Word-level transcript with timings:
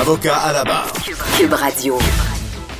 Avocat 0.00 0.36
à 0.36 0.52
la 0.52 0.62
barre. 0.62 0.92
Cube 1.36 1.52
Radio. 1.52 1.98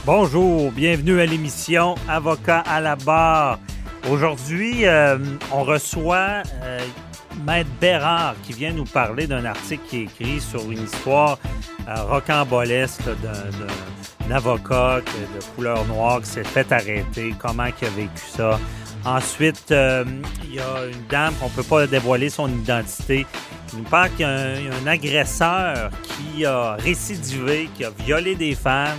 Bonjour, 0.07 0.71
bienvenue 0.71 1.21
à 1.21 1.27
l'émission 1.27 1.97
Avocat 2.09 2.61
à 2.61 2.81
la 2.81 2.95
barre. 2.95 3.59
Aujourd'hui, 4.09 4.87
euh, 4.87 5.19
on 5.53 5.65
reçoit 5.65 6.45
euh, 6.63 6.79
Maître 7.45 7.71
Bérard 7.81 8.37
qui 8.45 8.53
vient 8.53 8.71
nous 8.71 8.85
parler 8.85 9.27
d'un 9.27 9.45
article 9.45 9.83
qui 9.89 9.97
est 9.97 10.03
écrit 10.05 10.41
sur 10.41 10.71
une 10.71 10.85
histoire 10.85 11.41
euh, 11.89 12.05
rocambolesque 12.05 13.03
d'un 13.21 14.37
avocat 14.37 15.01
de 15.01 15.45
couleur 15.57 15.85
noire 15.87 16.21
qui 16.21 16.29
s'est 16.29 16.45
fait 16.45 16.71
arrêter, 16.71 17.35
comment 17.37 17.65
il 17.65 17.87
a 17.87 17.91
vécu 17.91 18.23
ça? 18.29 18.61
Ensuite, 19.05 19.65
il 19.71 20.55
y 20.55 20.61
a 20.61 20.87
une 20.87 21.07
dame 21.09 21.35
qu'on 21.35 21.47
ne 21.47 21.51
peut 21.53 21.63
pas 21.63 21.87
dévoiler 21.87 22.31
son 22.31 22.49
identité. 22.49 23.27
qui 23.69 23.77
nous 23.77 23.85
parle 23.85 24.11
qu'il 24.11 24.21
y 24.21 24.25
a 24.25 24.55
un 24.83 24.87
agresseur 24.87 25.91
qui 26.03 26.45
a 26.45 26.75
récidivé, 26.75 27.69
qui 27.77 27.85
a 27.85 27.91
violé 27.91 28.35
des 28.35 28.55
femmes 28.55 28.99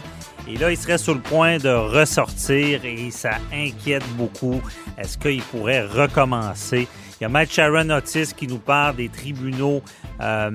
et 0.49 0.57
là, 0.57 0.71
il 0.71 0.77
serait 0.77 0.97
sur 0.97 1.13
le 1.13 1.21
point 1.21 1.57
de 1.57 1.69
ressortir 1.69 2.83
et 2.83 3.11
ça 3.11 3.37
inquiète 3.53 4.03
beaucoup. 4.15 4.61
Est-ce 4.97 5.15
qu'il 5.17 5.43
pourrait 5.43 5.85
recommencer? 5.85 6.87
Il 7.19 7.23
y 7.23 7.25
a 7.25 7.29
Matt 7.29 7.51
Sharon 7.51 7.89
Otis 7.89 8.33
qui 8.33 8.47
nous 8.47 8.59
parle 8.59 8.95
des 8.95 9.09
tribunaux 9.09 9.81
euh, 10.21 10.51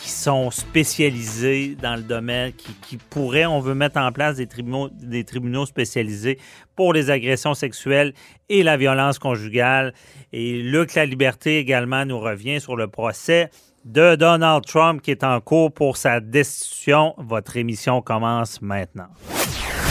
qui 0.00 0.10
sont 0.10 0.50
spécialisés 0.50 1.76
dans 1.80 1.94
le 1.94 2.02
domaine, 2.02 2.52
qui, 2.52 2.96
pourraient, 2.96 3.46
on 3.46 3.60
veut 3.60 3.74
mettre 3.74 4.00
en 4.00 4.10
place 4.10 4.36
des 4.36 4.48
tribunaux, 4.48 4.88
des 4.92 5.22
tribunaux 5.22 5.64
spécialisés 5.64 6.40
pour 6.74 6.92
les 6.92 7.10
agressions 7.10 7.54
sexuelles 7.54 8.14
et 8.48 8.64
la 8.64 8.76
violence 8.76 9.20
conjugale. 9.20 9.94
Et 10.32 10.60
Luc 10.60 10.94
La 10.94 11.06
Liberté 11.06 11.58
également 11.58 12.04
nous 12.04 12.18
revient 12.18 12.60
sur 12.60 12.74
le 12.74 12.88
procès 12.88 13.50
de 13.84 14.16
Donald 14.16 14.64
Trump 14.66 15.00
qui 15.00 15.12
est 15.12 15.22
en 15.22 15.40
cours 15.40 15.72
pour 15.72 15.96
sa 15.96 16.18
destitution. 16.18 17.14
Votre 17.18 17.56
émission 17.56 18.02
commence 18.02 18.60
maintenant. 18.60 19.08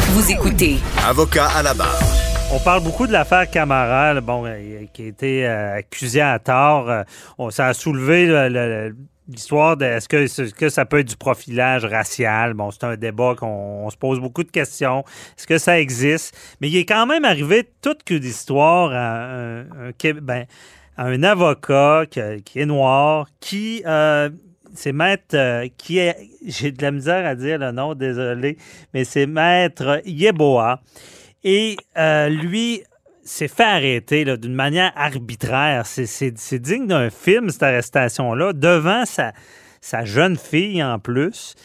Vous 0.09 0.29
écoutez. 0.29 0.75
Avocat 1.05 1.47
à 1.55 1.63
la 1.63 1.73
barre. 1.73 2.26
On 2.49 2.59
parle 2.59 2.81
beaucoup 2.81 3.07
de 3.07 3.11
l'affaire 3.11 3.49
Camara, 3.51 4.21
bon, 4.21 4.45
euh, 4.45 4.85
qui 4.93 5.03
a 5.03 5.05
été 5.07 5.45
euh, 5.45 5.75
accusé 5.75 6.21
à 6.21 6.39
tort. 6.39 6.89
Euh, 6.89 7.03
ça 7.49 7.67
a 7.67 7.73
soulevé 7.73 8.25
l'histoire 9.27 9.75
de 9.75 9.83
est-ce 9.83 10.07
que, 10.07 10.69
ça 10.69 10.85
peut 10.85 10.99
être 10.99 11.09
du 11.09 11.17
profilage 11.17 11.83
racial? 11.83 12.53
Bon, 12.53 12.71
c'est 12.71 12.85
un 12.85 12.95
débat 12.95 13.35
qu'on 13.37 13.89
se 13.89 13.97
pose 13.97 14.21
beaucoup 14.21 14.45
de 14.45 14.51
questions. 14.51 15.03
Est-ce 15.37 15.45
que 15.45 15.57
ça 15.57 15.77
existe? 15.77 16.33
Mais 16.61 16.69
il 16.69 16.77
est 16.77 16.85
quand 16.85 17.05
même 17.05 17.25
arrivé 17.25 17.69
toute 17.81 18.03
que 18.03 18.13
d'histoire 18.13 18.93
à 18.93 19.25
un, 19.27 19.91
ben, 20.21 20.45
avocat 21.25 22.05
qui, 22.09 22.59
est 22.59 22.65
noir, 22.65 23.27
qui 23.41 23.83
c'est 24.73 24.93
maître, 24.93 25.65
qui 25.77 25.97
est, 25.97 26.15
j'ai 26.45 26.71
de 26.71 26.81
la 26.81 26.91
misère 26.91 27.25
à 27.25 27.35
dire 27.35 27.57
le 27.57 27.71
nom, 27.71 27.93
désolé, 27.93 28.57
mais 28.93 29.03
c'est 29.03 29.27
maître 29.27 30.01
Yeboah. 30.05 30.79
Et 31.49 31.77
euh, 31.97 32.27
lui 32.27 32.83
s'est 33.23 33.47
fait 33.47 33.63
arrêter 33.63 34.25
d'une 34.37 34.53
manière 34.53 34.91
arbitraire. 34.97 35.85
C'est 35.85 36.59
digne 36.59 36.87
d'un 36.87 37.09
film, 37.09 37.49
cette 37.49 37.63
arrestation-là, 37.63 38.51
devant 38.51 39.03
sa, 39.05 39.33
jeune 40.03 40.35
fille 40.35 40.83
en 40.83 40.99
plus. 40.99 41.55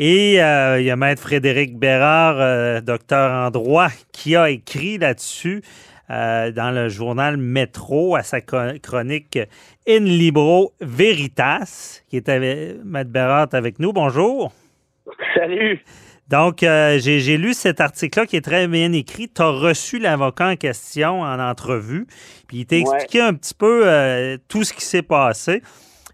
Et 0.00 0.34
il 0.34 0.84
y 0.84 0.90
a 0.90 0.96
maître 0.96 1.22
Frédéric 1.22 1.76
Bérard, 1.76 2.82
docteur 2.82 3.32
en 3.32 3.50
droit, 3.50 3.88
qui 4.12 4.34
a 4.34 4.50
écrit 4.50 4.98
là-dessus 4.98 5.62
euh, 6.10 6.50
dans 6.52 6.70
le 6.70 6.88
journal 6.88 7.36
Métro 7.36 8.16
à 8.16 8.22
sa 8.22 8.40
chronique 8.40 9.38
In 9.86 10.04
Libro 10.04 10.72
Veritas, 10.80 12.00
qui 12.08 12.16
est 12.16 12.30
avec 12.30 12.76
Matt 12.82 13.08
Berat 13.08 13.48
avec 13.52 13.78
nous. 13.78 13.92
Bonjour. 13.92 14.50
Salut. 15.34 15.84
Donc, 16.28 16.62
euh, 16.62 16.98
j'ai 16.98 17.38
lu 17.38 17.54
cet 17.54 17.80
article-là 17.80 18.26
qui 18.26 18.36
est 18.36 18.44
très 18.44 18.68
bien 18.68 18.92
écrit. 18.92 19.28
Tu 19.28 19.40
as 19.40 19.48
reçu 19.48 19.98
l'avocat 19.98 20.48
en 20.48 20.56
question 20.56 21.22
en 21.22 21.40
entrevue, 21.40 22.06
puis 22.46 22.58
il 22.58 22.66
t'a 22.66 22.76
expliqué 22.76 23.20
un 23.20 23.34
petit 23.34 23.54
peu 23.54 23.82
euh, 23.86 24.36
tout 24.48 24.62
ce 24.62 24.74
qui 24.74 24.82
s'est 24.82 25.02
passé. 25.02 25.62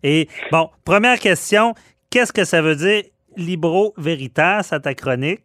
Et 0.04 0.28
bon, 0.52 0.70
première 0.84 1.19
question, 1.19 1.75
qu'est-ce 2.10 2.32
que 2.32 2.44
ça 2.44 2.62
veut 2.62 2.76
dire 2.76 3.02
Libro 3.36 3.92
Veritas 3.97 4.69
à 4.70 4.78
ta 4.78 4.94
chronique? 4.94 5.41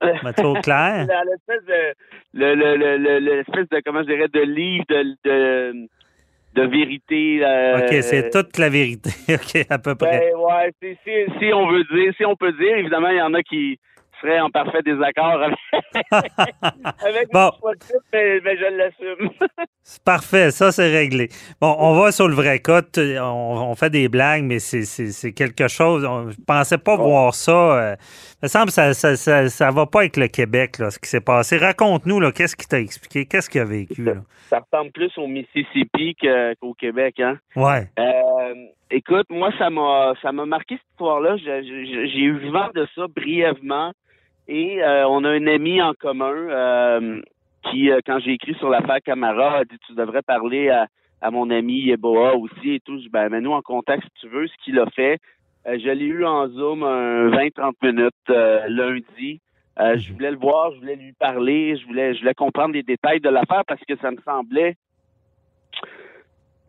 Mathieu 0.22 0.52
clair? 0.62 1.06
L'espèce 1.06 1.64
de, 1.66 1.94
le, 2.34 2.54
le, 2.54 2.96
le, 2.98 3.18
l'espèce 3.18 3.68
de, 3.70 3.80
comment 3.84 4.02
je 4.02 4.08
dirais, 4.08 4.28
de 4.28 4.40
livre 4.40 4.84
de, 4.88 5.16
de, 5.24 5.88
de 6.54 6.62
vérité. 6.62 7.40
Euh, 7.42 7.78
OK, 7.78 8.02
c'est 8.02 8.30
toute 8.30 8.56
la 8.58 8.68
vérité. 8.68 9.10
OK, 9.30 9.66
à 9.68 9.78
peu 9.78 9.94
près. 9.96 10.30
Ben, 10.30 10.38
ouais, 10.38 10.72
si, 10.80 11.10
si, 11.40 11.52
on 11.52 11.66
veut 11.66 11.84
dire, 11.84 12.12
si 12.16 12.24
on 12.24 12.36
peut 12.36 12.52
dire, 12.52 12.76
évidemment, 12.76 13.08
il 13.08 13.16
y 13.16 13.22
en 13.22 13.34
a 13.34 13.42
qui 13.42 13.80
serait 14.20 14.40
en 14.40 14.50
parfait 14.50 14.82
désaccord 14.82 15.42
avec, 15.42 15.58
avec 17.02 17.32
bon. 17.32 17.50
mais, 18.12 18.40
mais, 18.44 18.56
je 18.56 18.76
l'assume. 18.76 19.30
c'est 19.82 20.04
parfait, 20.04 20.50
ça 20.50 20.72
c'est 20.72 20.90
réglé. 20.90 21.28
Bon, 21.60 21.74
on 21.78 21.98
va 21.98 22.12
sur 22.12 22.28
le 22.28 22.34
vrai 22.34 22.60
cas. 22.60 22.82
On, 22.96 23.74
fait 23.74 23.90
des 23.90 24.08
blagues, 24.08 24.44
mais 24.44 24.58
c'est 24.58 25.32
quelque 25.32 25.68
chose. 25.68 26.04
On, 26.04 26.30
je 26.30 26.36
pensais 26.46 26.78
pas 26.78 26.96
voir 26.96 27.34
ça. 27.34 27.52
Euh, 27.52 27.96
il 28.42 28.44
me 28.44 28.48
semble 28.48 28.66
que 28.66 28.72
ça, 28.72 28.94
ça, 28.94 29.48
ça, 29.48 29.70
va 29.70 29.86
pas 29.86 30.00
avec 30.00 30.16
le 30.16 30.28
Québec, 30.28 30.78
là, 30.78 30.90
ce 30.90 30.98
qui 30.98 31.08
s'est 31.08 31.20
passé. 31.20 31.56
Raconte-nous, 31.56 32.30
qu'est-ce 32.32 32.56
qui 32.56 32.66
t'a 32.66 32.80
expliqué? 32.80 33.26
Qu'est-ce 33.26 33.50
qu'il 33.50 33.60
a 33.60 33.64
vécu? 33.64 34.04
Là? 34.04 34.14
Ça 34.48 34.60
ressemble 34.60 34.92
plus 34.92 35.10
au 35.18 35.26
Mississippi 35.26 36.14
qu'au 36.60 36.74
Québec, 36.74 37.20
hein? 37.20 37.38
Ouais. 37.56 37.88
Euh, 37.98 38.54
écoute, 38.90 39.26
moi, 39.30 39.50
ça 39.58 39.70
m'a 39.70 40.14
ça 40.22 40.32
m'a 40.32 40.46
marqué 40.46 40.76
cette 40.76 40.90
histoire-là. 40.92 41.36
J'ai 41.36 42.20
eu 42.20 42.50
vent 42.50 42.68
de 42.74 42.86
ça 42.94 43.06
brièvement. 43.08 43.92
Et 44.48 44.82
euh, 44.82 45.08
on 45.08 45.24
a 45.24 45.30
un 45.30 45.46
ami 45.46 45.82
en 45.82 45.92
commun 45.94 46.32
euh, 46.32 47.20
qui, 47.64 47.90
euh, 47.90 47.98
quand 48.06 48.20
j'ai 48.20 48.32
écrit 48.32 48.54
sur 48.54 48.68
l'affaire 48.68 49.02
Camara, 49.04 49.58
a 49.58 49.64
dit 49.64 49.76
tu 49.86 49.94
devrais 49.94 50.22
parler 50.22 50.68
à, 50.68 50.86
à 51.20 51.30
mon 51.30 51.50
ami 51.50 51.80
Yeboah 51.80 52.36
aussi 52.36 52.74
et 52.74 52.80
tout. 52.80 53.00
Je 53.00 53.08
ben, 53.08 53.28
mets-nous 53.28 53.52
en 53.52 53.62
contact 53.62 54.04
si 54.04 54.20
tu 54.20 54.28
veux, 54.28 54.46
ce 54.46 54.54
qu'il 54.64 54.78
a 54.78 54.86
fait. 54.86 55.18
je 55.66 55.90
l'ai 55.90 56.04
eu 56.04 56.24
en 56.24 56.48
Zoom 56.48 56.84
un 56.84 57.28
20-30 57.30 57.72
minutes 57.82 58.68
lundi. 58.68 59.40
je 59.78 60.12
voulais 60.12 60.30
le 60.30 60.38
voir, 60.38 60.72
je 60.72 60.78
voulais 60.78 60.96
lui 60.96 61.12
parler, 61.12 61.76
je 61.76 61.86
voulais, 61.86 62.14
je 62.14 62.20
voulais 62.20 62.34
comprendre 62.34 62.74
les 62.74 62.84
détails 62.84 63.20
de 63.20 63.28
l'affaire 63.28 63.64
parce 63.66 63.82
que 63.88 63.96
ça 63.96 64.12
me 64.12 64.18
semblait 64.24 64.76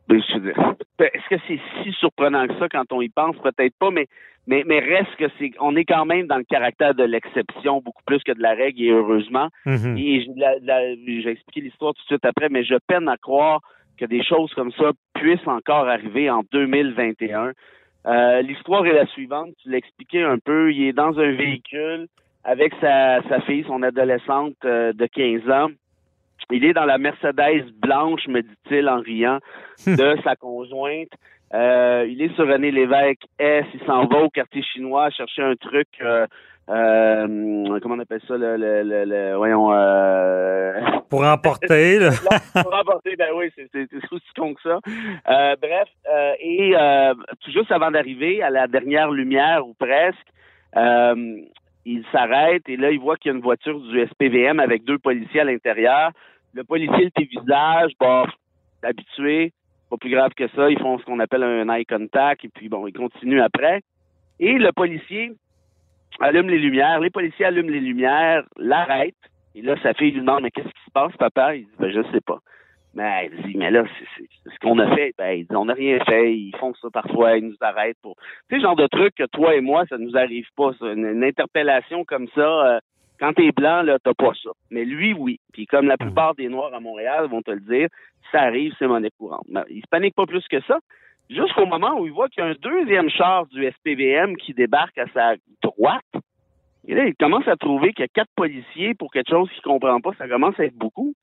est-ce 0.09 1.29
que 1.29 1.41
c'est 1.47 1.59
si 1.83 1.91
surprenant 1.93 2.47
que 2.47 2.57
ça 2.57 2.69
quand 2.69 2.91
on 2.91 3.01
y 3.01 3.09
pense? 3.09 3.35
Peut-être 3.37 3.75
pas, 3.77 3.91
mais, 3.91 4.07
mais, 4.47 4.63
mais 4.65 4.79
reste 4.79 5.15
que 5.17 5.25
c'est, 5.37 5.51
on 5.59 5.75
est 5.75 5.85
quand 5.85 6.05
même 6.05 6.27
dans 6.27 6.37
le 6.37 6.43
caractère 6.43 6.95
de 6.95 7.03
l'exception 7.03 7.81
beaucoup 7.81 8.03
plus 8.05 8.23
que 8.23 8.31
de 8.31 8.41
la 8.41 8.53
règle 8.53 8.81
et 8.81 8.89
heureusement. 8.89 9.49
Mm-hmm. 9.65 9.97
Et 9.97 11.21
j'ai 11.21 11.29
expliqué 11.29 11.61
l'histoire 11.61 11.93
tout 11.93 12.01
de 12.03 12.07
suite 12.07 12.25
après, 12.25 12.49
mais 12.49 12.63
je 12.63 12.75
peine 12.87 13.07
à 13.09 13.17
croire 13.17 13.59
que 13.97 14.05
des 14.05 14.23
choses 14.23 14.53
comme 14.53 14.71
ça 14.73 14.91
puissent 15.13 15.47
encore 15.47 15.87
arriver 15.87 16.29
en 16.29 16.43
2021. 16.51 17.51
Euh, 18.05 18.41
l'histoire 18.41 18.85
est 18.85 18.93
la 18.93 19.07
suivante. 19.07 19.49
Tu 19.61 19.69
l'expliquais 19.69 20.23
un 20.23 20.37
peu. 20.37 20.71
Il 20.71 20.87
est 20.87 20.93
dans 20.93 21.17
un 21.19 21.31
véhicule 21.31 22.07
avec 22.43 22.73
sa, 22.79 23.21
sa 23.27 23.41
fille, 23.41 23.65
son 23.67 23.83
adolescente 23.83 24.55
euh, 24.63 24.93
de 24.93 25.05
15 25.07 25.49
ans. 25.49 25.69
Il 26.51 26.63
est 26.63 26.73
dans 26.73 26.85
la 26.85 26.97
Mercedes 26.97 27.65
blanche, 27.81 28.27
me 28.27 28.41
dit-il 28.41 28.87
en 28.87 29.01
riant, 29.01 29.39
de 29.87 30.17
sa 30.23 30.35
conjointe. 30.35 31.11
Euh, 31.53 32.05
il 32.09 32.21
est 32.21 32.33
sur 32.35 32.47
René 32.47 32.71
Lévesque 32.71 33.23
S. 33.39 33.65
Il 33.73 33.85
s'en 33.85 34.05
va 34.05 34.19
au 34.19 34.29
quartier 34.29 34.63
chinois 34.63 35.09
chercher 35.11 35.43
un 35.43 35.55
truc. 35.55 35.87
Euh, 36.01 36.25
euh, 36.69 37.79
comment 37.81 37.95
on 37.95 37.99
appelle 37.99 38.21
ça 38.27 38.35
le, 38.35 38.57
le, 38.57 38.83
le, 38.83 39.35
voyons 39.37 39.67
pour 41.09 41.23
emporter 41.23 41.97
là. 41.99 42.09
pour 42.61 42.75
emporter 42.75 43.15
ben 43.15 43.29
oui 43.37 43.49
c'est 43.55 43.87
aussi 44.11 44.25
con 44.35 44.53
que 44.53 44.61
ça 44.61 45.55
bref 45.61 45.87
et 46.41 46.73
tout 47.39 47.51
juste 47.51 47.71
avant 47.71 47.89
d'arriver 47.89 48.43
à 48.43 48.49
la 48.49 48.67
dernière 48.67 49.11
lumière 49.11 49.65
ou 49.65 49.75
presque 49.75 50.27
il 51.85 52.03
s'arrête 52.11 52.67
et 52.67 52.75
là 52.75 52.91
il 52.91 52.99
voit 52.99 53.15
qu'il 53.15 53.31
y 53.31 53.33
a 53.33 53.37
une 53.37 53.43
voiture 53.43 53.79
du 53.79 54.05
SPVM 54.05 54.59
avec 54.59 54.83
deux 54.83 54.97
policiers 54.99 55.39
à 55.39 55.45
l'intérieur 55.45 56.11
le 56.57 56.63
policier, 56.63 57.05
le 57.05 57.09
petit 57.11 57.25
visage, 57.25 57.91
bon, 57.99 58.25
habitué, 58.81 59.53
pas 59.89 59.97
plus 59.97 60.09
grave 60.09 60.33
que 60.35 60.47
ça. 60.49 60.69
Ils 60.69 60.79
font 60.79 60.97
ce 60.97 61.05
qu'on 61.05 61.19
appelle 61.19 61.43
un 61.43 61.69
eye 61.69 61.85
contact 61.85 62.43
et 62.43 62.49
puis 62.49 62.67
bon, 62.67 62.87
ils 62.87 62.93
continuent 62.93 63.41
après. 63.41 63.81
Et 64.39 64.53
le 64.57 64.71
policier 64.71 65.33
allume 66.19 66.49
les 66.49 66.57
lumières. 66.57 66.99
Les 66.99 67.11
policiers 67.11 67.45
allument 67.45 67.69
les 67.69 67.79
lumières, 67.79 68.43
l'arrêtent. 68.57 69.15
Et 69.55 69.61
là, 69.61 69.75
sa 69.81 69.93
fille 69.93 70.11
lui 70.11 70.21
demande, 70.21 70.43
mais 70.43 70.51
qu'est-ce 70.51 70.67
qui 70.67 70.85
se 70.85 70.91
passe, 70.91 71.15
papa? 71.17 71.55
Il 71.55 71.65
dit, 71.65 71.71
ben, 71.79 71.91
je 71.91 72.01
sais 72.11 72.21
pas. 72.21 72.39
Mais 72.93 73.29
elle 73.31 73.43
dit, 73.43 73.55
mais 73.55 73.69
là, 73.69 73.83
c'est 74.17 74.51
ce 74.51 74.59
qu'on 74.59 74.79
a 74.79 74.95
fait. 74.95 75.13
Ben, 75.17 75.31
il 75.37 75.45
dit, 75.45 75.55
on 75.55 75.65
n'a 75.65 75.73
rien 75.73 75.99
fait. 76.05 76.33
Ils 76.33 76.55
font 76.59 76.73
ça 76.81 76.89
parfois. 76.91 77.37
Ils 77.37 77.45
nous 77.45 77.57
arrêtent 77.61 77.97
pour. 78.01 78.15
Tu 78.49 78.55
sais, 78.55 78.61
genre 78.61 78.75
de 78.75 78.87
truc 78.87 79.13
que 79.15 79.25
toi 79.25 79.55
et 79.55 79.61
moi, 79.61 79.85
ça 79.87 79.97
nous 79.97 80.17
arrive 80.17 80.47
pas. 80.55 80.71
Une, 80.81 81.23
interpellation 81.23 82.03
comme 82.03 82.27
ça, 82.29 82.41
euh, 82.41 82.79
quand 83.19 83.33
t'es 83.33 83.51
blanc, 83.51 83.81
là, 83.81 83.97
t'as 84.03 84.13
pas 84.13 84.33
ça. 84.41 84.49
Mais 84.69 84.85
lui, 84.85 85.13
oui. 85.13 85.39
Puis 85.53 85.65
comme 85.65 85.87
la 85.87 85.97
plupart 85.97 86.35
des 86.35 86.49
Noirs 86.49 86.73
à 86.73 86.79
Montréal 86.79 87.27
vont 87.27 87.41
te 87.41 87.51
le 87.51 87.61
dire, 87.61 87.87
ça 88.31 88.41
arrive, 88.41 88.73
c'est 88.77 88.87
monnaie 88.87 89.11
courante. 89.17 89.45
Mais 89.49 89.61
il 89.69 89.81
se 89.81 89.87
panique 89.89 90.15
pas 90.15 90.25
plus 90.25 90.45
que 90.47 90.61
ça. 90.61 90.79
Jusqu'au 91.29 91.65
moment 91.65 91.99
où 91.99 92.05
il 92.05 92.11
voit 92.11 92.29
qu'il 92.29 92.43
y 92.43 92.47
a 92.47 92.49
un 92.49 92.55
deuxième 92.61 93.09
char 93.09 93.47
du 93.47 93.65
SPVM 93.65 94.37
qui 94.37 94.53
débarque 94.53 94.97
à 94.97 95.07
sa 95.13 95.35
droite. 95.61 96.03
Et 96.87 96.95
là, 96.95 97.05
il 97.05 97.15
commence 97.15 97.47
à 97.47 97.57
trouver 97.57 97.91
qu'il 97.91 98.03
y 98.03 98.05
a 98.05 98.07
quatre 98.07 98.31
policiers 98.35 98.93
pour 98.93 99.11
quelque 99.11 99.29
chose 99.29 99.49
qu'il 99.51 99.61
comprend 99.61 99.99
pas. 99.99 100.11
Ça 100.17 100.27
commence 100.27 100.57
à 100.59 100.65
être 100.65 100.77
beaucoup. 100.77 101.13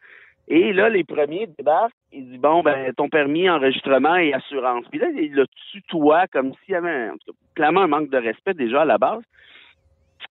Et 0.46 0.74
là, 0.74 0.90
les 0.90 1.04
premiers 1.04 1.48
débarquent. 1.58 1.94
Il 2.12 2.28
dit, 2.28 2.38
bon, 2.38 2.62
ben, 2.62 2.92
ton 2.92 3.08
permis, 3.08 3.48
enregistrement 3.48 4.16
et 4.16 4.34
assurance. 4.34 4.84
Puis 4.90 5.00
là, 5.00 5.08
il 5.16 5.32
le 5.32 5.46
tutoie 5.72 6.26
comme 6.26 6.52
s'il 6.64 6.72
y 6.72 6.76
avait 6.76 6.90
un, 6.90 7.14
clairement 7.54 7.80
un 7.80 7.86
manque 7.86 8.10
de 8.10 8.18
respect 8.18 8.52
déjà 8.52 8.82
à 8.82 8.84
la 8.84 8.98
base. 8.98 9.22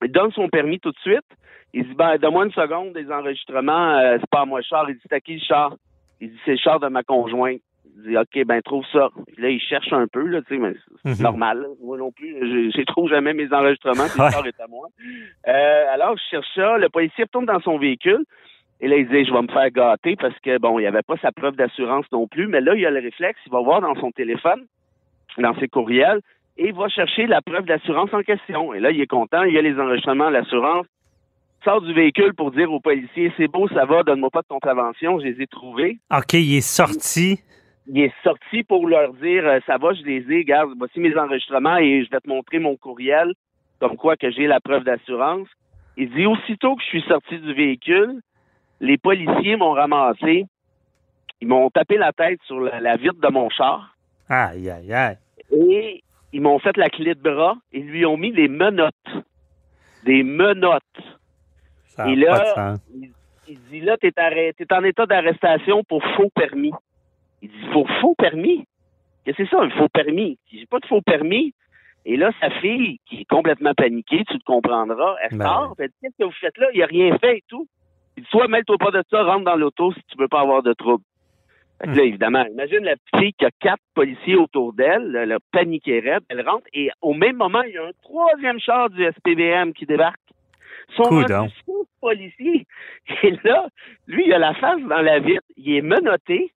Il 0.04 0.12
donne 0.12 0.31
son 0.31 0.50
permis 0.50 0.80
tout 0.80 0.92
de 0.92 1.00
suite. 1.00 1.25
Il 1.74 1.88
dit, 1.88 1.94
ben, 1.96 2.18
donne-moi 2.18 2.46
une 2.46 2.52
seconde, 2.52 2.94
des 2.94 3.12
enregistrements, 3.12 3.98
euh, 3.98 4.18
c'est 4.20 4.30
pas 4.30 4.42
à 4.42 4.46
moi 4.46 4.60
le 4.60 4.64
char. 4.66 4.88
Il 4.90 4.96
dit, 4.96 5.02
c'est 5.04 5.14
à 5.16 5.20
qui 5.20 5.34
le 5.36 5.40
char? 5.42 5.74
Il 6.22 6.30
dit, 6.30 6.40
c'est 6.46 6.52
le 6.52 6.58
char 6.58 6.80
de 6.80 6.88
ma 6.88 7.02
conjointe. 7.04 7.62
Il 7.98 8.10
dit, 8.10 8.18
OK, 8.18 8.46
ben, 8.46 8.62
trouve 8.62 8.86
ça. 8.92 9.10
là, 9.38 9.50
il 9.50 9.60
cherche 9.60 9.92
un 9.92 10.08
peu, 10.08 10.25
là, 10.25 10.42
tu 10.42 10.56
sais, 10.56 10.58
mais 10.62 10.74
c'est 11.04 11.18
Mhm. 11.18 11.24
normal. 11.24 11.66
Moi 11.84 11.98
non 11.98 12.12
plus, 12.12 12.36
je, 12.42 12.78
je 12.78 12.84
trouve 12.86 13.10
jamais 13.10 13.34
mes 13.34 13.52
enregistrements, 13.54 14.06
puis 14.08 14.20
le 14.22 14.30
char 14.31 14.46
est 14.46 14.60
à 14.62 14.68
moi. 14.68 14.88
Euh, 15.48 15.86
alors, 15.94 16.16
je 16.18 16.24
cherche 16.31 16.48
ça. 16.56 16.78
Le 16.78 16.90
policier 16.90 17.24
retourne 17.25 17.46
dans 17.46 17.60
son 17.62 17.78
véhicule. 17.78 18.24
Et 18.81 18.88
là, 18.88 18.98
il 18.98 19.08
dit, 19.08 19.24
je 19.25 19.31
vais 19.34 19.42
me 19.42 19.48
faire 19.48 19.70
gâter 19.72 20.16
parce 20.16 20.38
que, 20.40 20.58
bon, 20.60 20.78
il 20.78 20.81
n'y 20.84 20.88
avait 20.88 21.04
pas 21.04 21.16
sa 21.22 21.31
preuve 21.31 21.56
d'assurance 21.56 22.06
non 22.12 22.28
plus. 22.28 22.48
Mais 22.48 22.62
là, 22.62 22.75
il 22.75 22.86
a 22.86 22.92
le 22.92 23.00
réflexe, 23.00 23.40
il 23.46 23.52
va 23.52 23.62
voir 23.62 23.81
dans 23.81 23.96
son 23.96 24.12
téléphone, 24.12 24.66
dans 25.38 25.56
ses 25.60 25.68
courriels, 25.70 26.20
et 26.58 26.68
il 26.68 26.74
va 26.74 26.88
chercher 26.90 27.25
la 27.28 27.42
preuve 27.42 27.66
d'assurance 27.66 28.14
en 28.14 28.22
question. 28.24 28.74
Et 28.74 28.80
là, 28.80 28.92
il 28.92 29.00
est 29.02 29.08
content, 29.08 29.44
il 29.44 29.54
y 29.54 29.58
a 29.58 29.62
les 29.62 29.80
enregistrements 29.80 30.30
l'assurance. 30.30 30.86
Sort 31.63 31.81
du 31.81 31.94
véhicule 31.94 32.33
pour 32.33 32.51
dire 32.51 32.71
aux 32.71 32.80
policiers, 32.81 33.31
c'est 33.38 33.48
beau, 33.48 33.68
ça 33.69 33.86
va, 33.86 34.04
donne-moi 34.04 34.30
pas 34.30 34.42
de 34.42 34.48
contravention, 34.48 35.19
je 35.19 35.25
les 35.25 35.42
ai 35.42 35.48
trouvés. 35.48 36.00
OK, 36.12 36.33
il 36.33 36.57
est 36.57 36.62
sorti. 36.62 37.39
Il 37.88 38.01
est 38.01 38.13
sorti 38.24 38.63
pour 38.63 38.88
leur 38.88 39.13
dire, 39.13 39.45
euh, 39.45 39.60
ça 39.65 39.77
va, 39.77 39.94
je 39.94 40.04
les 40.04 40.25
ai, 40.30 40.39
regarde, 40.39 40.71
voici 40.77 41.00
mes 41.00 41.15
enregistrements 41.18 41.77
et 41.77 42.04
je 42.04 42.10
vais 42.10 42.19
te 42.19 42.27
montrer 42.27 42.60
mon 42.60 42.75
courriel, 42.75 43.33
comme 43.80 43.95
quoi 43.95 44.18
que 44.18 44.30
j'ai 44.31 44.48
la 44.48 44.60
preuve 44.60 44.83
d'assurance. 44.83 45.48
Il 45.95 46.10
dit, 46.13 46.25
aussitôt 46.25 46.75
que 46.75 46.81
je 46.81 46.88
suis 46.88 47.04
sorti 47.04 47.38
du 47.39 47.54
véhicule, 47.54 48.19
les 48.81 48.98
policiers 48.98 49.56
m'ont 49.56 49.71
ramassé, 49.71 50.45
ils 51.39 51.48
m'ont 51.48 51.69
tapé 51.69 51.98
la 51.98 52.12
tête 52.12 52.39
sur 52.45 52.60
la, 52.60 52.80
la 52.81 52.98
vitre 52.98 53.19
de 53.21 53.27
mon 53.30 53.50
char 53.50 53.95
Aïe, 54.30 54.69
aïe, 54.69 54.94
aïe. 54.94 55.18
et 55.51 56.04
ils 56.31 56.42
m'ont 56.42 56.60
fait 56.60 56.75
la 56.77 56.89
clé 56.89 57.13
de 57.15 57.21
bras 57.21 57.56
et 57.71 57.80
lui 57.80 58.06
ont 58.06 58.18
mis 58.18 58.31
des 58.31 58.48
menottes. 58.48 58.94
Des 60.06 60.24
menottes. 60.24 60.81
Ça 61.95 62.10
Et 62.10 62.16
pas 62.16 62.22
là, 62.22 62.40
de 62.40 62.45
sens. 62.78 62.80
il, 62.95 63.12
il 63.48 63.60
dit 63.69 63.81
là, 63.81 63.98
t'es 63.98 64.12
t'es 64.12 64.74
en 64.74 64.84
état 64.84 65.06
d'arrestation 65.06 65.84
pour 65.84 66.04
faux 66.16 66.30
permis. 66.34 66.72
Il 67.42 67.50
dit 67.50 67.68
pour 67.72 67.88
faux 68.01 68.16
permis? 68.16 68.66
Qu'est-ce 69.24 69.38
que 69.38 69.45
c'est 69.45 69.56
ça, 69.56 69.62
un 69.62 69.69
faux 69.69 69.90
permis? 69.90 70.38
J'ai 70.51 70.66
pas 70.66 70.80
de 70.80 70.86
faux 70.86 71.01
permis. 71.01 71.54
Et 72.06 72.18
là, 72.18 72.31
sa 72.42 72.50
fille, 72.50 73.00
qui 73.06 73.22
est 73.22 73.30
complètement 73.30 73.74
paniquée, 73.74 74.24
tu 74.28 74.34
le 74.34 74.44
comprendras, 74.45 75.16
elle 75.24 75.38
Ben 75.38 75.45
sort, 75.45 75.75
elle 75.80 75.88
dit 75.88 75.95
Qu'est-ce 76.01 76.18
que 76.18 76.24
vous 76.25 76.36
faites 76.40 76.57
là? 76.57 76.68
Il 76.74 76.84
a 76.84 76.86
rien 76.86 77.18
fait 77.18 77.38
et 77.38 77.44
tout. 77.48 77.68
Il 78.18 78.24
dit 78.24 78.30
Soit 78.30 78.48
mêle-toi 78.48 78.78
pas 78.78 78.92
de 78.92 79.04
ça, 79.10 79.24
rentre 79.24 79.46
dans 79.46 79.56
l'auto 79.56 79.94
si 79.94 80.01
tu 80.07 80.18
veux 80.18 80.28
pas 80.28 80.42
avoir 80.42 80.63
de 80.63 80.74
trouble. 80.74 81.04
Fait 81.81 81.88
que 81.88 81.98
là, 81.98 82.04
évidemment, 82.04 82.46
imagine 82.46 82.84
la 82.84 82.96
petite 82.96 83.19
fille 83.19 83.34
qui 83.34 83.46
a 83.46 83.51
quatre 83.60 83.81
policiers 83.94 84.36
autour 84.36 84.74
d'elle, 84.74 85.18
elle 85.19 85.31
a 85.31 85.39
paniqué 85.51 86.00
raide, 86.00 86.24
elle 86.30 86.48
rentre 86.48 86.66
et 86.74 86.89
au 87.01 87.13
même 87.13 87.36
moment, 87.38 87.62
il 87.63 87.74
y 87.74 87.78
a 87.78 87.84
un 87.86 87.92
troisième 88.04 88.60
char 88.60 88.89
du 88.89 89.04
SPVM 89.04 89.74
qui 89.74 89.86
débarque. 89.86 90.19
Son 90.95 91.04
Coudonc. 91.04 91.48
six 91.50 91.72
policiers. 92.01 92.66
Et 93.24 93.31
là, 93.44 93.68
lui, 94.07 94.24
il 94.28 94.34
a 94.34 94.40
la 94.40 94.54
face 94.56 94.81
dans 94.81 95.01
la 95.01 95.19
vitre, 95.19 95.44
il 95.57 95.75
est 95.75 95.81
menotté. 95.81 96.51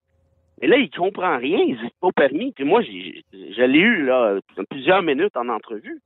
Et 0.62 0.68
là, 0.68 0.78
il 0.78 0.89
comprend 0.89 1.38
rien, 1.38 1.60
il 1.60 1.78
dit 1.78 1.89
pas 2.01 2.12
permis. 2.12 2.51
Puis 2.54 2.63
moi, 2.63 2.81
j'ai- 2.81 3.24
je 3.31 3.62
l'ai 3.62 3.80
eu 3.80 4.06
là 4.06 4.39
plusieurs 4.69 5.04
minutes 5.04 5.38
en 5.38 5.50
entrevue. 5.50 6.00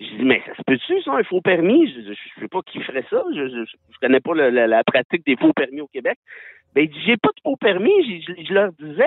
Je 0.00 0.06
dis, 0.06 0.24
mais 0.24 0.42
ça 0.46 0.54
se 0.56 0.62
peut-tu, 0.66 1.02
ça, 1.02 1.12
un 1.12 1.22
faux 1.24 1.42
permis? 1.42 1.86
Je, 1.92 2.00
je 2.14 2.40
sais 2.40 2.48
pas 2.48 2.62
qui 2.62 2.80
ferait 2.82 3.04
ça. 3.10 3.22
Je, 3.34 3.48
je 3.48 3.98
connais 4.00 4.20
pas 4.20 4.32
le- 4.32 4.48
la, 4.48 4.66
la 4.66 4.82
pratique 4.84 5.26
des 5.26 5.36
faux 5.36 5.52
permis 5.52 5.82
au 5.82 5.88
Québec. 5.88 6.18
Ben, 6.74 6.84
il 6.84 6.88
dit, 6.90 7.00
j'ai 7.04 7.18
pas 7.18 7.28
de 7.28 7.40
faux 7.42 7.56
permis. 7.56 7.92
Je, 8.22 8.32
je- 8.32 8.44
je 8.46 8.54
leur 8.54 8.72
disais, 8.72 9.04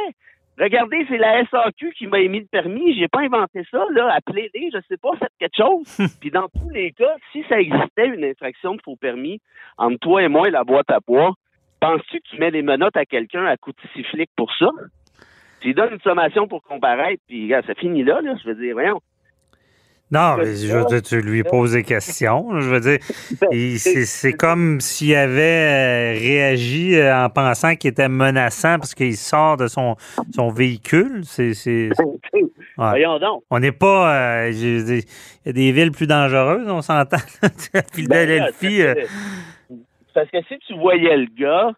regardez, 0.60 1.06
c'est 1.10 1.18
la 1.18 1.46
SAQ 1.46 1.94
qui 1.94 2.08
m'a 2.08 2.20
émis 2.20 2.40
le 2.40 2.46
permis. 2.46 2.98
J'ai 2.98 3.08
pas 3.08 3.22
inventé 3.22 3.64
ça, 3.70 3.84
là. 3.92 4.14
Appelez-les, 4.14 4.70
je 4.74 4.80
sais 4.88 4.98
pas, 4.98 5.12
faites 5.18 5.34
quelque 5.40 5.58
chose. 5.58 5.98
Puis 6.22 6.32
dans 6.32 6.48
tous 6.50 6.70
les 6.70 6.92
cas, 6.92 7.16
si 7.32 7.44
ça 7.50 7.60
existait 7.60 8.08
une 8.08 8.24
infraction 8.24 8.76
de 8.76 8.82
faux 8.82 8.96
permis 8.96 9.42
entre 9.78 10.00
toi 10.00 10.24
et 10.24 10.28
moi 10.28 10.48
et 10.48 10.52
la 10.52 10.64
boîte 10.64 10.90
à 10.92 11.00
bois, 11.06 11.34
penses-tu 11.80 12.20
que 12.20 12.28
tu 12.30 12.38
mets 12.38 12.52
des 12.52 12.62
menottes 12.62 12.98
à 12.98 13.06
quelqu'un 13.06 13.46
à 13.46 13.58
coup 13.58 13.72
de 13.72 13.88
sifflic 13.94 14.30
pour 14.36 14.54
ça? 14.56 14.70
Tu 15.62 15.68
lui 15.70 15.76
donnes 15.76 15.94
une 15.94 16.02
sommation 16.02 16.48
pour 16.48 16.62
comparaître, 16.64 17.22
puis 17.28 17.44
regarde, 17.44 17.66
ça 17.66 17.76
finit 17.76 18.04
là, 18.04 18.22
là. 18.22 18.36
Je 18.42 18.50
veux 18.50 18.56
dire, 18.56 18.74
voyons. 18.74 19.02
Non, 20.14 20.38
mais 20.38 20.56
je 20.56 21.00
tu 21.00 21.22
lui 21.22 21.42
poses 21.44 21.74
des 21.74 21.82
questions. 21.84 22.60
Je 22.62 22.70
veux 22.70 22.80
dire, 22.80 23.00
il- 23.52 23.80
c'est 23.80 24.34
comme 24.34 24.80
s'il 24.80 25.16
avait 25.16 26.14
euh, 26.16 26.20
réagi 26.20 26.96
euh, 26.96 27.26
en 27.26 27.30
pensant 27.30 27.76
qu'il 27.76 27.90
était 27.90 28.08
menaçant 28.10 28.78
parce 28.78 28.94
qu'il 28.94 29.18
sort 29.18 29.58
de 29.58 29.68
son, 29.68 29.96
son 30.32 30.50
véhicule. 30.50 31.22
C'est, 31.24 31.56
c'est- 31.56 31.90
Voyons 32.78 33.18
donc. 33.18 33.44
on 33.50 33.58
n'est 33.60 33.72
pas. 33.72 34.44
euh, 34.46 34.52
il 34.52 35.00
y 35.46 35.50
a 35.50 35.52
des 35.52 35.72
villes 35.72 35.92
plus 35.92 36.08
dangereuses, 36.08 36.68
on 36.70 36.82
s'entend. 36.84 37.18
Philadelphie. 37.94 38.84
Ben, 38.84 38.98
euh, 38.98 39.76
Parce 40.14 40.30
que 40.30 40.38
si 40.48 40.60
tu 40.60 40.76
voyais 40.76 41.18
le 41.18 41.28
gars, 41.36 41.72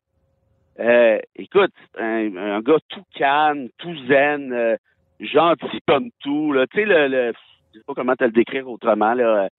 euh, 0.79 1.19
écoute, 1.37 1.71
un, 1.97 2.35
un 2.35 2.59
gars 2.61 2.79
tout 2.89 3.03
calme, 3.17 3.67
tout 3.77 3.95
zen, 4.09 4.77
gentil 5.21 5.79
comme 5.87 6.09
tout, 6.21 6.51
là, 6.51 6.65
tu 6.67 6.79
sais, 6.79 6.85
le, 6.85 7.07
le, 7.07 7.33
sais 7.79 7.83
pas 7.85 7.93
comment 7.93 8.15
te 8.15 8.23
le 8.23 8.31
décrire 8.31 8.67
autrement, 8.69 9.13
là, 9.13 9.49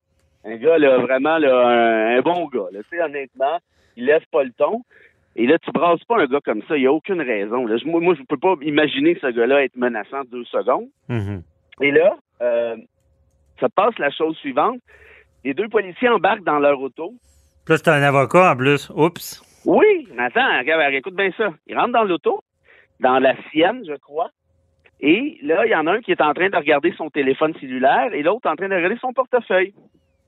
un 0.45 0.57
gars, 0.57 0.79
là, 0.79 0.99
vraiment, 0.99 1.39
là, 1.39 1.67
un, 1.67 2.19
un 2.19 2.21
bon 2.23 2.47
gars, 2.47 2.67
là, 2.73 2.81
honnêtement, 3.05 3.59
il 3.97 4.05
lève 4.07 4.25
pas 4.31 4.45
le 4.45 4.53
ton. 4.53 4.83
Et 5.39 5.47
là, 5.47 5.59
tu 5.59 5.71
brasses 5.71 6.03
pas 6.05 6.19
un 6.23 6.27
gars 6.27 6.41
comme 6.45 6.63
ça, 6.69 6.77
il 6.77 6.81
n'y 6.81 6.87
a 6.87 6.93
aucune 6.93 7.21
raison. 7.21 7.67
Là. 7.67 7.77
Je- 7.77 7.85
Moi, 7.87 8.01
moi, 8.01 8.15
je 8.15 8.23
peux 8.23 8.39
pas 8.39 8.55
imaginer 8.63 9.19
ce 9.21 9.27
gars-là 9.27 9.65
être 9.65 9.77
menaçant 9.77 10.23
deux 10.31 10.45
secondes. 10.45 10.89
mhm. 11.09 11.43
Et 11.83 11.91
là, 11.91 12.17
euh, 12.41 12.77
ça 13.61 13.69
passe 13.69 13.99
la 13.99 14.11
chose 14.11 14.35
suivante. 14.39 14.79
Les 15.45 15.53
deux 15.53 15.69
policiers 15.69 16.09
embarquent 16.09 16.45
dans 16.45 16.59
leur 16.59 16.81
auto. 16.81 17.13
Là, 17.69 17.77
c'est 17.77 17.89
un 17.89 18.03
avocat 18.03 18.53
en 18.53 18.57
plus. 18.57 18.89
Oups. 18.95 19.43
Oui, 19.67 20.09
mais 20.15 20.23
attends, 20.25 20.59
regarde, 20.59 20.95
écoute 20.95 21.15
bien 21.17 21.31
ça. 21.37 21.51
Ils 21.67 21.77
rentrent 21.77 21.93
dans 21.93 22.05
l'auto, 22.05 22.41
dans 23.01 23.19
la 23.19 23.35
sienne, 23.51 23.83
je 23.87 23.95
crois. 23.97 24.31
Et 25.01 25.39
là, 25.43 25.67
il 25.67 25.71
y 25.71 25.75
en 25.75 25.87
a 25.87 25.93
un 25.93 26.01
qui 26.01 26.11
est 26.13 26.21
en 26.23 26.33
train 26.33 26.49
de 26.49 26.57
regarder 26.57 26.93
son 26.97 27.11
téléphone 27.11 27.53
cellulaire 27.61 28.13
et 28.15 28.23
l'autre 28.23 28.49
en 28.51 28.57
train 28.57 28.69
de 28.69 28.75
regarder 28.75 28.97
son 29.01 29.13
portefeuille. 29.13 29.75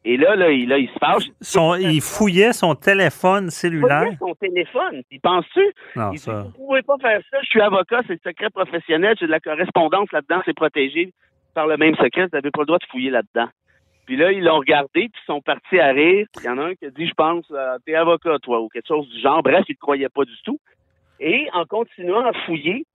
Et 0.04 0.16
là, 0.16 0.36
là, 0.36 0.50
il, 0.50 0.68
là, 0.68 0.78
il 0.78 0.88
se 0.88 0.98
fâche. 0.98 1.24
Son, 1.40 1.74
il 1.74 2.00
fouillait 2.00 2.52
son 2.52 2.74
téléphone 2.74 3.46
Il 3.46 3.50
cellulaire. 3.50 4.04
fouillait 4.04 4.16
son 4.20 4.34
téléphone. 4.34 5.02
Il 5.10 5.20
pense-tu? 5.20 5.60
Non, 5.96 6.10
Il 6.12 6.16
dit, 6.16 6.18
ça. 6.18 6.42
vous 6.42 6.50
pouvez 6.66 6.82
pas 6.82 6.96
faire 6.98 7.20
ça. 7.30 7.38
Je 7.42 7.46
suis 7.48 7.60
avocat, 7.60 8.00
c'est 8.06 8.22
secret 8.22 8.50
professionnel. 8.50 9.16
J'ai 9.18 9.26
de 9.26 9.30
la 9.30 9.40
correspondance 9.40 10.10
là-dedans. 10.12 10.40
C'est 10.44 10.54
protégé 10.54 11.12
par 11.54 11.66
le 11.66 11.76
même 11.76 11.94
secret. 11.96 12.22
Vous 12.24 12.28
n'avez 12.36 12.50
pas 12.50 12.60
le 12.62 12.66
droit 12.66 12.78
de 12.78 12.86
fouiller 12.90 13.10
là-dedans. 13.10 13.48
Puis 14.06 14.16
là, 14.16 14.32
ils 14.32 14.42
l'ont 14.44 14.58
regardé, 14.58 14.88
puis 15.08 15.10
ils 15.22 15.26
sont 15.26 15.42
partis 15.42 15.78
à 15.78 15.88
rire. 15.88 16.26
Il 16.40 16.44
y 16.46 16.48
en 16.48 16.56
a 16.58 16.62
un 16.68 16.74
qui 16.74 16.86
a 16.86 16.90
dit, 16.90 17.06
je 17.06 17.12
pense, 17.14 17.44
euh, 17.50 17.76
t'es 17.84 17.94
avocat, 17.94 18.38
toi, 18.40 18.60
ou 18.60 18.68
quelque 18.68 18.86
chose 18.88 19.06
du 19.10 19.20
genre. 19.20 19.42
Bref, 19.42 19.64
il 19.68 19.72
ne 19.72 19.78
croyait 19.78 20.08
pas 20.08 20.24
du 20.24 20.36
tout. 20.44 20.58
Et 21.20 21.48
en 21.52 21.64
continuant 21.66 22.24
à 22.24 22.32
fouiller, 22.46 22.86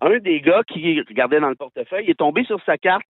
un 0.00 0.18
des 0.18 0.40
gars 0.40 0.62
qui 0.66 1.00
regardait 1.08 1.40
dans 1.40 1.48
le 1.48 1.54
portefeuille 1.54 2.08
est 2.10 2.18
tombé 2.18 2.44
sur 2.44 2.60
sa 2.64 2.76
carte. 2.78 3.06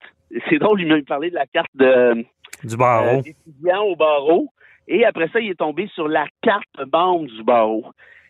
C'est 0.49 0.59
drôle, 0.59 0.81
il 0.81 0.89
m'a 0.89 1.01
parlé 1.03 1.31
de 1.31 1.35
la 1.35 1.47
carte 1.47 1.71
de 1.75 2.25
Du 2.65 2.77
barreau. 2.77 3.19
euh, 3.19 3.23
d'étudiant 3.23 3.83
au 3.83 3.97
barreau. 3.97 4.49
Et 4.87 5.05
après 5.05 5.29
ça, 5.29 5.41
il 5.41 5.51
est 5.51 5.59
tombé 5.59 5.89
sur 5.95 6.09
la 6.09 6.27
carte 6.43 6.65
membre 6.93 7.27
du 7.27 7.43
barreau. 7.43 7.85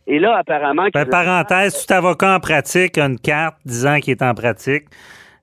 Et 0.07 0.19
là, 0.19 0.37
apparemment... 0.37 0.89
Ben, 0.93 1.07
parenthèse, 1.07 1.87
tout 1.87 1.93
avocat 1.93 2.37
en 2.37 2.41
pratique 2.41 2.99
a 2.99 3.07
une 3.07 3.19
carte 3.19 3.57
disant 3.65 3.99
qu'il 4.01 4.13
est 4.13 4.23
en 4.23 4.35
pratique. 4.35 4.85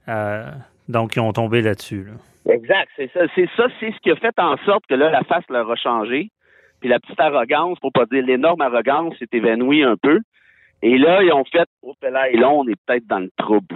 Euh, 0.09 0.49
donc, 0.89 1.15
ils 1.15 1.19
ont 1.19 1.31
tombé 1.33 1.61
là-dessus. 1.61 2.03
là. 2.03 2.53
Exact, 2.53 2.89
c'est 2.95 3.11
ça. 3.13 3.21
C'est 3.33 3.49
ça, 3.55 3.67
c'est 3.79 3.91
ce 3.91 3.97
qui 4.01 4.11
a 4.11 4.15
fait 4.15 4.37
en 4.37 4.57
sorte 4.65 4.85
que 4.87 4.95
là, 4.95 5.09
la 5.09 5.23
face 5.23 5.43
leur 5.49 5.69
a 5.69 5.75
changé. 5.75 6.29
Puis 6.79 6.89
la 6.89 6.99
petite 6.99 7.19
arrogance, 7.19 7.79
pour 7.79 7.91
pas 7.91 8.05
dire 8.05 8.23
l'énorme 8.25 8.61
arrogance, 8.61 9.15
s'est 9.17 9.29
évanouie 9.31 9.83
un 9.83 9.95
peu. 9.97 10.19
Et 10.85 10.99
là, 10.99 11.23
ils 11.23 11.33
ont 11.33 11.43
fait, 11.45 11.67
oh, 11.81 11.95
là, 12.03 12.29
et 12.29 12.37
là, 12.37 12.47
on 12.51 12.67
est 12.67 12.79
peut-être 12.85 13.07
dans 13.07 13.17
le 13.17 13.31
trouble. 13.37 13.75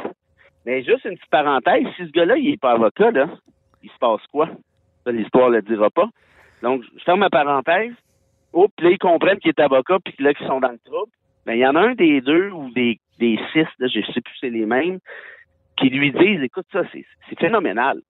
Mais 0.63 0.83
juste 0.83 1.05
une 1.05 1.15
petite 1.15 1.31
parenthèse, 1.31 1.87
si 1.95 2.05
ce 2.05 2.11
gars-là, 2.11 2.37
il 2.37 2.49
est 2.49 2.61
pas 2.61 2.73
avocat, 2.73 3.09
là, 3.09 3.27
il 3.81 3.89
se 3.89 3.97
passe 3.97 4.21
quoi? 4.31 4.47
Ça, 5.03 5.11
l'histoire 5.11 5.49
le 5.49 5.63
dira 5.63 5.89
pas. 5.89 6.07
Donc, 6.61 6.83
je 6.95 7.03
ferme 7.03 7.21
ma 7.21 7.31
parenthèse. 7.31 7.93
Oups, 8.53 8.71
là, 8.79 8.91
ils 8.91 8.99
comprennent 8.99 9.39
qu'il 9.39 9.49
est 9.49 9.59
avocat 9.59 9.97
puis 10.05 10.13
là, 10.19 10.35
qu'ils 10.35 10.45
sont 10.45 10.59
dans 10.59 10.69
le 10.69 10.77
trouble. 10.85 11.11
Ben, 11.47 11.53
il 11.53 11.61
y 11.61 11.65
en 11.65 11.73
a 11.73 11.79
un 11.79 11.95
des 11.95 12.21
deux 12.21 12.51
ou 12.51 12.69
des, 12.73 12.99
six, 13.17 13.65
là, 13.79 13.87
je 13.87 14.01
sais 14.13 14.21
plus 14.21 14.37
c'est 14.39 14.51
les 14.51 14.67
mêmes, 14.67 14.99
qui 15.77 15.89
lui 15.89 16.11
disent, 16.11 16.43
écoute, 16.43 16.67
ça, 16.71 16.83
c'est 16.91 17.39
phénoménal. 17.39 18.01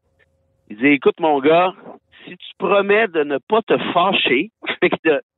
Il 0.69 0.75
dit, 0.75 0.87
écoute, 0.87 1.21
mon 1.21 1.39
gars, 1.39 1.73
si 2.25 2.35
tu 2.35 2.51
promets 2.57 3.07
de 3.07 3.23
ne 3.23 3.37
pas 3.37 3.61
te 3.61 3.77
fâcher, 3.93 4.51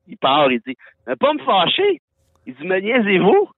il 0.08 0.16
part, 0.16 0.50
il 0.50 0.58
dit, 0.66 0.76
ne 1.06 1.14
pas 1.14 1.32
me 1.32 1.44
fâcher. 1.44 2.00
Il 2.46 2.54
dit, 2.54 2.66
me 2.66 2.78
niaisez-vous? 2.78 3.48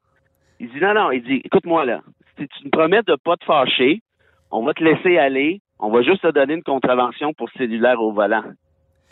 Il 0.61 0.71
dit, 0.71 0.81
non, 0.81 0.95
non, 0.95 1.11
il 1.11 1.23
dit, 1.23 1.41
écoute-moi 1.45 1.85
là, 1.85 2.01
si 2.39 2.47
tu 2.49 2.65
me 2.65 2.71
promets 2.71 3.03
de 3.03 3.17
pas 3.17 3.37
te 3.37 3.45
fâcher, 3.45 4.03
on 4.51 4.63
va 4.65 4.75
te 4.75 4.83
laisser 4.83 5.19
aller, 5.19 5.61
on 5.79 5.91
va 5.91 6.03
juste 6.03 6.23
te 6.23 6.31
donner 6.31 6.55
une 6.55 6.63
contravention 6.63 7.33
pour 7.33 7.51
cellulaire 7.53 8.01
au 8.01 8.13
volant. 8.13 8.45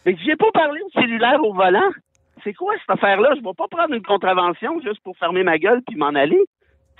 Mais 0.04 0.16
j'ai 0.24 0.36
pas 0.36 0.50
parlé 0.52 0.80
au 0.82 1.00
cellulaire 1.00 1.42
au 1.42 1.52
volant. 1.52 1.90
C'est 2.44 2.54
quoi 2.54 2.74
cette 2.78 2.90
affaire-là? 2.90 3.34
Je 3.36 3.42
vais 3.42 3.54
pas 3.56 3.68
prendre 3.68 3.94
une 3.94 4.02
contravention 4.02 4.80
juste 4.80 5.00
pour 5.04 5.16
fermer 5.16 5.42
ma 5.42 5.58
gueule 5.58 5.82
puis 5.86 5.96
m'en 5.96 6.08
aller. 6.08 6.40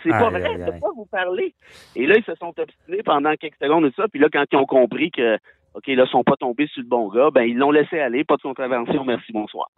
C'est 0.03 0.11
pas 0.11 0.31
vrai, 0.31 0.45
aïe, 0.45 0.57
je 0.57 0.63
aïe. 0.63 0.73
peux 0.73 0.81
pas 0.81 0.93
vous 0.95 1.07
parler. 1.07 1.55
Et 1.95 2.07
là, 2.07 2.17
ils 2.17 2.25
se 2.25 2.35
sont 2.35 2.53
obstinés 2.59 3.03
pendant 3.05 3.35
quelques 3.35 3.59
secondes 3.61 3.87
et 3.87 3.93
ça. 3.93 4.07
Puis 4.09 4.21
là, 4.21 4.29
quand 4.33 4.45
ils 4.51 4.57
ont 4.57 4.67
compris 4.67 5.11
que, 5.11 5.37
OK, 5.75 5.87
là, 5.87 6.05
ils 6.05 6.11
sont 6.11 6.25
pas 6.25 6.37
tombés 6.37 6.67
sur 6.69 6.83
le 6.83 6.89
bon 6.89 7.09
gars, 7.09 7.31
ben, 7.31 7.43
ils 7.43 7.57
l'ont 7.57 7.71
laissé 7.71 7.99
aller. 7.99 8.25
Pas 8.25 8.37
de 8.37 8.43
contravention, 8.43 9.05
merci, 9.05 9.33
bonsoir. 9.33 9.69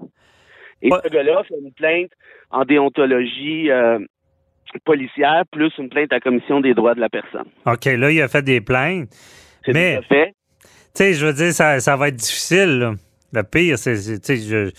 Et 0.85 0.93
Ouais. 0.93 0.99
ce 1.03 1.09
gars-là 1.09 1.43
fait 1.49 1.55
une 1.61 1.73
plainte 1.73 2.11
en 2.51 2.65
déontologie 2.65 3.71
euh, 3.71 3.99
policière 4.85 5.43
plus 5.51 5.73
une 5.79 5.89
plainte 5.89 6.13
à 6.13 6.17
la 6.17 6.21
Commission 6.21 6.61
des 6.61 6.75
droits 6.75 6.95
de 6.95 7.01
la 7.01 7.09
personne. 7.09 7.47
OK, 7.67 7.85
là, 7.87 8.11
il 8.11 8.21
a 8.23 8.29
fait 8.29 8.43
des 8.43 8.61
plaintes. 8.61 9.09
Mais-. 9.67 10.01
Tu 10.09 10.17
sais, 10.95 11.15
je 11.15 11.27
veux 11.27 11.33
dire, 11.33 11.53
ça, 11.53 11.81
ça 11.81 11.97
va 11.97 12.09
être 12.09 12.17
difficile. 12.17 12.79
là. 12.79 12.93
Le 13.33 13.43
pire, 13.43 13.79
c'est, 13.79 13.97
c'est- 13.97 14.21
tu 14.21 14.37
sais, 14.37 14.49
je, 14.49 14.71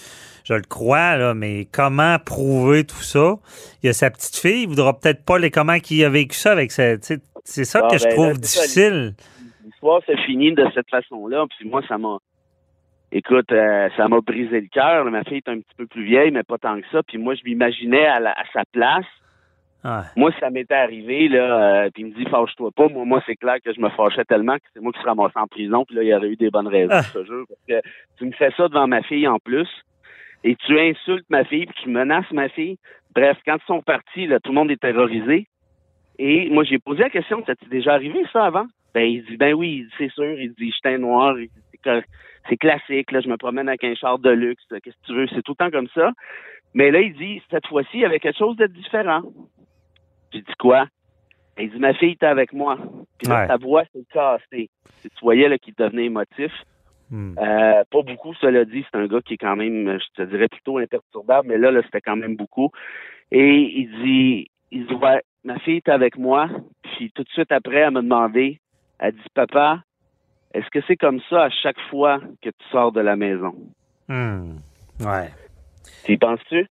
je 0.46 0.54
le 0.54 0.62
crois, 0.62 1.18
là, 1.18 1.34
mais 1.34 1.68
comment 1.74 2.18
prouver 2.20 2.86
tout 2.86 3.02
ça? 3.04 3.36
Il 3.84 3.88
y 3.88 3.90
a 3.90 3.94
sa 3.94 4.10
petite 4.12 4.38
fille, 4.38 4.62
il 4.64 4.70
voudra 4.70 4.98
peut-être 4.98 5.26
pas 5.26 5.38
les 5.40 5.52
comment 5.52 5.78
qu'il 5.80 6.04
a 6.06 6.10
vécu 6.10 6.36
ça 6.38 6.52
avec 6.54 6.72
sa. 6.72 6.96
C'est 7.44 7.66
ça 7.66 7.82
Ah, 7.84 7.88
que 7.92 7.98
je 7.98 8.06
ben, 8.06 8.14
trouve 8.14 8.28
là, 8.28 8.34
difficile. 8.36 9.14
L'histoire 9.66 10.02
s'est 10.06 10.16
finie 10.26 10.54
de 10.54 10.66
cette 10.74 10.90
façon-là. 10.90 11.46
Puis 11.58 11.68
moi, 11.68 11.82
ça 11.88 11.98
m'a. 11.98 12.18
Écoute, 13.18 13.50
euh, 13.54 13.88
ça 13.96 14.10
m'a 14.10 14.20
brisé 14.20 14.60
le 14.60 14.68
cœur. 14.68 15.06
Ma 15.06 15.24
fille 15.24 15.38
est 15.38 15.48
un 15.48 15.62
petit 15.62 15.76
peu 15.78 15.88
plus 15.88 16.04
vieille, 16.04 16.32
mais 16.32 16.44
pas 16.44 16.58
tant 16.58 16.82
que 16.82 16.86
ça. 16.92 17.02
Puis 17.02 17.18
moi, 17.18 17.34
je 17.34 17.46
m'imaginais 17.46 18.06
à, 18.08 18.20
sa 18.52 18.64
place. 18.74 19.06
Ouais. 19.86 20.02
Moi, 20.18 20.32
ça 20.42 20.50
m'était 20.50 20.76
arrivé, 20.76 21.30
là, 21.30 21.86
euh, 21.86 21.90
puis 21.94 22.04
il 22.04 22.10
me 22.10 22.14
dit, 22.14 22.30
fâche-toi 22.30 22.72
pas. 22.76 22.90
Moi, 22.90 23.06
moi 23.06 23.24
c'est 23.26 23.38
clair 23.38 23.56
que 23.64 23.72
je 23.72 23.80
me 23.80 23.88
fâchais 23.88 24.26
tellement 24.26 24.58
que 24.58 24.64
c'est 24.74 24.82
moi 24.82 24.92
qui 24.92 25.00
serais 25.00 25.12
ramassé 25.12 25.38
en 25.38 25.48
prison, 25.48 25.86
puis 25.86 25.96
là, 25.96 26.04
il 26.04 26.10
y 26.10 26.14
aurait 26.14 26.28
eu 26.28 26.36
des 26.36 26.50
bonnes 26.50 26.68
raisons, 26.68 26.92
Ah. 26.92 27.04
je 27.04 27.20
te 27.20 27.24
jure. 27.24 27.46
Parce 27.48 27.82
que 27.82 27.88
tu 28.18 28.26
me 28.26 28.32
fais 28.34 28.52
ça 28.58 28.68
devant 28.68 28.88
ma 28.88 29.02
fille 29.04 29.30
en 29.30 29.40
plus, 29.40 29.70
et 30.44 30.58
tu 30.58 30.78
insultes 30.78 31.30
ma 31.30 31.46
fille, 31.46 31.68
puis 31.68 31.84
tu 31.84 31.90
menaces 31.90 32.30
ma 32.32 32.50
fille. 32.50 32.78
Bref, 33.14 33.38
quand 33.46 33.56
ils 33.56 33.68
sont 33.68 33.82
partis, 33.82 34.28
là, 34.28 34.42
tout 34.42 34.52
le 34.52 34.56
monde 34.56 34.72
est 34.72 34.82
terrorisé. 34.82 35.48
Et 36.20 36.50
moi, 36.50 36.66
j'ai 36.66 36.80
posé 36.80 37.04
la 37.04 37.10
question, 37.10 37.46
ça 37.46 37.56
t'est 37.56 37.70
déjà 37.70 37.94
arrivé, 37.94 38.26
ça, 38.34 38.46
avant? 38.46 38.66
Ben, 38.94 39.04
il 39.04 39.24
dit, 39.24 39.38
ben 39.38 39.54
oui, 39.54 39.88
c'est 39.98 40.12
sûr. 40.12 40.38
Il 40.40 40.54
dit, 40.54 40.74
j'étais 40.74 40.98
noir. 40.98 41.38
Il 41.38 41.48
dit, 41.48 42.02
c'est 42.50 42.58
classique, 42.58 43.12
là, 43.12 43.22
je 43.22 43.30
me 43.30 43.38
promène 43.38 43.68
avec 43.68 43.84
un 43.84 43.96
char 43.96 44.20
de 44.20 44.30
luxe. 44.30 44.64
Qu'est-ce 44.70 44.96
que 44.96 45.06
tu 45.06 45.14
veux? 45.16 45.28
C'est 45.28 45.42
tout 45.42 45.56
le 45.58 45.66
temps 45.66 45.72
comme 45.72 45.88
ça. 45.96 46.12
Mais 46.74 46.92
là, 46.92 47.00
il 47.02 47.14
dit, 47.16 47.42
cette 47.50 47.68
fois-ci, 47.68 47.90
il 47.96 48.00
y 48.02 48.06
avait 48.06 48.20
quelque 48.20 48.38
chose 48.38 48.58
de 48.58 48.68
différent. 48.68 49.22
J'ai 50.32 50.42
dit 50.42 50.54
quoi? 50.60 50.88
Il 51.58 51.72
dit, 51.72 51.80
ma 51.80 51.94
fille 51.94 52.12
était 52.12 52.26
avec 52.26 52.52
moi. 52.52 52.78
Puis 53.18 53.30
là, 53.30 53.42
Ouais. 53.42 53.48
sa 53.48 53.58
voix 53.58 53.84
s'est 53.94 54.06
cassée. 54.12 54.70
Tu 55.02 55.10
voyais 55.22 55.48
là, 55.48 55.58
qu'il 55.58 55.74
devenait 55.76 56.06
émotif. 56.06 56.52
Hmm. 57.10 57.36
Euh, 57.38 57.84
pas 57.90 58.02
beaucoup, 58.02 58.34
cela 58.36 58.66
dit. 58.66 58.86
C'est 58.92 58.98
un 58.98 59.08
gars 59.08 59.22
qui 59.22 59.36
est 59.36 59.38
quand 59.38 59.56
même, 59.56 59.98
je 60.00 60.24
te 60.24 60.28
dirais, 60.28 60.48
plutôt 60.50 60.80
imperturbable, 60.80 61.48
mais 61.48 61.58
là, 61.58 61.72
là 61.72 61.82
c'était 61.84 62.02
quand 62.02 62.16
même 62.18 62.36
beaucoup. 62.36 62.72
Et 63.32 63.58
il 63.58 63.90
dit, 64.04 64.52
il 64.72 64.86
dit, 64.88 64.94
ouais, 64.96 65.22
ma 65.44 65.58
fille 65.60 65.78
est 65.78 65.90
avec 65.90 66.18
moi. 66.18 66.50
Puis 66.82 67.12
tout 67.12 67.24
de 67.24 67.30
suite 67.30 67.52
après, 67.52 67.78
elle 67.78 67.92
m'a 67.92 68.02
demandé, 68.02 68.60
elle 69.00 69.14
dit, 69.14 69.22
papa, 69.34 69.82
est-ce 70.56 70.70
que 70.72 70.80
c'est 70.88 70.96
comme 70.96 71.20
ça 71.30 71.44
à 71.44 71.50
chaque 71.50 71.80
fois 71.90 72.20
que 72.42 72.50
tu 72.50 72.66
sors 72.72 72.92
de 72.92 73.02
la 73.02 73.16
maison? 73.16 73.54
Hmm. 74.08 74.58
Ouais. 75.02 75.30
Tu 76.06 76.14
y 76.14 76.18
penses-tu? 76.18 76.66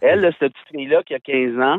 Elle, 0.00 0.20
là, 0.20 0.30
cette 0.38 0.52
petite 0.52 0.68
fille-là 0.68 1.02
qui 1.02 1.14
a 1.14 1.18
15 1.18 1.58
ans, 1.60 1.78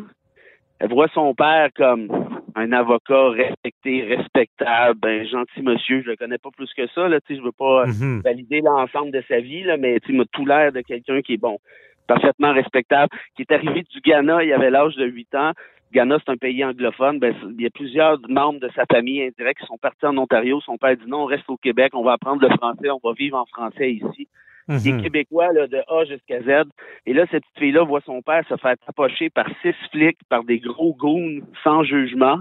elle 0.79 0.89
voit 0.89 1.07
son 1.13 1.33
père 1.33 1.69
comme 1.75 2.09
un 2.55 2.71
avocat 2.71 3.29
respecté, 3.29 4.03
respectable, 4.03 5.07
un 5.07 5.23
gentil 5.25 5.61
monsieur. 5.61 6.01
Je 6.03 6.09
le 6.09 6.15
connais 6.15 6.37
pas 6.37 6.49
plus 6.55 6.71
que 6.73 6.87
ça, 6.87 7.07
là, 7.07 7.19
je 7.29 7.41
veux 7.41 7.51
pas 7.51 7.85
Mhm. 7.85 8.21
valider 8.23 8.61
l'ensemble 8.61 9.11
de 9.11 9.23
sa 9.27 9.39
vie, 9.39 9.63
là, 9.63 9.77
mais 9.77 9.99
il 10.07 10.17
m'a 10.17 10.25
tout 10.31 10.45
l'air 10.45 10.71
de 10.71 10.81
quelqu'un 10.81 11.21
qui 11.21 11.33
est 11.35 11.37
bon, 11.41 11.59
parfaitement 12.07 12.53
respectable, 12.53 13.09
qui 13.35 13.43
est 13.43 13.51
arrivé 13.51 13.83
du 13.83 13.99
Ghana, 14.01 14.43
il 14.43 14.53
avait 14.53 14.69
l'âge 14.69 14.95
de 14.95 15.05
8 15.05 15.35
ans. 15.35 15.51
Ghana, 15.93 16.17
c'est 16.25 16.31
un 16.31 16.37
pays 16.37 16.63
anglophone. 16.65 17.19
Ben, 17.19 17.33
il 17.57 17.61
y 17.61 17.65
a 17.67 17.69
plusieurs 17.69 18.17
membres 18.27 18.59
de 18.59 18.69
sa 18.75 18.85
famille 18.91 19.21
indirects 19.21 19.59
qui 19.59 19.65
sont 19.65 19.77
partis 19.77 20.05
en 20.05 20.17
Ontario. 20.17 20.59
Son 20.61 20.77
père 20.77 20.95
dit 20.97 21.07
non, 21.07 21.23
on 21.23 21.25
reste 21.25 21.49
au 21.49 21.57
Québec, 21.57 21.93
on 21.95 22.03
va 22.03 22.13
apprendre 22.13 22.41
le 22.41 22.49
français, 22.57 22.89
on 22.89 22.99
va 23.03 23.13
vivre 23.13 23.37
en 23.37 23.45
français 23.45 23.91
ici 23.93 24.27
qui 24.67 24.89
est 24.89 24.93
Mhm. 24.93 25.03
québécois 25.03 25.53
là, 25.53 25.67
de 25.67 25.77
A 25.87 26.05
jusqu'à 26.05 26.41
Z. 26.41 26.67
Et 27.05 27.13
là, 27.13 27.25
cette 27.29 27.43
petite 27.43 27.59
fille-là 27.59 27.83
voit 27.83 28.01
son 28.01 28.23
père 28.23 28.43
se 28.49 28.57
faire 28.57 28.75
tapocher 28.83 29.29
par 29.29 29.45
six 29.61 29.75
flics, 29.91 30.17
par 30.27 30.43
des 30.43 30.57
gros 30.57 30.95
goons 30.95 31.41
sans 31.63 31.83
jugement, 31.83 32.39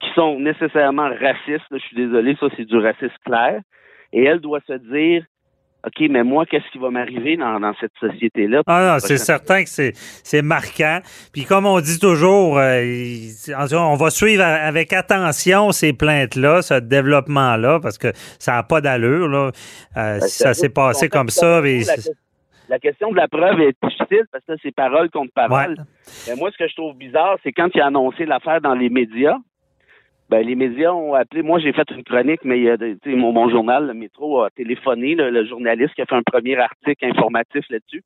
qui 0.00 0.10
sont 0.14 0.40
nécessairement 0.40 1.08
racistes. 1.08 1.70
là. 1.70 1.78
Je 1.78 1.86
suis 1.86 1.94
désolé, 1.96 2.36
ça, 2.40 2.48
c'est 2.56 2.64
du 2.64 2.76
racisme 2.76 3.14
clair. 3.24 3.60
Et 4.12 4.24
elle 4.24 4.40
doit 4.40 4.58
se 4.66 4.72
dire, 4.72 5.24
OK, 5.84 6.08
mais 6.10 6.22
moi, 6.22 6.46
qu'est-ce 6.46 6.70
qui 6.70 6.78
va 6.78 6.90
m'arriver 6.90 7.36
dans, 7.36 7.58
dans 7.58 7.74
cette 7.80 7.92
société-là? 7.98 8.62
Ah 8.68 8.92
non, 8.92 8.98
c'est 9.00 9.18
certain 9.18 9.64
que 9.64 9.68
c'est, 9.68 9.92
c'est 10.22 10.42
marquant. 10.42 11.00
Puis 11.32 11.44
comme 11.44 11.66
on 11.66 11.80
dit 11.80 11.98
toujours, 11.98 12.56
euh, 12.58 12.82
on 13.72 13.94
va 13.96 14.10
suivre 14.10 14.44
avec 14.44 14.92
attention 14.92 15.72
ces 15.72 15.92
plaintes-là, 15.92 16.62
ce 16.62 16.74
développement-là, 16.74 17.80
parce 17.80 17.98
que 17.98 18.12
ça 18.38 18.52
n'a 18.52 18.62
pas 18.62 18.80
d'allure. 18.80 19.26
Là. 19.26 19.50
Euh, 19.96 20.20
si 20.20 20.38
ça 20.42 20.54
s'est 20.54 20.68
passé 20.68 21.08
comme 21.08 21.30
ça. 21.30 21.60
mais 21.60 21.80
La, 22.68 22.78
question 22.78 23.10
de 23.10 23.16
la 23.16 23.26
preuve 23.26 23.60
est 23.60 23.74
difficile 23.82 24.24
parce 24.30 24.44
que 24.44 24.52
c'est 24.62 24.72
parole 24.72 25.10
contre 25.10 25.32
parole. 25.32 25.70
Ouais. 25.70 25.84
Mais 26.28 26.36
moi, 26.36 26.50
ce 26.52 26.58
que 26.58 26.68
je 26.68 26.74
trouve 26.76 26.96
bizarre, 26.96 27.38
c'est 27.42 27.52
quand 27.52 27.68
il 27.74 27.80
a 27.80 27.86
annoncé 27.86 28.24
l'affaire 28.24 28.60
dans 28.60 28.74
les 28.74 28.88
médias, 28.88 29.36
ben, 30.32 30.46
les 30.46 30.54
médias 30.54 30.92
ont 30.92 31.12
appelé. 31.14 31.42
Moi, 31.42 31.58
j'ai 31.60 31.72
fait 31.72 31.88
une 31.90 32.02
chronique, 32.04 32.40
mais 32.44 32.56
il 32.58 32.64
y 32.64 32.70
a 32.70 32.76
de- 32.78 32.96
tu 33.02 33.10
sais, 33.10 33.16
mon, 33.16 33.32
mon 33.32 33.50
journal, 33.50 33.86
le 33.86 33.94
métro, 33.94 34.42
a 34.42 34.50
téléphoné, 34.50 35.14
le, 35.14 35.30
le 35.30 35.44
journaliste 35.46 35.94
qui 35.94 36.00
a 36.02 36.06
fait 36.06 36.14
un 36.14 36.22
premier 36.22 36.56
article 36.56 37.04
informatif 37.04 37.64
là-dessus. 37.70 38.02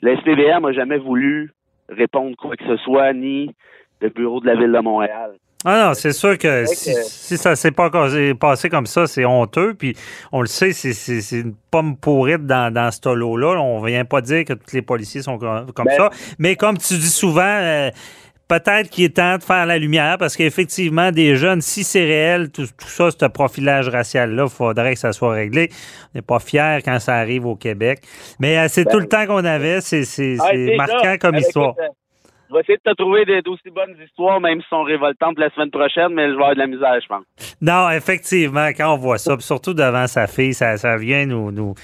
Le 0.00 0.16
SPVM 0.16 0.62
n'a 0.62 0.72
jamais 0.72 0.98
voulu 0.98 1.52
répondre 1.88 2.34
quoi 2.36 2.56
que 2.56 2.64
ce 2.66 2.76
soit, 2.78 3.12
ni 3.12 3.54
le 4.00 4.08
bureau 4.08 4.40
de 4.40 4.46
la 4.46 4.54
Ville 4.54 4.72
de 4.72 4.78
Montréal. 4.78 5.32
Ah 5.64 5.88
non, 5.88 5.94
c'est 5.94 6.12
sûr 6.12 6.38
que 6.38 6.66
si, 6.66 6.94
si 6.94 7.36
ça 7.36 7.56
s'est 7.56 7.72
pas 7.72 7.90
passé 8.38 8.68
comme 8.70 8.86
ça, 8.86 9.08
c'est 9.08 9.24
honteux. 9.24 9.74
Puis 9.74 9.94
on 10.30 10.40
le 10.40 10.46
sait, 10.46 10.70
c'est, 10.72 11.40
une 11.40 11.54
pomme 11.72 11.96
pourrite 11.96 12.46
dans, 12.46 12.72
dans 12.72 12.92
ce 12.92 13.08
lot-là. 13.12 13.60
On 13.60 13.82
vient 13.82 14.04
pas 14.04 14.20
dire 14.20 14.44
que 14.44 14.52
tous 14.52 14.72
les 14.74 14.82
policiers 14.82 15.20
sont 15.22 15.36
comme, 15.36 15.72
comme 15.72 15.86
Ben- 15.86 15.96
ça. 15.96 16.10
Mais 16.38 16.54
comme 16.54 16.78
tu 16.78 16.94
dis 16.94 17.10
souvent, 17.10 17.42
euh, 17.42 17.90
peut-être 18.48 18.88
qu'il 18.90 19.04
est 19.04 19.16
temps 19.16 19.36
de 19.36 19.42
faire 19.42 19.66
la 19.66 19.78
lumière 19.78 20.16
parce 20.18 20.36
qu'effectivement, 20.36 21.12
des 21.12 21.36
jeunes, 21.36 21.60
si 21.60 21.84
c'est 21.84 22.04
réel, 22.04 22.50
tout, 22.50 22.62
tout 22.62 22.88
ça, 22.88 23.10
ce 23.10 23.26
profilage 23.26 23.88
racial-là, 23.88 24.44
il 24.46 24.50
faudrait 24.50 24.94
que 24.94 24.98
ça 25.00 25.12
soit 25.12 25.32
réglé. 25.32 25.68
On 26.14 26.18
n'est 26.18 26.22
pas 26.22 26.38
fiers 26.38 26.78
quand 26.84 26.98
ça 26.98 27.14
arrive 27.16 27.46
au 27.46 27.56
Québec. 27.56 28.00
Mais 28.40 28.58
euh, 28.58 28.66
c'est 28.68 28.84
Ben- 28.84 28.90
tout 28.92 28.98
le 28.98 29.06
temps 29.06 29.26
qu'on 29.26 29.44
avait. 29.44 29.80
C'est, 29.80 30.04
c'est, 30.04 30.36
Ah, 30.40 30.52
marquant 30.76 31.16
comme 31.20 31.36
histoire. 31.36 31.74
euh, 31.78 31.84
Je 32.50 32.54
vais 32.54 32.60
essayer 32.62 32.78
de 32.82 32.90
te 32.90 32.96
trouver 32.96 33.26
des- 33.26 33.42
d'aussi 33.42 33.68
bonnes 33.68 33.94
histoires, 34.02 34.40
même 34.40 34.62
si 34.62 34.68
sont 34.70 34.82
révoltantes 34.82 35.38
la 35.38 35.50
semaine 35.50 35.70
prochaine, 35.70 36.14
mais 36.14 36.28
je 36.28 36.32
vais 36.32 36.36
avoir 36.36 36.54
de 36.54 36.58
la 36.60 36.66
misère, 36.66 36.94
je 37.02 37.06
pense. 37.06 37.24
Non, 37.60 37.90
effectivement, 37.90 38.68
quand 38.68 38.94
on 38.94 38.96
voit 38.96 39.18
ça, 39.18 39.36
surtout 39.40 39.74
devant 39.74 40.06
sa 40.06 40.26
fille, 40.26 40.54
ça, 40.54 40.78
ça 40.78 40.96
vient 40.96 41.26
nous, 41.26 41.50
nous, 41.52 41.74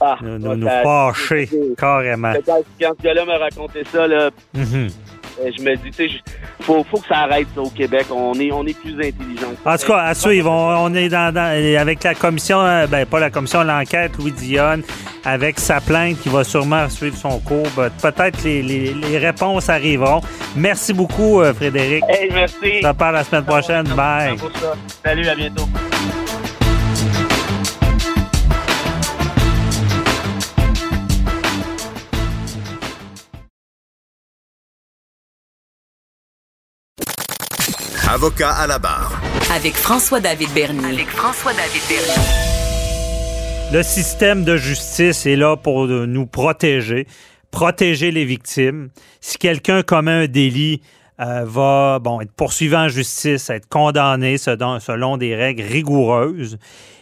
Ah, 0.00 0.16
nous, 0.22 0.38
nous, 0.38 0.66
fâcher 0.66 1.46
carrément. 1.76 2.32
Quand, 2.46 2.62
ce 2.98 3.02
gars-là 3.02 3.26
m'a 3.26 3.36
raconté 3.36 3.84
ça, 3.84 4.06
là, 4.06 4.30
Mhm. 4.54 4.88
Je 5.38 5.62
me 5.62 5.74
dis, 5.76 5.90
tu 5.90 6.08
sais, 6.08 6.14
faut, 6.60 6.84
faut 6.90 6.98
que 6.98 7.06
ça 7.08 7.18
arrête 7.20 7.46
ça, 7.54 7.60
au 7.60 7.70
Québec. 7.70 8.06
On 8.10 8.32
est, 8.34 8.50
on 8.52 8.64
est 8.66 8.78
plus 8.78 8.94
intelligent. 8.94 9.48
En 9.64 9.76
tout 9.76 9.86
cas, 9.86 9.98
à 9.98 10.14
suivre, 10.14 10.50
on, 10.50 10.84
on 10.90 10.94
est 10.94 11.08
dans, 11.08 11.32
dans- 11.34 11.80
avec 11.80 12.02
la 12.04 12.14
commission, 12.14 12.60
euh, 12.60 12.86
ben 12.86 13.04
pas 13.06 13.20
la 13.20 13.30
commission, 13.30 13.62
l'enquête, 13.62 14.12
Louis 14.18 14.32
Dionne, 14.32 14.82
avec 15.24 15.58
sa 15.60 15.80
plainte 15.80 16.20
qui 16.20 16.28
va 16.28 16.44
sûrement 16.44 16.88
suivre 16.88 17.16
son 17.16 17.38
cours. 17.40 17.66
Ben, 17.76 17.90
Peut-être 18.02 18.42
les, 18.44 18.62
les, 18.62 18.94
les 18.94 19.18
réponses 19.18 19.68
arriveront. 19.68 20.20
Merci 20.56 20.92
beaucoup, 20.92 21.40
euh, 21.40 21.52
Frédéric. 21.54 22.04
Hey, 22.08 22.30
merci. 22.32 22.80
On 22.84 22.88
se 22.88 22.92
parle 22.94 23.14
la 23.14 23.24
semaine 23.24 23.44
prochaine. 23.44 23.84
Bye. 23.96 24.36
Salut, 25.04 25.28
à 25.28 25.34
bientôt. 25.34 25.64
Avocat 38.14 38.52
à 38.52 38.68
la 38.68 38.78
barre. 38.78 39.20
Avec 39.52 39.74
François-David 39.74 40.48
Bernier. 40.54 40.84
Avec 40.84 41.08
François-David 41.08 41.82
Bernier. 41.88 43.72
le 43.72 43.82
système 43.82 44.44
de 44.44 44.56
justice 44.56 45.26
est 45.26 45.34
là 45.34 45.56
pour 45.56 45.88
nous 45.88 46.24
protéger, 46.24 47.08
protéger 47.50 48.12
les 48.12 48.24
victimes. 48.24 48.90
Si 49.20 49.36
quelqu'un 49.36 49.82
commet 49.82 50.12
un 50.12 50.26
délit, 50.28 50.80
euh, 51.20 51.44
va 51.44 51.98
bon, 51.98 52.20
être 52.20 52.30
poursuivi 52.30 52.76
en 52.76 52.86
justice, 52.86 53.50
être 53.50 53.68
condamné 53.68 54.38
selon, 54.38 55.16
des 55.16 55.34
règles 55.34 55.64
rigoureuses. 55.64 56.58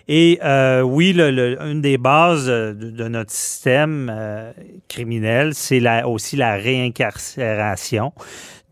Et 0.08 0.38
euh, 0.42 0.80
oui, 0.80 1.12
le, 1.12 1.60
une 1.60 1.82
des 1.82 1.98
bases 1.98 2.46
de, 2.46 3.08
notre 3.08 3.32
système 3.32 4.10
euh, 4.10 4.50
criminel, 4.88 5.54
c'est 5.54 5.78
la, 5.78 6.08
aussi 6.08 6.36
la 6.36 6.54
réincarcération. 6.54 8.14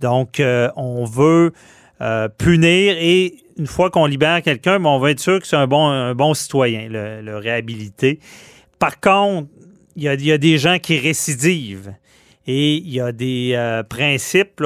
Donc, 0.00 0.40
on 0.76 1.04
veut 1.04 1.52
punir 2.38 2.96
et 2.98 3.34
une 3.60 3.66
fois 3.66 3.90
qu'on 3.90 4.06
libère 4.06 4.42
quelqu'un, 4.42 4.80
ben, 4.80 4.88
on 4.88 4.98
va 4.98 5.10
être 5.10 5.20
sûr 5.20 5.38
que 5.38 5.46
c'est 5.46 5.56
un 5.56 5.66
bon, 5.66 5.86
un 5.86 6.14
bon 6.14 6.32
citoyen, 6.32 6.88
le, 6.88 7.36
réhabiliter. 7.36 8.18
Par 8.78 8.98
contre, 9.00 9.48
il 9.96 10.04
y 10.04 10.08
a, 10.08 10.14
y 10.14 10.32
a, 10.32 10.38
des 10.38 10.56
gens 10.56 10.78
qui 10.78 10.98
récidivent. 10.98 11.92
Et 12.46 12.76
il 12.76 12.90
y 12.90 13.00
a 13.00 13.12
des 13.12 13.52
euh, 13.54 13.82
principes 13.82 14.62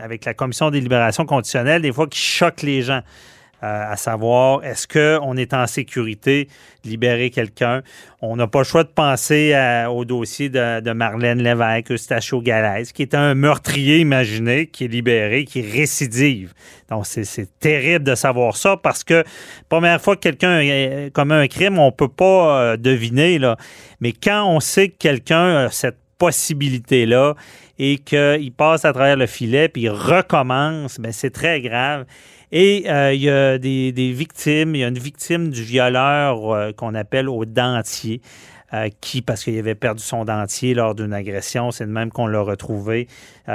avec 0.00 0.24
la 0.24 0.34
commission 0.34 0.70
des 0.70 0.80
libérations 0.80 1.24
conditionnelles, 1.24 1.80
des 1.80 1.92
fois, 1.92 2.08
qui 2.08 2.20
choquent 2.20 2.62
les 2.62 2.82
gens. 2.82 3.02
Euh, 3.64 3.92
à 3.92 3.96
savoir, 3.96 4.62
est-ce 4.62 4.86
qu'on 4.86 5.36
est 5.36 5.52
en 5.52 5.66
sécurité 5.66 6.48
de 6.84 6.90
libérer 6.90 7.30
quelqu'un? 7.30 7.82
On 8.22 8.36
n'a 8.36 8.46
pas 8.46 8.60
le 8.60 8.64
choix 8.64 8.84
de 8.84 8.88
penser 8.88 9.54
au 9.90 10.04
dossier 10.04 10.48
de, 10.48 10.92
Marlène 10.92 11.42
Lévesque, 11.42 11.90
Eustachio 11.90 12.40
Galaise, 12.40 12.92
qui 12.92 13.02
est 13.02 13.14
un 13.14 13.34
meurtrier 13.34 13.98
imaginé, 13.98 14.66
qui 14.66 14.84
est 14.84 14.88
libéré, 14.88 15.44
qui 15.44 15.62
récidive. 15.62 16.52
Donc, 16.88 17.06
c'est 17.06 17.48
terrible 17.58 18.04
de 18.04 18.14
savoir 18.14 18.56
ça 18.56 18.76
parce 18.76 19.02
que, 19.02 19.24
première 19.68 20.00
fois 20.00 20.16
que 20.16 20.20
quelqu'un 20.20 21.10
commet 21.12 21.34
un 21.34 21.48
crime, 21.48 21.78
on 21.78 21.86
ne 21.86 21.90
peut 21.90 22.08
pas 22.08 22.60
euh, 22.60 22.76
deviner, 22.76 23.38
là. 23.38 23.56
Mais 24.00 24.12
quand 24.12 24.46
on 24.46 24.60
sait 24.60 24.88
que 24.88 24.96
quelqu'un 24.98 25.66
a 25.66 25.70
cette 25.70 25.98
possibilité-là 26.18 27.34
et 27.78 27.98
qu'il 27.98 28.52
passe 28.52 28.84
à 28.84 28.92
travers 28.92 29.16
le 29.16 29.26
filet 29.26 29.68
puis 29.68 29.82
il 29.82 29.90
recommence, 29.90 30.98
ben, 30.98 31.12
c'est 31.12 31.30
très 31.30 31.60
grave. 31.60 32.04
Et 32.50 32.90
euh, 32.90 33.12
il 33.12 33.22
y 33.22 33.30
a 33.30 33.58
des, 33.58 34.12
victimes. 34.12 34.74
Il 34.74 34.80
y 34.80 34.84
a 34.84 34.88
une 34.88 34.98
victime 34.98 35.50
du 35.50 35.62
violeur 35.62 36.50
euh, 36.50 36.72
qu'on 36.72 36.94
appelle 36.94 37.28
au 37.28 37.44
dentier. 37.44 38.20
Euh, 38.74 38.90
qui, 39.00 39.22
parce 39.22 39.44
qu'il 39.44 39.58
avait 39.58 39.74
perdu 39.74 40.02
son 40.02 40.26
dentier 40.26 40.74
lors 40.74 40.94
d'une 40.94 41.14
agression, 41.14 41.70
c'est 41.70 41.86
de 41.86 41.90
même 41.90 42.10
qu'on 42.10 42.26
l'a 42.26 42.42
retrouvé. 42.42 43.08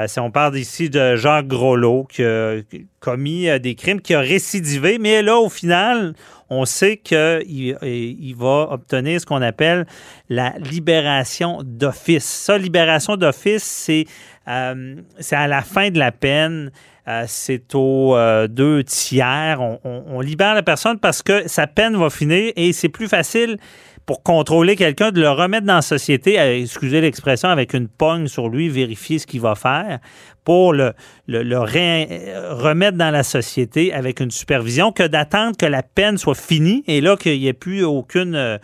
si 0.08 0.20
on 0.20 0.32
parle 0.32 0.58
ici 0.58 0.90
de 0.90 1.16
Jacques 1.16 1.46
Groslot 1.46 2.06
qui 2.06 2.24
a 2.24 2.62
commis 3.00 3.48
des 3.60 3.76
crimes, 3.76 4.02
qui 4.02 4.16
a 4.16 4.22
récidivé, 4.22 4.98
mais 4.98 5.22
là, 5.22 5.38
au 5.38 5.50
final, 5.50 6.16
on 6.50 6.66
sait 6.66 6.98
qu'il 6.98 7.78
il 7.84 8.36
va 8.36 8.70
obtenir 8.72 9.22
ce 9.22 9.28
qu'on 9.28 9.44
appelle 9.44 9.86
la 10.30 10.54
libération 10.58 11.62
d'office. 11.64 12.26
Ça, 12.26 12.58
libération 12.58 13.16
d'office, 13.16 13.64
c'est 13.64 14.08
à 14.48 15.48
la 15.48 15.62
fin 15.62 15.92
de 15.92 16.00
la 16.00 16.12
peine. 16.12 16.72
Euh, 17.06 17.26
c'est 17.28 17.76
aux 17.76 18.16
euh, 18.16 18.48
deux 18.48 18.84
tiers. 18.84 19.60
On, 19.84 20.22
libère 20.22 20.56
la 20.56 20.64
personne 20.64 21.00
parce 21.00 21.22
que 21.22 21.48
sa 21.50 21.68
peine 21.68 21.98
va 21.98 22.10
finir 22.10 22.54
et 22.56 22.72
c'est 22.72 22.88
plus 22.88 23.10
facile 23.10 23.58
pour 24.06 24.24
contrôler 24.24 24.76
quelqu'un 24.76 25.12
de 25.12 25.22
le 25.22 25.30
remettre 25.30 25.66
dans 25.66 25.76
la 25.76 25.82
société, 25.82 26.40
euh, 26.40 26.62
excusez 26.62 27.02
l'expression, 27.02 27.50
avec 27.50 27.74
une 27.74 27.88
pogne 27.88 28.28
sur 28.28 28.50
lui, 28.50 28.70
vérifier 28.70 29.20
ce 29.20 29.28
qu'il 29.28 29.42
va 29.42 29.56
faire, 29.56 30.00
pour 30.44 30.74
le, 30.74 30.94
remettre 31.28 32.98
dans 32.98 33.12
la 33.12 33.24
société 33.24 33.94
avec 33.94 34.20
une 34.20 34.32
supervision, 34.32 34.92
que 34.92 35.08
d'attendre 35.08 35.56
que 35.58 35.66
la 35.66 35.84
peine 35.84 36.18
soit 36.18 36.36
finie 36.36 36.84
et 36.88 37.00
là 37.02 37.16
qu'il 37.16 37.40
n'y 37.40 37.48
ait 37.48 37.54
plus 37.54 37.84
aucune 37.84 38.60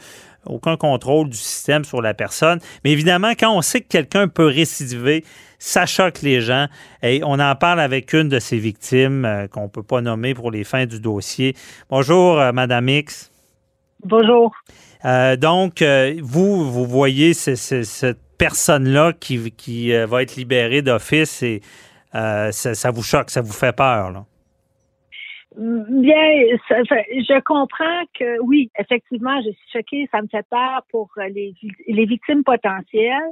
aucun 0.46 0.78
contrôle 0.78 1.30
du 1.30 1.38
système 1.38 1.84
sur 1.84 2.02
la 2.02 2.14
personne. 2.14 2.60
Mais 2.84 2.92
évidemment, 2.92 3.32
quand 3.32 3.56
on 3.56 3.62
sait 3.62 3.82
que 3.82 3.88
quelqu'un 3.88 4.28
peut 4.28 4.46
récidiver, 4.48 5.24
ça 5.60 5.86
choque 5.86 6.22
les 6.22 6.42
gens. 6.42 6.68
Et 7.04 7.22
on 7.24 7.40
en 7.40 7.56
parle 7.56 7.80
avec 7.80 8.14
une 8.14 8.30
de 8.30 8.40
ces 8.40 8.58
victimes 8.58 9.26
euh, 9.26 9.48
qu'on 9.48 9.64
ne 9.64 9.68
peut 9.68 9.84
pas 9.84 10.02
nommer 10.02 10.34
pour 10.34 10.52
les 10.52 10.64
fins 10.64 10.86
du 10.86 11.00
dossier. 11.00 11.56
Bonjour, 11.90 12.40
euh, 12.40 12.52
Madame 12.52 12.88
X. 12.90 13.32
Bonjour. 14.04 14.54
Euh, 15.06 15.36
donc, 15.36 15.84
vous, 16.22 16.70
vous 16.72 16.86
voyez 16.86 17.34
cette 17.34 18.20
personne-là 18.38 19.14
qui, 19.14 19.52
qui 19.52 19.92
va 19.92 20.24
être 20.24 20.36
libérée 20.36 20.82
d'office 20.82 21.44
et 21.44 21.62
ça, 22.14 22.52
ça, 22.52 22.92
vous 22.92 23.04
choque, 23.04 23.30
ça 23.30 23.42
vous 23.42 23.54
fait 23.54 23.76
peur, 23.76 24.12
là? 24.12 24.26
Bien, 25.58 26.30
je 26.70 27.40
comprends 27.42 28.04
que 28.18 28.40
oui, 28.42 28.70
effectivement, 28.80 29.42
je 29.42 29.50
suis 29.50 29.72
choquée, 29.74 30.08
ça 30.12 30.22
me 30.22 30.28
fait 30.28 30.46
peur 30.50 30.84
pour 30.90 31.10
les, 31.18 31.54
les 31.88 32.06
victimes 32.06 32.44
potentielles. 32.44 33.32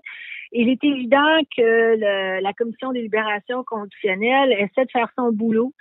Il 0.52 0.68
est 0.70 0.84
évident 0.84 1.40
que 1.56 2.42
la 2.42 2.54
commission 2.54 2.92
des 2.92 3.04
libérations 3.04 3.64
conditionnelles 3.64 4.52
essaie 4.54 4.86
de 4.86 4.92
faire 4.92 5.10
son 5.18 5.32
boulot, 5.32 5.74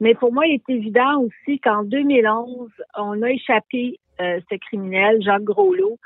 mais 0.00 0.14
pour 0.14 0.32
moi, 0.32 0.46
il 0.46 0.54
est 0.54 0.70
évident 0.70 1.22
aussi 1.22 1.60
qu'en 1.60 1.84
2011, 1.84 2.70
on 2.96 3.22
a 3.22 3.30
échappé 3.30 3.98
euh, 3.98 4.03
ce 4.18 4.56
criminel, 4.56 5.22
Jacques 5.22 5.44
Groslot, 5.44 5.98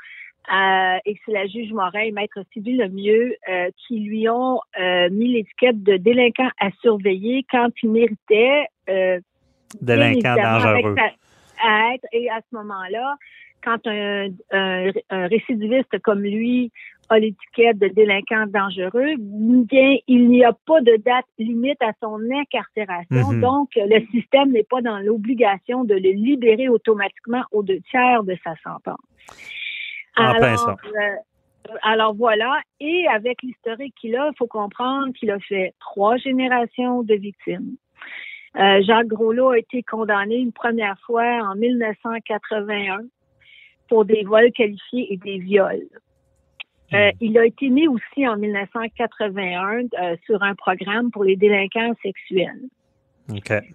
euh, 0.51 0.97
et 1.05 1.19
c'est 1.23 1.31
la 1.31 1.45
juge 1.45 1.71
Morin 1.71 1.99
et 1.99 2.11
Maître 2.11 2.39
civil 2.53 2.77
le 2.77 2.89
mieux 2.89 3.35
euh, 3.47 3.69
qui 3.77 3.99
lui 3.99 4.27
ont 4.29 4.59
euh, 4.79 5.07
mis 5.11 5.33
l'étiquette 5.33 5.83
de 5.83 5.97
délinquant 5.97 6.49
à 6.59 6.71
surveiller 6.81 7.45
quand 7.51 7.69
il 7.83 7.91
méritait 7.91 8.65
délinquant 9.79 10.35
dangereux. 10.35 10.95
À 11.61 11.93
être, 11.93 12.05
et 12.13 12.29
à 12.31 12.39
ce 12.39 12.55
moment-là, 12.55 13.15
quand 13.63 13.79
un, 13.85 14.27
un, 14.51 15.27
récidiviste 15.27 15.99
comme 15.99 16.21
lui 16.21 16.71
a 17.09 17.19
l'étiquette 17.19 17.79
de 17.79 17.87
délinquant 17.87 18.45
dangereux, 18.47 19.15
bien, 19.17 19.97
il 20.07 20.29
n'y 20.29 20.43
a 20.43 20.53
pas 20.53 20.79
de 20.81 20.95
date 20.97 21.25
limite 21.39 21.81
à 21.81 21.91
son 22.01 22.19
incarcération. 22.31 23.31
Mhm. 23.33 23.41
Donc, 23.41 23.69
le 23.75 24.05
système 24.11 24.51
n'est 24.51 24.63
pas 24.63 24.81
dans 24.81 24.99
l'obligation 24.99 25.83
de 25.83 25.95
le 25.95 26.11
libérer 26.11 26.69
automatiquement 26.69 27.43
aux 27.51 27.63
deux 27.63 27.79
tiers 27.89 28.23
de 28.23 28.37
sa 28.43 28.55
sentence. 28.63 28.99
Alors, 30.15 30.77
euh, 30.85 31.15
alors 31.81 32.13
voilà. 32.13 32.59
Et 32.79 33.07
avec 33.07 33.41
l'historique 33.41 33.95
qu'il 33.99 34.15
a, 34.15 34.29
il 34.31 34.37
faut 34.37 34.47
comprendre 34.47 35.13
qu'il 35.13 35.31
a 35.31 35.39
fait 35.39 35.73
trois 35.79 36.17
générations 36.17 37.03
de 37.03 37.15
victimes. 37.15 37.75
Euh, 38.55 38.81
Jacques 38.83 39.07
Groslot 39.07 39.49
a 39.49 39.59
été 39.59 39.83
condamné 39.83 40.37
une 40.37 40.51
première 40.51 40.99
fois 41.05 41.23
en 41.43 41.55
1981 41.55 42.99
pour 43.89 44.05
des 44.05 44.23
vols 44.23 44.51
qualifiés 44.51 45.13
et 45.13 45.17
des 45.17 45.39
viols. 45.39 45.87
Euh, 46.93 47.09
hmm. 47.09 47.17
il 47.21 47.37
a 47.37 47.45
été 47.45 47.69
mis 47.69 47.87
aussi 47.87 48.27
en 48.27 48.37
1981 48.37 49.83
euh, 50.01 50.15
sur 50.25 50.41
un 50.41 50.55
programme 50.55 51.11
pour 51.11 51.23
les 51.23 51.35
délinquants 51.35 51.93
sexuels. 52.01 52.69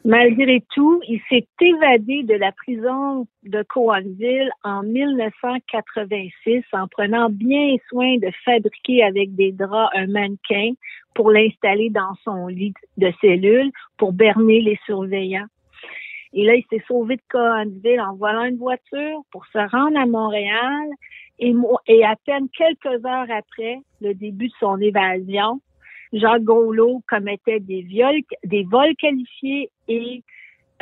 Malgré 0.04 0.64
tout, 0.74 1.00
il 1.06 1.20
s'est 1.28 1.46
évadé 1.60 2.24
de 2.24 2.34
la 2.34 2.52
prison 2.52 3.26
de 3.44 3.62
Cohenville 3.62 4.50
en 4.64 4.82
1986 4.82 6.64
en 6.72 6.88
prenant 6.88 7.30
bien 7.30 7.76
soin 7.88 8.16
de 8.18 8.30
fabriquer 8.44 9.04
avec 9.04 9.34
des 9.34 9.52
draps 9.52 9.90
un 9.94 10.06
mannequin 10.08 10.72
pour 11.14 11.30
l'installer 11.30 11.90
dans 11.90 12.14
son 12.24 12.48
lit 12.48 12.74
de 12.96 13.12
cellule 13.20 13.70
pour 13.96 14.12
berner 14.12 14.60
les 14.60 14.78
surveillants. 14.86 15.46
Et 16.34 16.44
là, 16.44 16.56
il 16.56 16.64
s'est 16.68 16.84
sauvé 16.86 17.16
de 17.16 17.22
Cohenville 17.28 18.00
en 18.00 18.16
volant 18.16 18.44
une 18.44 18.58
voiture 18.58 19.22
pour 19.30 19.46
se 19.46 19.58
rendre 19.70 19.96
à 19.96 20.06
Montréal 20.06 20.88
et, 21.38 21.54
et 21.86 22.04
à 22.04 22.16
peine 22.26 22.48
quelques 22.56 23.04
heures 23.06 23.30
après 23.30 23.78
le 24.00 24.14
début 24.14 24.48
de 24.48 24.54
son 24.58 24.78
évasion, 24.78 25.60
Jacques 26.12 26.42
Groslot 26.42 27.02
commettait 27.08 27.60
des 27.60 27.82
viols, 27.82 28.22
des 28.44 28.64
vols 28.64 28.94
qualifiés 28.96 29.70
et 29.88 30.22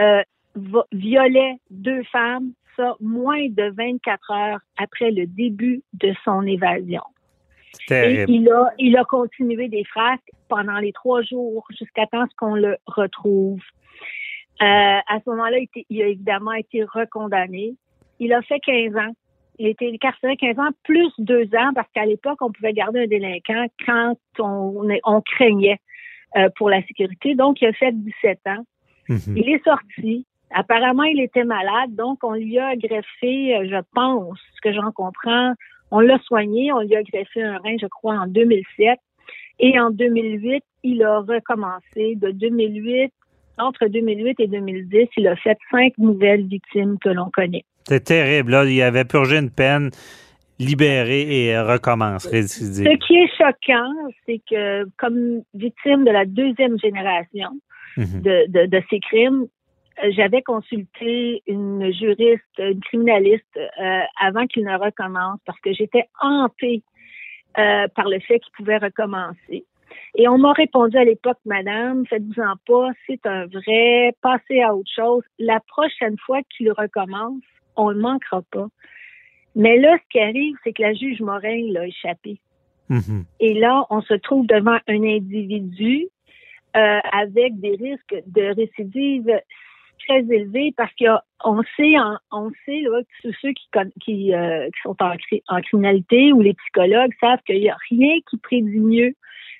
euh, 0.00 0.22
violait 0.92 1.56
deux 1.70 2.02
femmes, 2.04 2.52
ça 2.76 2.94
moins 3.00 3.46
de 3.48 3.74
24 3.74 4.30
heures 4.30 4.60
après 4.78 5.10
le 5.10 5.26
début 5.26 5.82
de 5.94 6.12
son 6.24 6.42
évasion. 6.42 7.02
Et 7.90 8.24
il 8.28 8.50
a, 8.50 8.70
il 8.78 8.96
a 8.96 9.04
continué 9.04 9.68
des 9.68 9.84
frasques 9.84 10.30
pendant 10.48 10.78
les 10.78 10.92
trois 10.92 11.22
jours 11.22 11.66
jusqu'à 11.70 12.06
temps 12.06 12.26
qu'on 12.36 12.54
le 12.54 12.76
retrouve. 12.86 13.60
Euh, 14.60 14.64
à 14.64 15.18
ce 15.24 15.30
moment-là, 15.30 15.58
il, 15.58 15.84
il, 15.90 16.02
a 16.02 16.06
évidemment 16.06 16.52
été 16.52 16.84
recondamné. 16.84 17.74
Il 18.20 18.32
a 18.32 18.42
fait 18.42 18.60
15 18.60 18.96
ans 18.96 19.12
il 19.58 19.66
a 19.66 19.70
été 19.70 19.92
incarcéré 19.92 20.36
15 20.36 20.58
ans 20.58 20.70
plus 20.82 21.12
deux 21.18 21.44
ans 21.54 21.72
parce 21.74 21.88
qu'à 21.92 22.04
l'époque, 22.04 22.40
on 22.40 22.50
pouvait 22.50 22.72
garder 22.72 23.00
un 23.00 23.06
délinquant 23.06 23.66
quand 23.86 24.16
on, 24.38 24.88
on 25.04 25.20
craignait 25.20 25.78
euh, 26.36 26.48
pour 26.56 26.70
la 26.70 26.82
sécurité. 26.82 27.34
Donc, 27.34 27.60
il 27.60 27.68
a 27.68 27.72
fait 27.72 27.92
17 27.92 28.40
ans. 28.46 28.64
Mhm. 29.08 29.36
Il 29.36 29.48
est 29.48 29.62
sorti. 29.64 30.26
Apparemment, 30.54 31.04
il 31.04 31.20
était 31.20 31.44
malade, 31.44 31.94
donc 31.94 32.18
on 32.22 32.34
lui 32.34 32.58
a 32.58 32.76
greffé, 32.76 33.56
euh, 33.56 33.66
je 33.70 33.80
pense, 33.94 34.38
ce 34.54 34.60
que 34.60 34.72
j'en 34.74 34.92
comprends, 34.92 35.54
on 35.90 36.00
l'a 36.00 36.18
soigné, 36.18 36.72
on 36.72 36.80
lui 36.80 36.94
a 36.94 37.02
greffé 37.02 37.42
un 37.42 37.56
rein, 37.58 37.76
je 37.80 37.86
crois, 37.86 38.16
en 38.16 38.26
2007. 38.26 38.98
Et 39.60 39.78
en 39.78 39.90
2008, 39.90 40.64
il 40.82 41.02
a 41.04 41.20
recommencé. 41.20 42.16
De 42.16 42.32
2008, 42.32 43.12
entre 43.58 43.86
2008 43.86 44.40
et 44.40 44.46
2010, 44.46 45.08
il 45.16 45.28
a 45.28 45.36
fait 45.36 45.58
cinq 45.70 45.92
nouvelles 45.98 46.46
victimes 46.46 46.98
que 46.98 47.08
l'on 47.08 47.30
connaît. 47.30 47.64
C'est 47.86 48.04
terrible. 48.04 48.52
Là, 48.52 48.64
il 48.64 48.80
avait 48.82 49.04
purgé 49.04 49.38
une 49.38 49.50
peine, 49.50 49.90
libéré 50.58 51.46
et 51.46 51.58
recommence, 51.58 52.26
récidive. 52.26 52.86
Ce 52.86 53.06
qui 53.06 53.16
est 53.16 53.30
choquant, 53.36 53.92
c'est 54.26 54.40
que 54.48 54.84
comme 54.98 55.42
victime 55.54 56.04
de 56.04 56.10
la 56.10 56.24
deuxième 56.24 56.78
génération 56.78 57.50
mhm. 57.96 58.22
de, 58.22 58.66
de, 58.66 58.82
ces 58.88 59.00
crimes, 59.00 59.46
j'avais 60.10 60.42
consulté 60.42 61.42
une 61.46 61.92
juriste, 61.92 62.58
une 62.58 62.80
criminaliste 62.80 63.56
euh, 63.56 64.00
avant 64.20 64.46
qu'il 64.46 64.64
ne 64.64 64.78
recommence 64.78 65.38
parce 65.44 65.60
que 65.60 65.72
j'étais 65.72 66.04
hantée 66.20 66.82
euh, 67.58 67.86
par 67.94 68.08
le 68.08 68.18
fait 68.20 68.38
qu'il 68.38 68.52
pouvait 68.56 68.78
recommencer. 68.78 69.64
Et 70.16 70.28
on 70.28 70.38
m'a 70.38 70.52
répondu 70.52 70.96
à 70.96 71.04
l'époque, 71.04 71.38
Madame, 71.44 72.06
faites-vous-en 72.06 72.54
pas, 72.66 72.90
c'est 73.06 73.24
un 73.26 73.46
vrai, 73.46 74.14
passez 74.20 74.60
à 74.60 74.74
autre 74.74 74.90
chose. 74.94 75.22
La 75.38 75.60
prochaine 75.60 76.16
fois 76.18 76.40
qu'il 76.50 76.70
recommence, 76.72 77.42
on 77.76 77.92
ne 77.92 78.00
manquera 78.00 78.42
pas. 78.50 78.66
Mais 79.54 79.78
là, 79.78 79.96
ce 79.98 80.08
qui 80.10 80.20
arrive, 80.20 80.56
c'est 80.64 80.72
que 80.72 80.82
la 80.82 80.94
juge 80.94 81.20
Morin 81.20 81.60
l'a 81.72 81.86
échappé. 81.86 82.40
Mm-hmm. 82.90 83.24
Et 83.40 83.54
là, 83.54 83.84
on 83.90 84.00
se 84.02 84.14
trouve 84.14 84.46
devant 84.46 84.78
un 84.86 85.02
individu 85.02 86.08
euh, 86.76 86.98
avec 87.12 87.58
des 87.60 87.76
risques 87.76 88.22
de 88.26 88.54
récidive 88.54 89.30
très 90.06 90.20
élevés 90.20 90.72
parce 90.76 90.92
qu'on 90.94 91.62
sait, 91.76 91.94
on 92.30 92.50
sait 92.64 92.80
là, 92.80 93.02
que 93.22 93.30
ceux 93.40 93.52
qui, 93.52 93.68
qui, 94.00 94.34
euh, 94.34 94.66
qui 94.66 94.80
sont 94.82 94.96
en, 95.00 95.14
en, 95.48 95.60
criminalité 95.60 96.32
ou 96.32 96.40
les 96.40 96.54
psychologues 96.54 97.12
savent 97.20 97.42
qu'il 97.46 97.60
n'y 97.60 97.70
a 97.70 97.76
rien 97.90 98.16
qui 98.28 98.36
prédit 98.38 98.80
mieux 98.80 99.14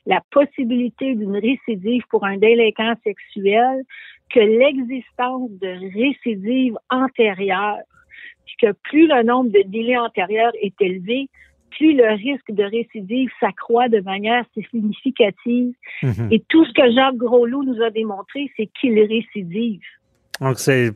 la 0.07 0.21
possibilité 0.31 1.15
d'une 1.15 1.37
récidive 1.37 2.03
pour 2.11 2.25
un 2.25 2.37
délinquant 2.37 2.95
sexuel 3.05 3.83
que 4.31 4.41
l'existence 4.41 5.51
de 5.61 5.93
récidives 5.95 6.77
antérieures, 6.91 7.79
puis 8.45 8.55
que 8.61 8.73
plus 8.85 9.07
le 9.07 9.23
nombre 9.23 9.51
de 9.51 9.63
délais 9.67 9.99
antérieurs 9.99 10.53
est 10.61 10.75
élevé, 10.81 11.29
plus 11.71 11.95
le 11.95 12.13
risque 12.15 12.51
de 12.51 12.65
récidive 12.65 13.31
s'accroît 13.41 13.89
de 13.89 14.01
manière 14.01 14.45
significative. 14.71 15.75
Mhm. 16.03 16.29
Et 16.31 16.43
tout 16.49 16.65
ce 16.67 16.73
que 16.73 16.93
Jacques 16.93 17.17
Grosloup 17.17 17.65
nous 17.65 17.83
a 17.83 17.91
démontré, 17.91 18.51
c'est 18.57 18.69
qu'il 18.79 18.99
récidive. 18.99 19.81
Donc, 20.41 20.59
c'est 20.59 20.91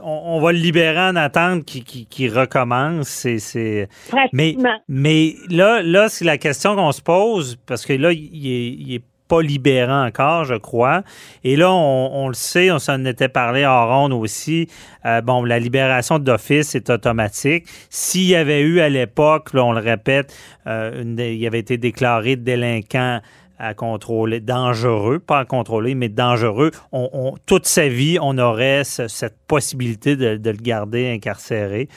on, 0.00 0.40
va 0.40 0.52
le 0.52 0.58
libérer 0.58 1.00
en 1.00 1.16
attente 1.16 1.64
qui, 1.64 2.28
recommence. 2.28 3.08
C'est, 3.08 3.88
mais, 4.32 4.56
mais 4.88 5.34
là, 5.48 5.82
là 5.82 6.08
c'est 6.08 6.24
la 6.24 6.38
question 6.38 6.74
qu'on 6.76 6.92
se 6.92 7.02
pose, 7.02 7.58
parce 7.66 7.84
que 7.84 7.92
là, 7.92 8.12
il 8.12 8.94
est, 8.94 9.02
pas 9.28 9.40
libéré 9.40 9.90
encore, 9.90 10.44
je 10.44 10.56
crois. 10.56 11.04
Et 11.42 11.56
là, 11.56 11.72
on, 11.72 12.28
le 12.28 12.34
sait, 12.34 12.70
on 12.70 12.78
s'en 12.78 13.02
était 13.06 13.30
parlé 13.30 13.64
en 13.64 13.86
ronde 13.86 14.12
aussi. 14.12 14.68
Euh, 15.06 15.22
bon, 15.22 15.42
la 15.42 15.58
libération 15.58 16.18
d'office 16.18 16.74
est 16.74 16.90
automatique. 16.90 17.64
S'il 17.88 18.24
y 18.24 18.34
avait 18.34 18.60
eu 18.60 18.80
à 18.80 18.90
l'époque, 18.90 19.48
on 19.54 19.72
le 19.72 19.80
répète, 19.80 20.36
euh, 20.66 21.02
il 21.16 21.46
avait 21.46 21.60
été 21.60 21.78
déclaré 21.78 22.36
délinquant 22.36 23.22
à 23.62 23.74
contrôler, 23.74 24.40
dangereux, 24.40 25.20
pas 25.20 25.38
à 25.38 25.44
contrôler, 25.44 25.94
mais 25.94 26.08
dangereux, 26.08 26.72
on, 26.90 27.36
toute 27.46 27.64
sa 27.64 27.86
vie, 27.86 28.18
on 28.20 28.36
aurait 28.36 28.82
cette 28.82 29.36
possibilité 29.46 30.16
de, 30.16 30.50
le 30.50 30.56
garder 30.56 31.08
incarcéré. 31.12 31.88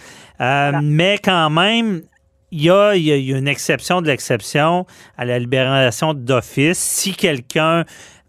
Euh, 0.41 0.79
mais 0.83 1.17
quand 1.17 1.49
même, 1.49 2.03
il 2.51 2.61
y, 2.61 2.69
a, 2.69 2.93
une 2.93 3.47
exception 3.47 4.03
de 4.03 4.07
l'exception 4.07 4.85
à 5.17 5.25
la 5.25 5.39
libération 5.39 6.13
d'office. 6.13 6.77
Si 6.77 7.15
quelqu'un, 7.15 7.83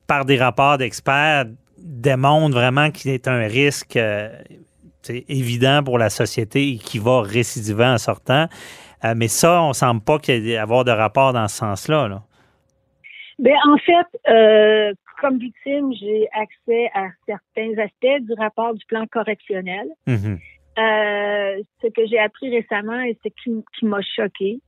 par 0.07 0.25
des 0.25 0.39
rapports 0.39 0.79
d'experts, 0.79 1.45
démontre 1.77 2.55
vraiment 2.55 2.91
qu'il 2.91 3.11
est 3.11 3.29
un 3.29 3.47
risque 3.47 3.97
euh, 3.97 4.31
évident 5.29 5.83
pour 5.85 5.99
la 5.99 6.09
société 6.09 6.71
et 6.71 6.79
qui 6.79 6.99
va 6.99 7.21
récidiver 7.21 7.85
en 7.85 7.99
sortant, 7.99 8.49
euh, 9.05 9.13
mais 9.15 9.29
ça, 9.29 9.61
on 9.61 9.69
ne 9.69 9.75
semble 9.75 10.01
pas 10.01 10.19
qu'il 10.19 10.47
y 10.47 10.53
ait 10.53 10.57
avoir 10.57 10.85
de 10.85 10.91
rapport 10.91 11.35
dans 11.35 11.49
ce 11.49 11.57
sens-là. 11.59 12.09
Là. 12.09 12.23
Ben, 13.39 13.57
en 13.67 13.77
fait, 13.79 14.07
euh, 14.29 14.95
comme 15.21 15.39
victime, 15.39 15.93
j'ai 15.93 16.29
accès 16.33 16.91
à 16.95 17.09
certains 17.27 17.79
aspects 17.79 18.25
du 18.25 18.33
rapport 18.39 18.75
du 18.75 18.85
plan 18.87 19.07
correctionnel. 19.07 19.87
Mm-hmm. 20.07 20.39
Euh, 20.79 21.63
ce 21.83 21.89
que 21.89 22.07
j'ai 22.07 22.19
appris 22.19 22.51
récemment 22.51 23.01
et 23.01 23.17
ce 23.25 23.29
qui, 23.29 23.65
qui 23.79 23.87
m'a 23.87 24.01
choqué, 24.03 24.61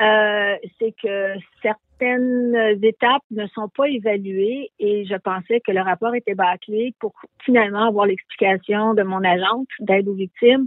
euh, 0.00 0.56
c'est 0.78 0.94
que 1.02 1.34
certaines 1.62 2.78
étapes 2.82 3.22
ne 3.30 3.46
sont 3.48 3.68
pas 3.68 3.88
évaluées 3.88 4.70
et 4.78 5.04
je 5.06 5.14
pensais 5.16 5.60
que 5.60 5.70
le 5.70 5.80
rapport 5.80 6.14
était 6.14 6.34
bâclé 6.34 6.94
pour 6.98 7.12
finalement 7.44 7.88
avoir 7.88 8.06
l'explication 8.06 8.94
de 8.94 9.02
mon 9.02 9.22
agente 9.22 9.68
d'aide 9.80 10.08
aux 10.08 10.14
victimes 10.14 10.66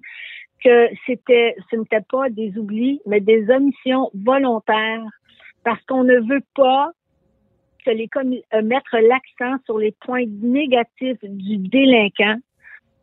que 0.63 0.89
c'était, 1.05 1.55
ce 1.69 1.75
n'était 1.75 2.05
pas 2.09 2.29
des 2.29 2.57
oublis, 2.57 2.99
mais 3.05 3.19
des 3.19 3.49
omissions 3.49 4.09
volontaires 4.13 5.03
parce 5.63 5.83
qu'on 5.85 6.03
ne 6.03 6.19
veut 6.19 6.43
pas 6.55 6.91
les 7.89 8.09
euh, 8.15 8.61
mettre 8.61 8.97
l'accent 8.97 9.57
sur 9.65 9.77
les 9.77 9.93
points 10.05 10.25
négatifs 10.41 11.19
du 11.23 11.57
délinquant 11.57 12.37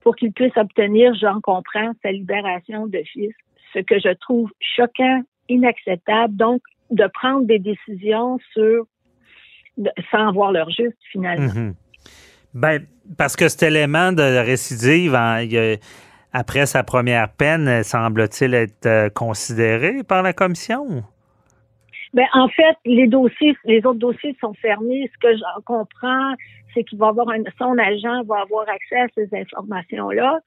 pour 0.00 0.16
qu'il 0.16 0.32
puisse 0.32 0.56
obtenir, 0.56 1.14
j'en 1.14 1.40
comprends, 1.40 1.92
sa 2.02 2.12
libération 2.12 2.86
de 2.86 3.02
fils. 3.12 3.34
Ce 3.72 3.80
que 3.80 3.98
je 3.98 4.12
trouve 4.14 4.50
choquant, 4.60 5.22
inacceptable. 5.48 6.36
Donc, 6.36 6.62
de 6.90 7.06
prendre 7.12 7.46
des 7.46 7.58
décisions 7.58 8.38
sur 8.52 8.86
sans 10.10 10.28
avoir 10.28 10.52
leur 10.52 10.70
juste 10.70 10.98
finalement. 11.10 11.72
Ben, 12.52 12.86
parce 13.18 13.34
que 13.34 13.48
cet 13.48 13.64
élément 13.64 14.12
de 14.12 14.22
récidive, 14.22 15.16
après 16.32 16.66
sa 16.66 16.84
première 16.84 17.28
peine, 17.32 17.82
semble-t-il 17.82 18.54
être 18.54 18.86
euh, 18.86 19.08
considéré 19.10 20.04
par 20.04 20.22
la 20.22 20.32
commission? 20.32 21.02
Ben, 22.14 22.26
en 22.32 22.48
fait, 22.48 22.76
les 22.84 23.08
dossiers, 23.08 23.56
les 23.64 23.84
autres 23.84 23.98
dossiers 23.98 24.36
sont 24.40 24.54
fermés. 24.54 25.10
Ce 25.12 25.18
que 25.18 25.36
j'en 25.36 25.60
comprends, 25.64 26.34
c'est 26.72 26.84
qu'il 26.84 26.98
va 26.98 27.08
avoir 27.08 27.28
un, 27.28 27.42
son 27.58 27.76
agent 27.76 28.22
va 28.24 28.42
avoir 28.42 28.68
accès 28.68 29.00
à 29.00 29.06
ces 29.14 29.28
informations-là. 29.36 30.38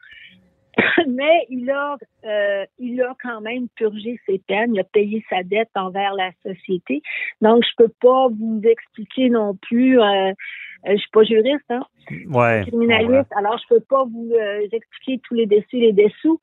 Mais 1.08 1.46
il 1.50 1.70
a, 1.70 1.98
euh, 2.26 2.66
il 2.80 3.02
a 3.02 3.16
quand 3.22 3.42
même 3.42 3.68
purgé 3.76 4.20
ses 4.26 4.40
peines, 4.48 4.76
il 4.76 4.80
a 4.80 4.86
payé 4.86 5.26
sa 5.30 5.44
dette 5.44 5.70
envers 5.76 6.14
la 6.14 6.32
société. 6.44 7.02
Donc, 7.42 7.64
je 7.64 7.84
peux 7.84 7.92
pas 8.02 8.28
vous 8.30 8.62
expliquer 8.64 9.30
non 9.30 9.56
plus. 9.62 10.00
Euh, 10.00 10.32
je 10.86 10.96
suis 10.96 11.10
pas 11.12 11.24
juriste, 11.24 11.70
hein. 11.70 11.82
Ouais. 12.30 12.64
Criminaliste. 12.68 13.30
Alors, 13.36 13.58
je 13.58 13.76
peux 13.76 13.82
pas 13.82 14.06
vous 14.06 14.32
euh, 14.34 14.68
expliquer 14.72 15.20
tous 15.28 15.34
les 15.34 15.48
dessus, 15.48 15.80
les 15.80 15.92
dessous. 15.92 16.40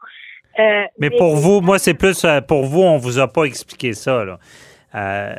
Euh, 0.59 0.85
mais, 0.99 1.11
pour 1.11 1.37
vous, 1.37 1.61
moi, 1.61 1.79
c'est 1.79 1.95
plus 1.95 2.27
pour 2.47 2.65
vous, 2.65 2.83
on 2.83 2.99
vous 2.99 3.19
a 3.19 3.29
pas 3.29 3.45
expliqué 3.45 3.93
ça. 3.93 4.25
Là. 4.25 4.39
Euh, 4.95 5.35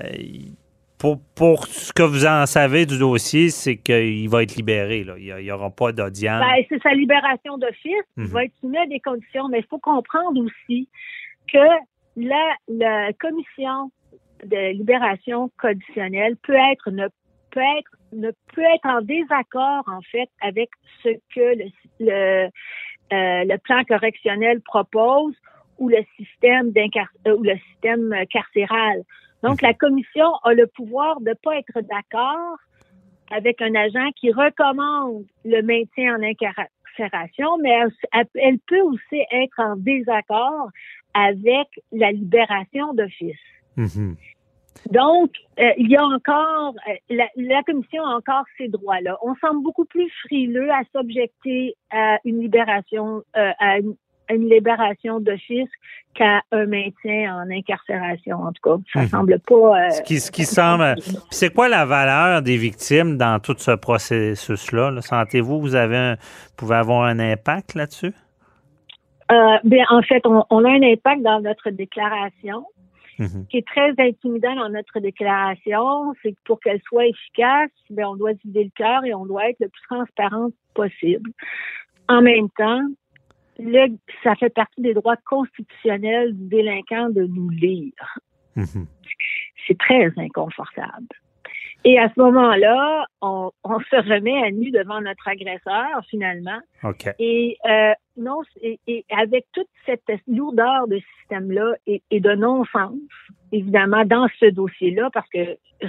pour, 0.97 1.19
pour, 1.35 1.67
ce 1.67 1.91
que 1.91 2.03
vous 2.03 2.25
en 2.25 2.45
savez 2.45 2.85
du 2.85 2.97
dossier, 2.97 3.49
c'est 3.49 3.77
qu'il 3.77 4.29
va 4.29 4.43
être 4.43 4.55
libéré. 4.55 5.03
Là. 5.03 5.15
Il 5.17 5.35
n'y 5.35 5.51
aura 5.51 5.69
pas 5.69 5.91
d'audience. 5.91 6.41
Ben, 6.41 6.63
c'est 6.69 6.81
sa 6.81 6.93
libération 6.93 7.57
d'office. 7.57 7.93
Il 8.17 8.23
mhm. 8.23 8.29
va 8.29 8.45
être 8.45 8.53
soumis 8.61 8.77
à 8.77 8.87
des 8.87 8.99
conditions, 8.99 9.47
mais 9.49 9.59
il 9.59 9.65
faut 9.65 9.79
comprendre 9.79 10.41
aussi 10.41 10.89
que 11.51 11.67
la, 12.15 12.55
la 12.67 13.13
commission 13.13 13.91
de 14.43 14.71
libération 14.71 15.51
conditionnelle 15.59 16.35
peut 16.37 16.55
être 16.71 16.91
ne 16.91 17.07
peut 17.51 17.61
être 17.77 17.91
ne 18.11 18.31
peut 18.53 18.61
être 18.61 18.85
en 18.85 19.01
désaccord 19.01 19.83
en 19.87 20.01
fait 20.01 20.29
avec 20.41 20.69
ce 21.03 21.09
que 21.33 21.57
le, 21.57 21.65
le, 21.99 22.49
euh, 23.13 23.43
le 23.43 23.57
plan 23.57 23.83
correctionnel 23.83 24.61
propose 24.61 25.33
ou 25.77 25.89
le 25.89 26.03
système 26.17 26.71
euh, 27.27 27.35
ou 27.35 27.43
le 27.43 27.57
système 27.71 28.13
carcéral. 28.29 29.03
Donc, 29.43 29.61
la 29.61 29.73
commission 29.73 30.33
a 30.43 30.53
le 30.53 30.67
pouvoir 30.67 31.19
de 31.21 31.29
ne 31.29 31.35
pas 31.35 31.57
être 31.57 31.81
d'accord 31.81 32.57
avec 33.31 33.61
un 33.61 33.73
agent 33.75 34.11
qui 34.15 34.31
recommande 34.31 35.25
le 35.43 35.61
maintien 35.61 36.17
en 36.17 36.23
incarcération, 36.23 37.57
mais 37.61 37.77
elle, 38.11 38.59
peut 38.67 38.81
aussi 38.81 39.23
être 39.31 39.59
en 39.59 39.75
désaccord 39.75 40.69
avec 41.13 41.67
la 41.91 42.11
libération 42.11 42.93
d'office. 42.93 43.35
Mm-hmm. 43.77 44.15
Donc, 44.91 45.31
euh, 45.59 45.71
il 45.77 45.89
y 45.89 45.95
a 45.95 46.05
encore, 46.05 46.75
euh, 46.87 47.15
la, 47.35 47.63
commission 47.63 48.03
a 48.03 48.15
encore 48.15 48.43
ces 48.57 48.67
droits-là. 48.67 49.17
On 49.23 49.33
semble 49.35 49.63
beaucoup 49.63 49.85
plus 49.85 50.09
frileux 50.25 50.69
à 50.71 50.81
s'objecter 50.93 51.75
à 51.89 52.19
une 52.23 52.39
libération, 52.39 53.23
euh, 53.35 53.51
à 53.59 53.79
une 53.79 53.95
une 54.29 54.49
libération 54.49 55.19
d'office 55.19 55.69
qu'à 56.13 56.41
un 56.51 56.65
maintien 56.65 57.35
en 57.35 57.49
incarcération. 57.51 58.37
En 58.37 58.51
tout 58.51 58.61
cas, 58.63 58.83
ça 58.93 59.01
mhm. 59.01 59.07
semble 59.07 59.39
pas. 59.39 59.55
Euh, 59.55 59.89
ce 59.91 60.01
qui, 60.01 60.19
ce 60.19 60.31
qui 60.31 60.45
semble. 60.45 60.95
C'est 61.29 61.53
quoi 61.53 61.69
la 61.69 61.85
valeur 61.85 62.41
des 62.41 62.57
victimes 62.57 63.17
dans 63.17 63.39
tout 63.39 63.55
ce 63.57 63.71
processus-là? 63.71 65.01
Sentez-vous 65.01 65.59
vous 65.59 65.75
avez 65.75 65.97
un, 65.97 66.17
pouvez 66.57 66.75
avoir 66.75 67.03
un 67.03 67.19
impact 67.19 67.75
là-dessus? 67.75 68.13
Euh, 69.31 69.57
bien, 69.63 69.85
en 69.89 70.01
fait, 70.03 70.25
on, 70.25 70.41
a 70.41 70.69
un 70.69 70.83
impact 70.83 71.21
dans 71.21 71.41
notre 71.41 71.71
déclaration. 71.71 72.65
Mhm. 73.17 73.27
Ce 73.27 73.47
qui 73.49 73.57
est 73.57 73.67
très 73.67 73.91
intimidant 73.97 74.55
dans 74.55 74.69
notre 74.69 74.99
déclaration, 74.99 76.13
c'est 76.21 76.33
que 76.33 76.39
pour 76.45 76.59
qu'elle 76.59 76.81
soit 76.87 77.07
efficace, 77.07 77.71
bien, 77.89 78.09
on 78.09 78.15
doit 78.15 78.33
vider 78.43 78.65
le 78.65 78.71
cœur 78.75 79.03
et 79.05 79.13
on 79.13 79.25
doit 79.25 79.49
être 79.49 79.59
le 79.59 79.69
plus 79.69 79.81
transparent 79.89 80.49
possible. 80.73 81.31
En 82.07 82.21
même 82.21 82.49
temps, 82.51 82.81
le, 83.59 83.95
ça 84.23 84.35
fait 84.35 84.49
partie 84.49 84.81
des 84.81 84.93
droits 84.93 85.17
constitutionnels 85.25 86.35
du 86.35 86.47
délinquant 86.47 87.09
de 87.09 87.23
nous 87.23 87.49
lire. 87.49 88.19
Mhm. 88.55 88.87
C'est 89.67 89.77
très 89.77 90.11
inconfortable. 90.17 91.07
Et 91.87 91.99
à 91.99 92.09
ce 92.09 92.19
moment-là, 92.19 93.05
on, 93.21 93.51
on, 93.63 93.79
se 93.79 93.95
remet 93.95 94.43
à 94.43 94.49
nu 94.49 94.71
devant 94.71 95.01
notre 95.01 95.27
agresseur, 95.27 96.03
finalement. 96.09 96.59
OK. 96.83 97.07
Et 97.19 97.57
euh, 97.69 97.93
non, 98.17 98.41
et, 98.59 98.79
et, 98.87 99.05
avec 99.15 99.45
toute 99.53 99.67
cette 99.85 100.01
lourdeur 100.27 100.87
de 100.87 100.99
système-là 101.19 101.75
et, 101.85 102.01
et, 102.09 102.19
de 102.19 102.33
non-sens, 102.33 102.97
évidemment, 103.51 104.03
dans 104.03 104.27
ce 104.39 104.47
dossier-là, 104.47 105.11
parce 105.13 105.29
que 105.29 105.37
euh, 105.83 105.87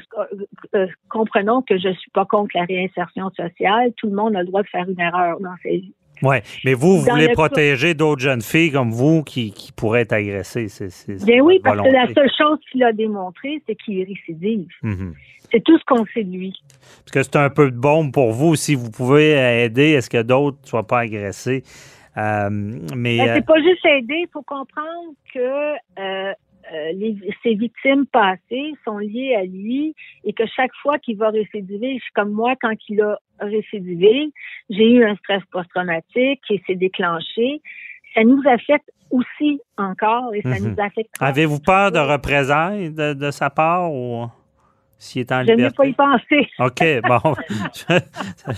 euh, 0.74 0.86
comprenons 1.08 1.62
que 1.62 1.78
je 1.78 1.88
suis 1.94 2.10
pas 2.10 2.26
contre 2.26 2.50
la 2.54 2.64
réinsertion 2.64 3.30
sociale, 3.30 3.94
tout 3.96 4.08
le 4.08 4.16
monde 4.16 4.36
a 4.36 4.40
le 4.40 4.48
droit 4.48 4.62
de 4.62 4.68
faire 4.68 4.86
une 4.86 5.00
erreur 5.00 5.40
dans 5.40 5.56
sa 5.62 5.70
vie. 5.70 5.94
Oui, 6.22 6.36
mais 6.64 6.74
vous, 6.74 6.98
vous 6.98 7.10
voulez 7.10 7.28
protéger 7.28 7.94
d'autres 7.94 8.22
jeunes 8.22 8.42
filles 8.42 8.72
comme 8.72 8.90
vous 8.90 9.22
qui, 9.22 9.52
qui 9.52 9.72
pourraient 9.72 10.02
être 10.02 10.12
agressées. 10.12 10.68
C'est, 10.68 10.90
c'est, 10.90 11.24
Bien 11.24 11.40
oui, 11.40 11.60
parce 11.62 11.76
volonté. 11.76 11.90
que 11.90 11.94
la 11.94 12.14
seule 12.14 12.30
chose 12.36 12.58
qu'il 12.70 12.82
a 12.82 12.92
démontré, 12.92 13.62
c'est 13.66 13.74
qu'il 13.74 14.00
est 14.00 14.04
récidive. 14.04 14.68
Mm-hmm. 14.82 15.12
C'est 15.52 15.62
tout 15.62 15.78
ce 15.78 15.84
qu'on 15.84 16.04
sait 16.06 16.24
de 16.24 16.32
lui. 16.32 16.54
Parce 17.04 17.12
que 17.12 17.22
c'est 17.22 17.36
un 17.36 17.50
peu 17.50 17.70
de 17.70 17.76
bombe 17.76 18.12
pour 18.12 18.32
vous. 18.32 18.56
Si 18.56 18.74
vous 18.74 18.90
pouvez 18.90 19.32
aider, 19.64 19.92
est-ce 19.92 20.10
que 20.10 20.22
d'autres 20.22 20.58
ne 20.62 20.66
soient 20.66 20.86
pas 20.86 21.00
agressés? 21.00 21.62
Euh, 22.16 22.48
mais 22.50 23.18
ben, 23.18 23.34
c'est 23.34 23.46
pas 23.46 23.60
juste 23.60 23.84
aider. 23.84 24.22
Il 24.22 24.28
faut 24.32 24.42
comprendre 24.42 25.12
que 25.34 25.74
euh, 26.00 26.32
euh, 26.72 26.92
les, 26.94 27.16
ces 27.42 27.54
victimes 27.54 28.06
passées 28.06 28.72
sont 28.84 28.98
liées 28.98 29.34
à 29.34 29.44
lui 29.44 29.94
et 30.24 30.32
que 30.32 30.44
chaque 30.46 30.74
fois 30.82 30.98
qu'il 30.98 31.16
va 31.16 31.30
récidiver, 31.30 31.98
comme 32.14 32.32
moi, 32.32 32.54
quand 32.60 32.74
il 32.88 33.00
a 33.00 33.18
récidivé, 33.40 34.30
j'ai 34.70 34.92
eu 34.92 35.04
un 35.04 35.14
stress 35.16 35.42
post-traumatique 35.52 36.40
qui 36.46 36.60
s'est 36.66 36.74
déclenché. 36.74 37.60
Ça 38.14 38.24
nous 38.24 38.42
affecte 38.46 38.90
aussi 39.10 39.60
encore 39.76 40.34
et 40.34 40.42
ça 40.42 40.58
Mhm. 40.58 40.68
nous 40.74 40.82
affecte. 40.82 41.10
avez-vous 41.20 41.60
peur 41.60 41.92
de 41.92 41.98
représailles 41.98 42.90
de, 42.90 43.14
de 43.14 43.30
sa 43.30 43.50
part 43.50 43.92
ou? 43.92 44.26
S'il 45.06 45.20
est 45.22 45.32
en 45.32 45.40
Je 45.42 45.46
n'ai 45.46 45.56
liberté? 45.56 45.76
pas 45.76 45.86
y 45.86 45.92
penser. 45.92 46.48
OK, 46.58 47.08
bon. 47.08 47.34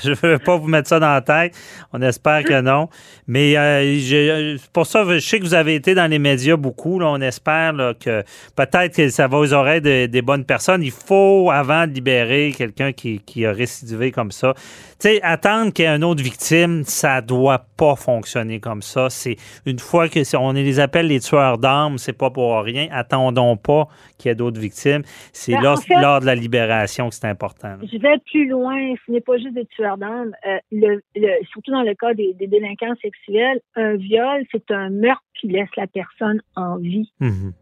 je 0.02 0.10
ne 0.10 0.14
veux 0.14 0.38
pas 0.38 0.56
vous 0.56 0.68
mettre 0.68 0.88
ça 0.88 0.98
dans 1.00 1.12
la 1.12 1.20
tête. 1.20 1.54
On 1.92 2.00
espère 2.02 2.42
que 2.44 2.60
non. 2.60 2.88
Mais 3.26 3.56
euh, 3.56 3.98
je- 3.98 4.58
pour 4.72 4.86
ça, 4.86 5.04
je 5.06 5.18
sais 5.18 5.38
que 5.38 5.44
vous 5.44 5.54
avez 5.54 5.74
été 5.74 5.94
dans 5.94 6.10
les 6.10 6.18
médias 6.18 6.56
beaucoup. 6.56 6.98
Là. 6.98 7.06
On 7.08 7.20
espère 7.20 7.72
là, 7.72 7.94
que 7.94 8.22
peut-être 8.56 8.94
que 8.96 9.08
ça 9.08 9.28
va 9.28 9.38
aux 9.38 9.52
oreilles 9.52 9.80
de- 9.80 10.06
des 10.06 10.22
bonnes 10.22 10.44
personnes. 10.44 10.82
Il 10.82 10.90
faut, 10.90 11.50
avant 11.52 11.86
de 11.86 11.92
libérer 11.92 12.52
quelqu'un 12.56 12.92
qui, 12.92 13.20
qui 13.20 13.44
a 13.46 13.52
récidivé 13.52 14.10
comme 14.10 14.30
ça, 14.32 14.54
tu 15.00 15.08
sais, 15.08 15.22
attendre 15.22 15.72
qu'il 15.72 15.84
y 15.84 15.88
ait 15.88 15.94
une 15.94 16.02
autre 16.04 16.22
victime, 16.22 16.82
ça 16.84 17.20
doit 17.20 17.64
pas 17.76 17.94
fonctionner 17.94 18.58
comme 18.58 18.82
ça. 18.82 19.08
C'est 19.10 19.36
une 19.66 19.78
fois 19.78 20.08
que 20.08 20.18
on 20.36 20.52
les 20.52 20.80
appelle 20.80 21.06
les 21.06 21.20
tueurs 21.20 21.58
d'armes, 21.58 21.98
c'est 21.98 22.12
pas 22.12 22.30
pour 22.30 22.60
rien. 22.62 22.88
Attendons 22.90 23.56
pas 23.56 23.86
qu'il 24.18 24.28
y 24.28 24.32
ait 24.32 24.34
d'autres 24.34 24.60
victimes. 24.60 25.02
C'est 25.32 25.52
Ben, 25.52 25.60
lors, 25.62 25.78
en 25.78 25.80
fait- 25.82 25.94
lors 26.00 26.20
de 26.20 26.26
la 26.26 26.34
libération 26.38 27.08
que 27.08 27.14
c'est 27.14 27.26
important. 27.26 27.68
là. 27.68 27.78
Je 27.82 27.98
vais 27.98 28.18
plus 28.30 28.48
loin. 28.48 28.76
Ce 29.06 29.12
n'est 29.12 29.20
pas 29.20 29.36
juste 29.38 29.54
des 29.54 29.66
tueurs 29.66 29.98
d'âme. 29.98 30.32
Euh, 30.46 30.58
le, 30.72 31.02
le- 31.16 31.44
surtout 31.50 31.70
dans 31.70 31.82
le 31.82 31.94
cas 31.94 32.14
des, 32.14 32.32
des 32.34 32.46
délinquants 32.46 32.94
sexuels, 33.02 33.60
un 33.76 33.96
viol, 33.96 34.44
c'est 34.52 34.70
un 34.70 34.90
meurtre 34.90 35.22
qui 35.40 35.48
laisse 35.48 35.68
la 35.76 35.86
personne 35.86 36.40
en 36.56 36.76
vie. 36.78 37.12
Mhm. 37.20 37.52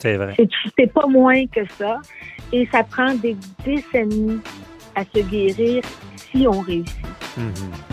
C'est 0.00 0.16
vrai. 0.16 0.34
C'est 0.36 0.48
c'est 0.78 0.92
pas 0.92 1.06
moins 1.06 1.46
que 1.46 1.64
ça. 1.74 2.00
Et 2.52 2.66
ça 2.66 2.82
prend 2.84 3.14
des 3.14 3.36
décennies 3.64 4.40
à 4.94 5.04
se 5.04 5.20
guérir 5.30 5.82
si 6.16 6.46
on 6.48 6.60
réussit. 6.60 7.06
Mhm. 7.38 7.91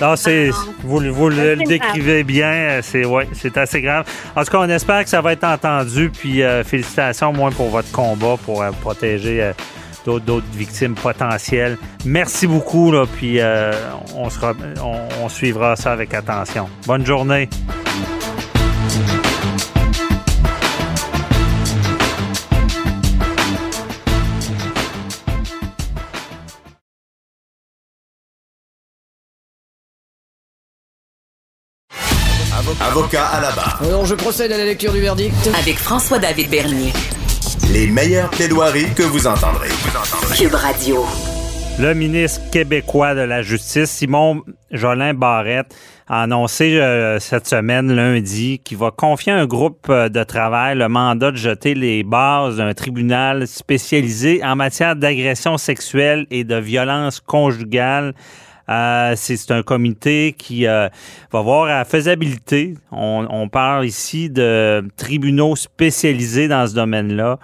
Non, 0.00 0.14
c'est, 0.14 0.48
Alors, 0.48 0.66
vous, 0.82 1.00
vous 1.12 1.28
le, 1.30 1.56
décrivez 1.56 2.22
bien, 2.22 2.52
euh, 2.52 2.80
c'est 2.82 3.06
ouais, 3.06 3.26
c'est 3.32 3.56
assez 3.56 3.80
grave. 3.80 4.04
En 4.34 4.44
tout 4.44 4.50
cas, 4.50 4.58
on 4.58 4.68
espère 4.68 5.02
que 5.04 5.08
ça 5.08 5.22
va 5.22 5.32
être 5.32 5.44
entendu, 5.44 6.10
puis 6.10 6.42
euh, 6.42 6.62
félicitations 6.64 7.32
moins 7.32 7.50
pour 7.50 7.70
votre 7.70 7.90
combat 7.92 8.36
pour 8.44 8.62
euh, 8.62 8.70
protéger 8.82 9.42
euh, 9.42 9.52
d'autres, 10.04 10.24
d'autres 10.26 10.46
victimes 10.52 10.94
potentielles. 10.94 11.78
Merci 12.04 12.46
beaucoup, 12.46 12.92
là, 12.92 13.06
puis 13.06 13.40
euh, 13.40 13.72
on, 14.14 14.28
sera, 14.28 14.52
on, 14.82 15.24
on 15.24 15.28
suivra 15.30 15.76
ça 15.76 15.92
avec 15.92 16.12
attention. 16.12 16.68
Bonne 16.86 17.06
journée. 17.06 17.48
Avocat 32.96 33.26
à 33.26 33.42
la 33.42 33.50
barre. 33.50 33.78
Alors, 33.84 34.06
je 34.06 34.14
procède 34.14 34.50
à 34.52 34.56
la 34.56 34.64
lecture 34.64 34.90
du 34.90 35.02
verdict. 35.02 35.34
Avec 35.60 35.76
François-David 35.76 36.48
Bernier. 36.48 36.94
Les 37.70 37.88
meilleures 37.88 38.30
plaidoiries 38.30 38.90
que 38.94 39.02
vous 39.02 39.26
entendrez. 39.26 39.68
Cube 40.34 40.54
Radio. 40.54 41.04
Le 41.78 41.92
ministre 41.92 42.40
québécois 42.50 43.14
de 43.14 43.20
la 43.20 43.42
Justice, 43.42 43.90
Simon 43.90 44.40
Jolin 44.70 45.12
Barrette, 45.12 45.76
a 46.08 46.22
annoncé 46.22 46.78
euh, 46.78 47.18
cette 47.18 47.46
semaine, 47.46 47.94
lundi, 47.94 48.60
qu'il 48.64 48.78
va 48.78 48.90
confier 48.90 49.32
à 49.32 49.36
un 49.36 49.46
groupe 49.46 49.88
euh, 49.90 50.08
de 50.08 50.24
travail 50.24 50.78
le 50.78 50.88
mandat 50.88 51.32
de 51.32 51.36
jeter 51.36 51.74
les 51.74 52.02
bases 52.02 52.56
d'un 52.56 52.72
tribunal 52.72 53.46
spécialisé 53.46 54.42
en 54.42 54.56
matière 54.56 54.96
d'agression 54.96 55.58
sexuelle 55.58 56.26
et 56.30 56.44
de 56.44 56.56
violence 56.56 57.20
conjugale. 57.20 58.14
Euh, 58.68 59.12
c'est 59.16 59.50
un 59.52 59.62
comité 59.62 60.34
qui 60.36 60.66
euh, 60.66 60.88
va 61.32 61.40
voir 61.40 61.64
à 61.66 61.78
la 61.78 61.84
faisabilité. 61.84 62.74
On, 62.90 63.26
on 63.30 63.48
parle 63.48 63.86
ici 63.86 64.28
de 64.28 64.82
tribunaux 64.96 65.54
spécialisés 65.56 66.48
dans 66.48 66.66
ce 66.66 66.74
domaine-là. 66.74 67.38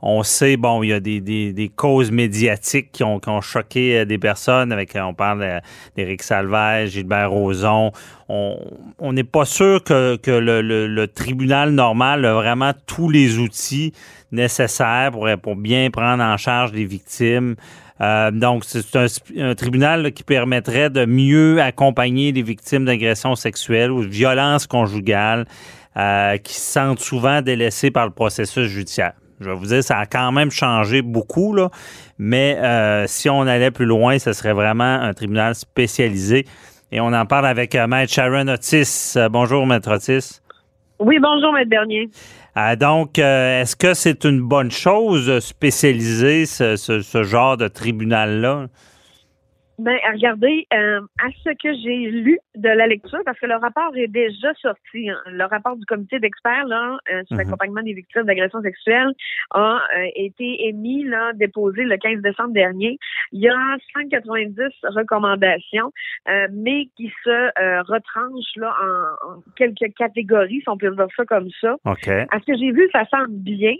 On 0.00 0.22
sait, 0.22 0.56
bon, 0.56 0.84
il 0.84 0.90
y 0.90 0.92
a 0.92 1.00
des, 1.00 1.20
des, 1.20 1.52
des 1.52 1.68
causes 1.68 2.12
médiatiques 2.12 2.92
qui 2.92 3.02
ont, 3.02 3.18
qui 3.18 3.28
ont 3.30 3.40
choqué 3.40 3.98
euh, 3.98 4.04
des 4.04 4.18
personnes. 4.18 4.70
Avec, 4.70 4.94
euh, 4.94 5.00
on 5.02 5.14
parle 5.14 5.42
euh, 5.42 5.58
d'Éric 5.96 6.22
Salvage, 6.22 6.90
Gilbert 6.90 7.32
Rozon. 7.32 7.90
On 8.28 8.56
on 9.00 9.12
n'est 9.12 9.24
pas 9.24 9.44
sûr 9.44 9.82
que, 9.82 10.14
que 10.14 10.30
le, 10.30 10.62
le- 10.62 10.86
le 10.86 11.08
tribunal 11.08 11.72
normal 11.72 12.24
a 12.24 12.34
vraiment 12.34 12.72
tous 12.86 13.10
les 13.10 13.38
outils 13.38 13.92
nécessaires 14.30 15.10
pour, 15.10 15.28
pour 15.42 15.56
bien 15.56 15.90
prendre 15.90 16.22
en 16.22 16.36
charge 16.36 16.72
les 16.72 16.84
victimes. 16.84 17.56
Euh, 18.00 18.30
donc, 18.30 18.64
c'est 18.64 18.96
un, 18.96 19.06
un 19.38 19.54
tribunal 19.54 20.12
qui 20.12 20.22
permettrait 20.22 20.90
de 20.90 21.04
mieux 21.04 21.60
accompagner 21.60 22.32
les 22.32 22.42
victimes 22.42 22.84
d'agressions 22.84 23.34
sexuelles 23.34 23.90
ou 23.90 24.04
de 24.04 24.10
violences 24.10 24.66
conjugales 24.66 25.46
euh, 25.96 26.36
qui 26.36 26.54
se 26.54 26.72
sentent 26.72 27.00
souvent 27.00 27.42
délaissées 27.42 27.90
par 27.90 28.06
le 28.06 28.12
processus 28.12 28.68
judiciaire. 28.68 29.14
Je 29.40 29.50
vais 29.50 29.56
vous 29.56 29.66
dire, 29.66 29.82
ça 29.82 29.98
a 29.98 30.06
quand 30.06 30.32
même 30.32 30.50
changé 30.50 31.02
beaucoup, 31.02 31.54
là, 31.54 31.70
mais 32.18 32.56
euh, 32.58 33.06
si 33.06 33.30
on 33.30 33.42
allait 33.42 33.70
plus 33.70 33.86
loin, 33.86 34.18
ce 34.18 34.32
serait 34.32 34.52
vraiment 34.52 34.84
un 34.84 35.12
tribunal 35.14 35.54
spécialisé. 35.54 36.44
Et 36.90 37.00
on 37.00 37.12
en 37.12 37.26
parle 37.26 37.46
avec 37.46 37.74
Maître 37.74 38.12
Sharon 38.12 38.48
Otis. 38.48 39.14
Bonjour, 39.30 39.66
Maître 39.66 39.94
Otis. 39.94 40.40
Oui, 40.98 41.18
bonjour, 41.20 41.52
Maître 41.52 41.70
Bernier. 41.70 42.10
Euh, 42.58 42.74
donc, 42.76 43.18
euh, 43.18 43.62
est-ce 43.62 43.76
que 43.76 43.94
c'est 43.94 44.24
une 44.24 44.40
bonne 44.40 44.70
chose 44.70 45.26
de 45.26 45.38
spécialiser 45.38 46.44
ce 46.46 47.22
genre 47.22 47.56
de 47.56 47.68
tribunal-là? 47.68 48.66
Ben, 49.78 49.96
regardez, 50.12 50.66
euh, 50.74 51.00
à 51.22 51.28
ce 51.44 51.50
que 51.50 51.72
j'ai 51.82 52.10
lu 52.10 52.38
de 52.56 52.68
la 52.68 52.86
lecture, 52.88 53.20
parce 53.24 53.38
que 53.38 53.46
le 53.46 53.54
rapport 53.54 53.96
est 53.96 54.08
déjà 54.08 54.52
sorti, 54.54 55.08
hein. 55.08 55.18
le 55.26 55.44
rapport 55.44 55.76
du 55.76 55.84
comité 55.86 56.18
d'experts 56.18 56.66
là 56.66 56.98
euh, 57.12 57.22
sur 57.26 57.36
Mhm. 57.36 57.44
l'accompagnement 57.44 57.82
des 57.82 57.92
victimes 57.92 58.24
d'agressions 58.24 58.60
sexuelles 58.62 59.12
a 59.52 59.80
euh, 59.96 60.06
été 60.16 60.66
émis, 60.66 61.04
là, 61.04 61.32
déposé 61.34 61.84
le 61.84 61.96
15 61.96 62.20
décembre 62.22 62.52
dernier. 62.54 62.98
Il 63.30 63.40
y 63.40 63.48
a 63.48 63.76
190 63.94 64.56
recommandations, 64.82 65.92
euh, 66.28 66.48
mais 66.52 66.86
qui 66.96 67.12
se 67.24 67.30
euh, 67.30 67.82
retranchent 67.82 68.56
là 68.56 68.74
en, 68.82 69.30
en 69.30 69.42
quelques 69.56 69.94
catégories, 69.96 70.60
si 70.60 70.68
on 70.68 70.76
peut 70.76 70.90
dire 70.90 71.06
ça 71.16 71.24
comme 71.24 71.48
ça. 71.60 71.76
OK. 71.84 72.08
À 72.08 72.40
ce 72.40 72.46
que 72.52 72.58
j'ai 72.58 72.72
vu, 72.72 72.88
ça 72.92 73.04
semble 73.10 73.28
bien. 73.30 73.74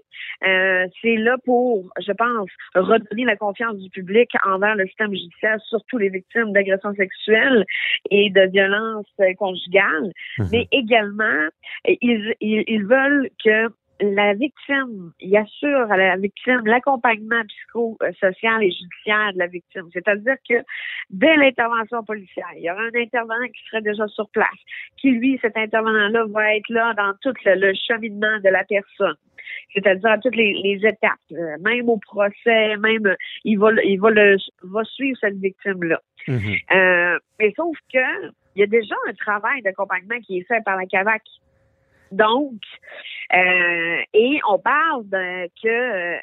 Euh, 0.47 0.87
c'est 1.03 1.17
là 1.17 1.37
pour, 1.45 1.91
je 2.01 2.13
pense, 2.13 2.51
redonner 2.75 3.25
la 3.25 3.37
confiance 3.37 3.77
du 3.79 3.91
public 3.91 4.31
envers 4.47 4.77
le 4.77 4.87
système 4.87 5.11
judiciaire, 5.11 5.59
surtout 5.69 5.88
les 5.97 6.11
victimes 6.11 6.53
d'agressions 6.53 6.95
sexuelles 6.95 7.65
et 8.11 8.29
de 8.31 8.43
violences 8.51 9.07
euh, 9.21 9.33
conjugales. 9.39 10.13
Mhm. 10.39 10.49
Mais 10.53 10.69
également, 10.73 11.49
ils, 11.87 12.35
ils, 12.41 12.65
ils 12.67 12.85
veulent 12.85 13.31
que 13.43 13.69
la 14.01 14.35
victime, 14.35 15.13
il 15.21 15.37
assure 15.37 15.91
à 15.91 15.97
la 15.97 16.17
victime 16.17 16.63
l'accompagnement 16.65 17.43
psychosocial 17.49 18.63
et 18.63 18.71
judiciaire 18.71 19.33
de 19.33 19.39
la 19.39 19.47
victime. 19.47 19.89
C'est-à-dire 19.93 20.37
que 20.49 20.55
dès 21.11 21.37
l'intervention 21.37 22.05
policière, 22.05 22.47
il 22.57 22.63
y 22.63 22.71
aura 22.71 22.83
un 22.83 23.01
intervenant 23.01 23.47
qui 23.47 23.61
serait 23.69 23.83
déjà 23.83 24.07
sur 24.09 24.29
place, 24.31 24.49
qui, 24.97 25.11
lui, 25.11 25.39
cet 25.43 25.57
intervenant-là, 25.57 26.27
va 26.29 26.55
être 26.55 26.69
là 26.69 26.95
dans 26.95 27.13
tout 27.23 27.35
le, 27.45 27.55
le 27.55 27.75
cheminement 27.75 28.39
de 28.43 28.49
la 28.49 28.65
personne. 28.65 29.17
C'est-à-dire 29.73 30.11
à 30.11 30.19
toutes 30.19 30.37
les, 30.37 30.53
les 30.63 30.87
étapes, 30.87 31.19
euh, 31.33 31.57
même 31.61 31.89
au 31.89 31.99
procès, 31.99 32.77
même 32.77 33.07
euh, 33.07 33.17
il 33.45 33.59
va, 33.59 33.71
il 33.83 33.99
va, 33.99 34.11
le, 34.11 34.37
va 34.63 34.85
suivre 34.85 35.19
cette 35.21 35.39
victime-là. 35.39 36.01
Mhm. 36.27 36.57
Euh, 36.73 37.19
mais 37.39 37.53
sauf 37.57 37.77
que 37.93 38.29
il 38.55 38.61
y 38.61 38.65
a 38.65 38.67
déjà 38.67 38.95
un 39.09 39.13
travail 39.15 39.63
d'accompagnement 39.63 40.19
qui 40.21 40.39
est 40.39 40.45
fait 40.45 40.63
par 40.65 40.77
la 40.77 40.87
CAVAC. 40.87 41.23
Donc, 42.13 42.55
euh, 43.35 44.03
et 44.15 44.41
on 44.49 44.59
parle 44.59 45.07
de, 45.09 45.47
que 45.63 45.69
euh, 45.69 46.17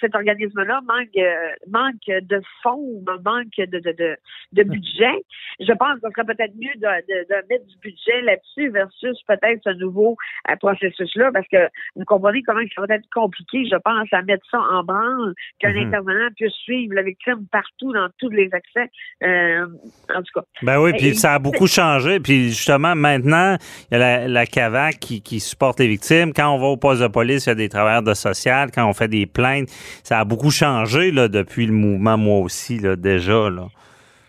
cet 0.00 0.14
organisme-là 0.16 0.80
manque 0.84 1.16
euh, 1.16 1.52
manque 1.68 2.06
de 2.06 2.40
fonds, 2.62 3.04
manque 3.24 3.56
de, 3.56 3.78
de, 3.78 3.92
de, 3.92 4.16
de 4.52 4.62
budget. 4.64 5.24
Je 5.60 5.72
pense 5.72 6.00
qu'on 6.00 6.10
serait 6.10 6.24
peut-être 6.24 6.54
mieux 6.56 6.74
de, 6.74 7.48
mettre 7.48 7.66
du 7.66 7.76
budget 7.82 8.22
là-dessus 8.22 8.68
versus 8.70 9.16
peut-être 9.28 9.60
ce 9.62 9.70
nouveau 9.78 10.16
processus-là, 10.60 11.30
parce 11.32 11.46
que 11.46 11.68
vous 11.94 12.04
comprenez 12.04 12.42
comment 12.42 12.60
ça 12.74 12.84
va 12.86 12.96
être 12.96 13.08
compliqué, 13.12 13.66
je 13.70 13.76
pense, 13.76 14.08
à 14.12 14.22
mettre 14.22 14.44
ça 14.50 14.58
en 14.58 14.82
branle, 14.82 15.34
qu'un 15.60 15.70
mm-hmm. 15.70 15.86
intervenant 15.86 16.28
puisse 16.36 16.52
suivre 16.52 16.94
la 16.94 17.02
victime 17.02 17.46
partout 17.52 17.92
dans 17.92 18.08
tous 18.18 18.30
les 18.30 18.50
accès. 18.52 18.90
en 19.22 20.22
tout 20.22 20.40
cas. 20.40 20.46
Ben 20.62 20.80
oui, 20.80 20.92
puis 20.94 21.14
ça 21.14 21.34
a 21.34 21.38
beaucoup 21.38 21.68
changé. 21.68 22.18
Puis 22.18 22.48
justement, 22.48 22.96
maintenant, 22.96 23.56
il 23.90 23.94
y 23.94 23.96
a 23.96 23.98
la, 23.98 24.28
la 24.28 24.46
CAVAC 24.46 25.03
qui, 25.04 25.20
qui 25.20 25.40
supporte 25.40 25.80
les 25.80 25.88
victimes 25.88 26.32
quand 26.32 26.48
on 26.50 26.58
va 26.58 26.66
au 26.66 26.76
poste 26.76 27.02
de 27.02 27.06
police, 27.06 27.46
il 27.46 27.50
y 27.50 27.52
a 27.52 27.54
des 27.54 27.68
travailleurs 27.68 28.02
de 28.02 28.14
social. 28.14 28.70
Quand 28.74 28.88
on 28.88 28.94
fait 28.94 29.08
des 29.08 29.26
plaintes, 29.26 29.68
ça 30.02 30.20
a 30.20 30.24
beaucoup 30.24 30.50
changé 30.50 31.10
là, 31.10 31.28
depuis 31.28 31.66
le 31.66 31.72
mouvement, 31.72 32.16
moi 32.16 32.40
aussi, 32.40 32.78
là, 32.78 32.96
déjà. 32.96 33.50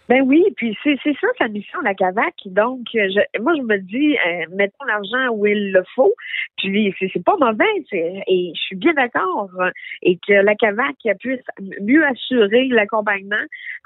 Ben 0.07 0.21
oui, 0.21 0.45
puis 0.55 0.77
c'est 0.83 0.97
ça 1.03 1.27
sa 1.39 1.47
mission, 1.47 1.79
la 1.81 1.95
CAVAC. 1.95 2.35
Donc, 2.45 2.81
je, 2.93 3.39
moi, 3.41 3.53
je 3.57 3.63
me 3.63 3.77
dis, 3.79 4.15
euh, 4.15 4.45
mettons 4.51 4.85
l'argent 4.85 5.33
où 5.33 5.47
il 5.47 5.71
le 5.71 5.83
faut. 5.95 6.13
Puis 6.57 6.93
c'est 6.99 7.23
pas 7.23 7.35
mauvais, 7.39 7.65
et 7.91 8.51
je 8.55 8.59
suis 8.59 8.75
bien 8.75 8.93
d'accord, 8.93 9.49
et 10.03 10.17
que 10.17 10.33
la 10.33 10.55
CAVAC 10.55 10.95
puisse 11.19 11.41
mieux 11.81 12.05
assurer 12.05 12.67
l'accompagnement 12.67 13.43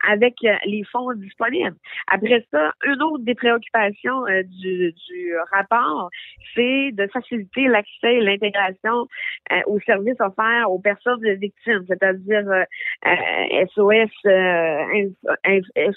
avec 0.07 0.35
euh, 0.43 0.55
les 0.65 0.83
fonds 0.91 1.13
disponibles. 1.13 1.75
Après 2.07 2.45
ça, 2.51 2.73
une 2.85 3.01
autre 3.01 3.23
des 3.23 3.35
préoccupations 3.35 4.27
euh, 4.27 4.43
du, 4.43 4.91
du 4.91 5.33
rapport, 5.51 6.09
c'est 6.53 6.91
de 6.91 7.07
faciliter 7.07 7.67
l'accès 7.67 8.15
et 8.15 8.21
l'intégration 8.21 9.07
aux 9.67 9.79
services 9.81 10.19
offerts 10.19 10.69
aux 10.69 10.79
personnes 10.79 11.21
victimes, 11.35 11.83
c'est-à-dire 11.87 12.43
SOS, 13.73 14.11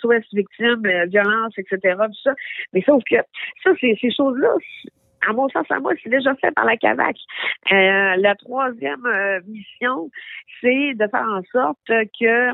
SOS 0.01 0.12
victimes, 0.33 0.87
euh, 0.87 1.07
violence, 1.07 1.55
etc. 1.59 1.97
Tout 2.07 2.23
ça. 2.23 2.35
Mais 2.73 2.83
sauf 2.83 3.03
que 3.09 3.17
ça, 3.63 3.71
c'est 3.81 3.97
ces 4.01 4.13
choses-là, 4.13 4.55
à 5.29 5.33
mon 5.33 5.49
sens, 5.51 5.67
à 5.71 5.79
moi, 5.79 5.93
c'est 6.03 6.11
déjà 6.11 6.35
fait 6.37 6.51
par 6.51 6.65
la 6.65 6.77
CAVAC. 6.77 7.17
Euh, 7.71 8.17
la 8.17 8.35
troisième 8.35 9.07
euh, 9.07 9.41
mission, 9.47 10.11
c'est 10.61 10.95
de 10.95 11.07
faire 11.09 11.29
en 11.29 11.43
sorte 11.53 12.09
que 12.19 12.51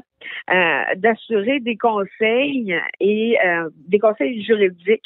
d'assurer 0.97 1.61
des 1.61 1.77
conseils 1.77 2.79
et 3.01 3.39
des 3.87 3.99
conseils 3.99 4.43
juridiques. 4.45 5.01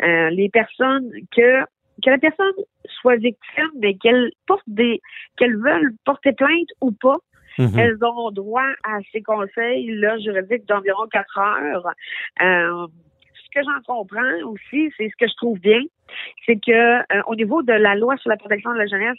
les 0.00 0.48
personnes 0.52 1.10
que 1.34 1.64
que 2.02 2.10
la 2.10 2.18
personne 2.18 2.52
soit 3.00 3.16
victime, 3.16 3.70
mais 3.80 3.94
qu'elle 3.94 4.30
porte 4.46 4.62
des 4.66 5.00
qu'elle 5.36 5.56
veuille 5.56 5.88
porter 6.04 6.32
plainte 6.32 6.68
ou 6.80 6.92
pas, 6.92 7.16
Mm-hmm. 7.58 7.78
Elles 7.78 8.04
ont 8.04 8.30
droit 8.30 8.70
à 8.84 8.98
ces 9.12 9.22
conseils 9.22 9.90
là, 9.96 10.18
juridiques 10.18 10.66
d'environ 10.66 11.06
quatre 11.10 11.38
heures. 11.38 11.86
Euh, 12.40 12.86
ce 13.34 13.60
que 13.60 13.64
j'en 13.64 13.80
comprends 13.86 14.50
aussi, 14.50 14.92
c'est 14.96 15.08
ce 15.08 15.16
que 15.18 15.28
je 15.28 15.36
trouve 15.36 15.58
bien, 15.58 15.80
c'est 16.46 16.56
que 16.56 16.98
euh, 16.98 17.22
au 17.26 17.34
niveau 17.34 17.62
de 17.62 17.72
la 17.72 17.94
loi 17.94 18.16
sur 18.18 18.30
la 18.30 18.36
protection 18.36 18.72
de 18.72 18.78
la 18.78 18.86
jeunesse, 18.86 19.18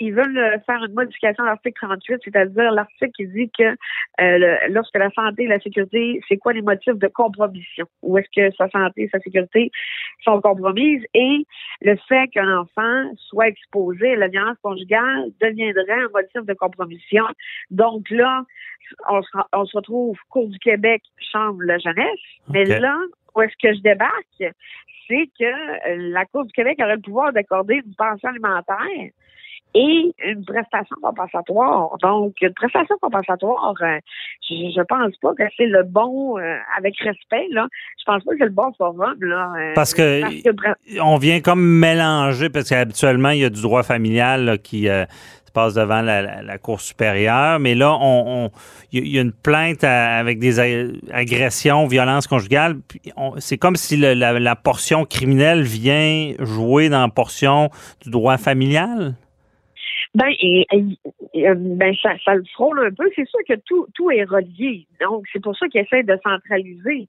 ils 0.00 0.12
veulent 0.12 0.38
euh, 0.38 0.58
faire 0.66 0.82
une 0.84 0.94
modification 0.94 1.44
de 1.44 1.48
l'article 1.48 1.78
38, 1.80 2.20
c'est-à-dire 2.24 2.72
l'article 2.72 3.10
qui 3.12 3.26
dit 3.28 3.50
que 3.56 3.76
euh, 4.20 4.56
lorsque 4.70 4.96
la 4.96 5.10
santé 5.10 5.44
et 5.44 5.46
la 5.46 5.60
sécurité, 5.60 6.20
c'est 6.28 6.36
quoi 6.36 6.52
les 6.52 6.62
motifs 6.62 6.96
de 6.96 7.08
compromission? 7.08 7.86
Ou 8.02 8.18
est-ce 8.18 8.28
que 8.34 8.54
sa 8.56 8.68
santé 8.70 9.02
et 9.02 9.08
sa 9.08 9.20
sécurité 9.20 9.70
sont 10.24 10.40
compromises? 10.40 11.04
Et 11.14 11.46
le 11.82 11.96
fait 12.08 12.28
qu'un 12.28 12.58
enfant 12.58 13.10
soit 13.16 13.48
exposé 13.48 14.12
à 14.12 14.16
la 14.16 14.28
violence 14.28 14.58
conjugale 14.62 15.30
deviendrait 15.40 15.92
un 15.92 16.08
motif 16.12 16.44
de 16.44 16.54
compromission. 16.54 17.24
Donc 17.70 18.10
là, 18.10 18.42
on 19.08 19.22
se, 19.64 19.76
retrouve 19.76 20.16
Cour 20.30 20.48
du 20.48 20.58
Québec, 20.58 21.02
Chambre 21.32 21.60
de 21.60 21.66
la 21.66 21.78
jeunesse. 21.78 22.20
Mais 22.48 22.64
là, 22.64 22.96
où 23.34 23.42
est-ce 23.42 23.54
que 23.60 23.74
je 23.74 23.80
débarque? 23.80 24.54
C'est 25.08 25.28
que 25.38 25.44
euh, 25.44 26.10
la 26.12 26.24
Cour 26.26 26.44
du 26.44 26.52
Québec 26.52 26.78
aurait 26.80 26.96
le 26.96 27.02
pouvoir 27.02 27.32
d'accorder 27.32 27.82
une 27.84 27.94
pension 27.94 28.30
alimentaire 28.30 29.10
et 29.74 30.14
une 30.24 30.44
prestation 30.44 30.96
compensatoire. 31.02 31.98
Donc, 32.00 32.34
une 32.40 32.54
prestation 32.54 32.96
compensatoire, 33.00 33.74
euh, 33.82 33.98
je, 34.48 34.54
je 34.54 34.82
pense 34.82 35.16
pas 35.20 35.34
que 35.34 35.42
c'est 35.56 35.66
le 35.66 35.82
bon, 35.82 36.38
euh, 36.38 36.56
avec 36.78 36.96
respect, 36.98 37.48
là, 37.50 37.66
je 37.98 38.04
pense 38.04 38.22
pas 38.22 38.32
que 38.32 38.38
c'est 38.38 38.44
le 38.44 38.50
bon 38.50 38.72
forum, 38.78 39.16
là. 39.20 39.52
Euh, 39.58 39.72
parce, 39.74 39.92
que, 39.92 40.22
on 41.00 41.16
vient 41.16 41.40
comme 41.40 41.62
mélanger, 41.62 42.50
parce 42.50 42.68
qu'habituellement, 42.68 43.30
il 43.30 43.40
y 43.40 43.44
a 43.44 43.50
du 43.50 43.62
droit 43.62 43.82
familial 43.82 44.58
qui 44.62 44.84
se 44.84 45.52
passe 45.52 45.74
devant 45.74 46.02
la, 46.02 46.58
Cour 46.58 46.80
supérieure, 46.80 47.58
mais 47.58 47.74
là, 47.74 47.96
on, 48.00 48.50
il 48.92 49.08
y 49.08 49.18
a 49.18 49.22
une 49.22 49.32
plainte 49.32 49.82
avec 49.82 50.38
des 50.38 50.60
agressions, 51.12 51.88
violences 51.88 52.28
conjugales. 52.28 52.76
C'est 53.38 53.58
comme 53.58 53.74
si 53.74 53.96
la, 53.96 54.14
la 54.14 54.56
portion 54.56 55.04
criminelle 55.04 55.62
vient 55.62 56.32
jouer 56.38 56.88
dans 56.88 57.02
la 57.02 57.08
portion 57.08 57.70
du 58.02 58.10
droit 58.10 58.38
familial? 58.38 59.16
Ben, 60.14 60.30
et, 60.40 60.66
euh, 60.72 61.54
ben 61.56 61.94
ça, 62.00 62.10
ça 62.24 62.34
le 62.34 62.44
frôle 62.52 62.78
un 62.86 62.92
peu. 62.92 63.10
C'est 63.16 63.28
sûr 63.28 63.40
que 63.48 63.54
tout, 63.66 63.86
tout 63.94 64.10
est 64.10 64.24
relié. 64.24 64.86
Donc, 65.00 65.24
c'est 65.32 65.42
pour 65.42 65.56
ça 65.56 65.68
qu'ils 65.68 65.80
essaient 65.80 66.04
de 66.04 66.18
centraliser 66.22 67.08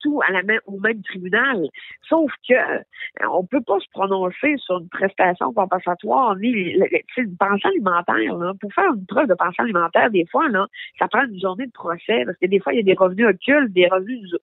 tout 0.00 0.20
à 0.26 0.32
la 0.32 0.42
même, 0.42 0.60
au 0.66 0.78
même 0.78 1.02
tribunal. 1.02 1.68
Sauf 2.08 2.30
que 2.48 2.54
euh, 2.54 2.82
on 3.30 3.44
peut 3.44 3.60
pas 3.60 3.78
se 3.80 3.88
prononcer 3.92 4.56
sur 4.58 4.78
une 4.78 4.88
prestation 4.88 5.52
compensatoire 5.52 6.36
ni 6.36 6.48
une 7.16 7.36
pension 7.36 7.68
alimentaire. 7.68 8.36
Là. 8.36 8.52
Pour 8.60 8.72
faire 8.72 8.92
une 8.94 9.06
preuve 9.06 9.28
de 9.28 9.34
pension 9.34 9.64
alimentaire, 9.64 10.10
des 10.10 10.26
fois, 10.30 10.48
là, 10.48 10.66
ça 10.98 11.08
prend 11.08 11.24
une 11.24 11.40
journée 11.40 11.66
de 11.66 11.72
procès 11.72 12.24
parce 12.24 12.38
que 12.38 12.46
des 12.46 12.60
fois, 12.60 12.72
il 12.72 12.76
y 12.76 12.80
a 12.80 12.82
des 12.82 12.94
revenus 12.94 13.26
occultes, 13.26 13.72
des 13.72 13.88
revenus, 13.88 14.34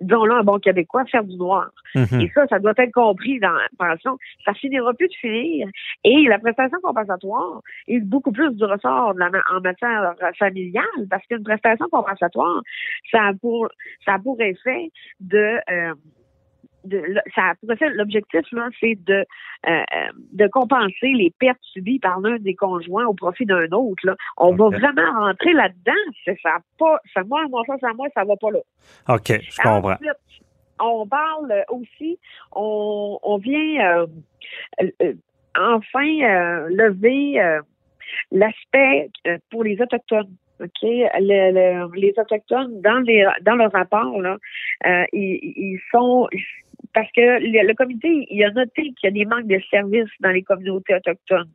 disons-là, 0.00 0.36
un 0.36 0.44
bon 0.44 0.58
québécois, 0.58 1.04
faire 1.06 1.24
du 1.24 1.36
noir. 1.36 1.70
Mm-hmm. 1.94 2.24
Et 2.24 2.30
ça, 2.34 2.46
ça 2.48 2.58
doit 2.58 2.74
être 2.76 2.92
compris 2.92 3.38
dans 3.40 3.52
la 3.52 3.68
pension. 3.78 4.18
Ça 4.44 4.54
finira 4.54 4.92
plus 4.94 5.08
de 5.08 5.14
finir. 5.14 5.68
Et 6.04 6.24
la 6.28 6.38
prestation 6.38 6.78
compensatoire 6.82 7.60
est 7.88 8.00
beaucoup 8.00 8.32
plus 8.32 8.50
du 8.54 8.64
ressort 8.64 9.14
en 9.14 9.60
matière 9.60 10.14
familiale 10.38 10.84
parce 11.10 11.24
qu'une 11.26 11.42
prestation 11.42 11.86
compensatoire, 11.90 12.62
ça 13.10 13.26
a 13.28 13.34
pour, 13.34 13.68
ça 14.04 14.14
a 14.14 14.18
pour 14.18 14.36
effet 14.54 14.90
de, 15.20 15.58
euh, 15.70 15.94
de, 16.84 17.02
ça 17.34 17.52
l'objectif 17.94 18.42
là, 18.52 18.68
c'est 18.80 18.96
de 19.04 19.24
euh, 19.68 19.82
de 20.32 20.46
compenser 20.48 21.12
les 21.12 21.32
pertes 21.38 21.62
subies 21.62 21.98
par 21.98 22.20
l'un 22.20 22.38
des 22.38 22.54
conjoints 22.54 23.06
au 23.06 23.14
profit 23.14 23.46
d'un 23.46 23.70
autre. 23.72 24.04
Là. 24.06 24.16
On 24.36 24.54
va 24.54 24.68
vraiment 24.68 25.12
rentrer 25.12 25.52
là-dedans. 25.52 25.92
Ça 26.42 26.58
pas, 26.78 26.98
ça 27.14 27.22
moi, 27.24 27.46
moi 27.48 27.62
ça, 27.66 27.74
ça 27.80 27.92
moi, 27.94 28.08
ça 28.14 28.24
va 28.24 28.36
pas 28.36 28.50
là. 28.50 28.60
Ok, 29.08 29.40
je 29.40 29.60
comprends. 29.62 29.96
on 30.80 31.06
parle 31.06 31.64
aussi, 31.68 32.18
on, 32.52 33.18
on 33.22 33.38
vient 33.38 34.06
euh, 34.80 35.14
enfin 35.56 36.68
lever 36.68 37.60
l'aspect 38.30 39.10
pour 39.50 39.64
les 39.64 39.80
autochtones. 39.80 40.36
OK, 40.60 40.82
les 40.82 42.14
autochtones 42.16 42.80
dans 42.80 43.00
les 43.00 43.26
dans 43.42 43.56
le 43.56 43.66
rapport 43.66 44.20
là, 44.20 44.36
euh, 44.86 45.04
ils, 45.12 45.40
ils, 45.56 45.80
sont 45.90 46.28
parce 46.92 47.10
que 47.12 47.40
le, 47.40 47.74
comité 47.74 48.26
il 48.30 48.44
a 48.44 48.50
noté 48.50 48.82
qu'il 48.82 49.04
y 49.04 49.06
a 49.08 49.10
des 49.10 49.24
manques 49.24 49.48
de 49.48 49.60
services 49.70 50.10
dans 50.20 50.30
les 50.30 50.42
communautés 50.42 50.94
autochtones 50.94 51.50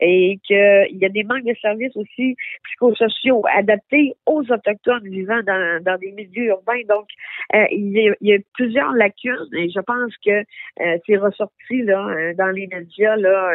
et 0.00 0.38
qu'il 0.44 0.98
y 0.98 1.04
a 1.04 1.08
des 1.08 1.24
manques 1.24 1.44
de 1.44 1.54
services 1.60 1.96
aussi 1.96 2.36
psychosociaux 2.64 3.42
adaptés 3.54 4.14
aux 4.26 4.42
autochtones 4.50 5.04
vivant 5.04 5.40
dans, 5.46 5.82
dans 5.82 5.98
des 5.98 6.12
milieux 6.12 6.46
urbains. 6.46 6.82
Donc, 6.88 7.06
euh, 7.54 7.64
il, 7.70 8.14
y 8.20 8.32
a, 8.32 8.38
plusieurs 8.54 8.92
lacunes 8.92 9.48
et 9.56 9.70
je 9.70 9.80
pense 9.80 10.12
que 10.24 10.30
euh, 10.30 10.98
c'est 11.06 11.16
ressorti 11.16 11.82
là 11.82 12.06
euh, 12.08 12.34
dans 12.34 12.50
les 12.50 12.66
médias 12.66 13.16
là 13.16 13.50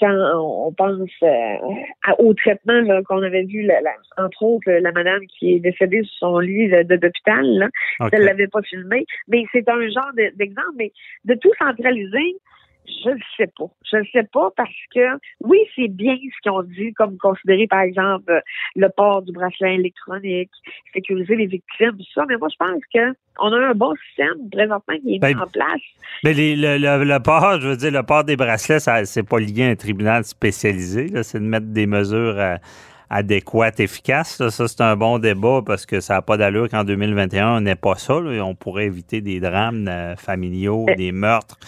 quand 0.00 0.14
on 0.34 0.72
pense 0.72 1.08
au 2.18 2.34
traitement 2.34 3.02
qu'on 3.04 3.22
avait 3.22 3.44
vu, 3.44 3.62
la, 3.62 3.80
entre 4.16 4.42
autres 4.42 4.70
la 4.70 4.92
madame 4.92 5.20
qui 5.26 5.54
est 5.54 5.60
décédée 5.60 6.02
sur 6.04 6.28
son 6.30 6.38
lit 6.38 6.68
d'hôpital. 6.84 7.70
Elle 8.12 8.22
l'avait 8.22 8.48
pas 8.48 8.62
filmé, 8.62 9.06
mais 9.28 9.44
c'est 9.52 9.68
un 9.68 9.88
genre 9.88 10.12
d'exemple. 10.14 10.74
Mais 10.76 10.92
de 11.24 11.34
tout 11.34 11.52
centraliser, 11.58 12.36
je 13.04 13.10
ne 13.10 13.20
sais 13.36 13.50
pas. 13.56 13.66
Je 13.90 13.96
ne 13.98 14.04
sais 14.12 14.24
pas 14.32 14.50
parce 14.56 14.70
que, 14.94 15.18
oui, 15.40 15.58
c'est 15.74 15.88
bien 15.88 16.14
ce 16.16 16.40
qu'ils 16.42 16.52
ont 16.52 16.62
dit, 16.62 16.92
comme 16.94 17.16
considérer, 17.18 17.66
par 17.66 17.80
exemple, 17.80 18.42
le 18.76 18.88
port 18.88 19.22
du 19.22 19.32
bracelet 19.32 19.74
électronique, 19.74 20.50
sécuriser 20.92 21.36
les 21.36 21.46
victimes, 21.46 21.96
tout 21.96 22.12
ça. 22.14 22.24
Mais 22.28 22.36
moi, 22.36 22.48
je 22.50 22.56
pense 22.56 22.82
que 22.92 23.14
on 23.38 23.52
a 23.52 23.58
un 23.58 23.74
bon 23.74 23.94
système 24.08 24.50
présentement 24.50 24.94
qui 25.02 25.08
est 25.08 25.12
mis 25.12 25.18
ben, 25.18 25.38
en 25.38 25.46
place. 25.46 25.80
Mais 26.24 26.34
le, 26.34 27.18
port, 27.18 27.60
je 27.60 27.68
veux 27.68 27.76
dire, 27.76 27.92
le 27.92 28.02
port 28.02 28.24
des 28.24 28.36
bracelets, 28.36 28.80
ça, 28.80 29.04
c'est 29.04 29.26
pas 29.26 29.38
lié 29.38 29.64
à 29.64 29.68
un 29.68 29.76
tribunal 29.76 30.24
spécialisé. 30.24 31.22
C'est 31.22 31.40
de 31.40 31.44
mettre 31.44 31.66
des 31.66 31.86
mesures 31.86 32.58
adéquate, 33.10 33.80
efficace. 33.80 34.36
Ça, 34.48 34.68
c'est 34.68 34.80
un 34.80 34.96
bon 34.96 35.18
débat 35.18 35.60
parce 35.66 35.84
que 35.84 36.00
ça 36.00 36.14
n'a 36.14 36.22
pas 36.22 36.36
d'allure 36.36 36.68
qu'en 36.68 36.84
2021, 36.84 37.56
on 37.56 37.60
n'ait 37.60 37.74
pas 37.74 37.96
ça. 37.96 38.14
On 38.14 38.54
pourrait 38.54 38.86
éviter 38.86 39.20
des 39.20 39.40
drames 39.40 39.88
euh, 39.88 40.16
familiaux, 40.16 40.86
des 40.96 41.12
meurtres. 41.12 41.58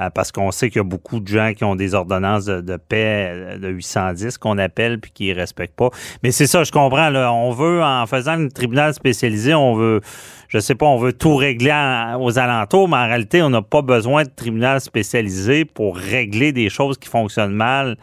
Euh, 0.00 0.08
parce 0.10 0.32
qu'on 0.32 0.50
sait 0.50 0.70
qu'il 0.70 0.78
y 0.78 0.80
a 0.80 0.84
beaucoup 0.84 1.20
de 1.20 1.28
gens 1.28 1.52
qui 1.54 1.64
ont 1.64 1.76
des 1.76 1.94
ordonnances 1.94 2.46
de, 2.46 2.76
paix 2.76 3.30
euh, 3.30 3.58
de 3.58 3.68
810 3.68 4.38
qu'on 4.38 4.56
appelle 4.56 4.98
puis 4.98 5.10
qui 5.10 5.32
respectent 5.32 5.76
pas. 5.76 5.90
Mais 6.22 6.30
c'est 6.30 6.46
ça, 6.46 6.64
je 6.64 6.72
comprends. 6.72 7.10
Là, 7.10 7.32
on 7.32 7.50
veut, 7.50 7.82
en 7.82 8.06
faisant 8.06 8.32
un 8.32 8.48
tribunal 8.48 8.94
spécialisé, 8.94 9.54
on 9.54 9.74
veut, 9.74 10.00
je 10.48 10.58
sais 10.58 10.74
pas, 10.74 10.86
on 10.86 10.96
veut 10.96 11.12
tout 11.12 11.36
régler 11.36 11.72
aux 12.18 12.38
alentours, 12.38 12.88
mais 12.88 12.96
en 12.96 13.06
réalité, 13.06 13.42
on 13.42 13.50
n'a 13.50 13.62
pas 13.62 13.82
besoin 13.82 14.24
de 14.24 14.30
tribunal 14.30 14.80
spécialisé 14.80 15.66
pour 15.66 15.96
régler 15.96 16.52
des 16.52 16.70
choses 16.70 16.96
qui 16.96 17.08
fonctionnent 17.08 17.54
mal 17.54 17.96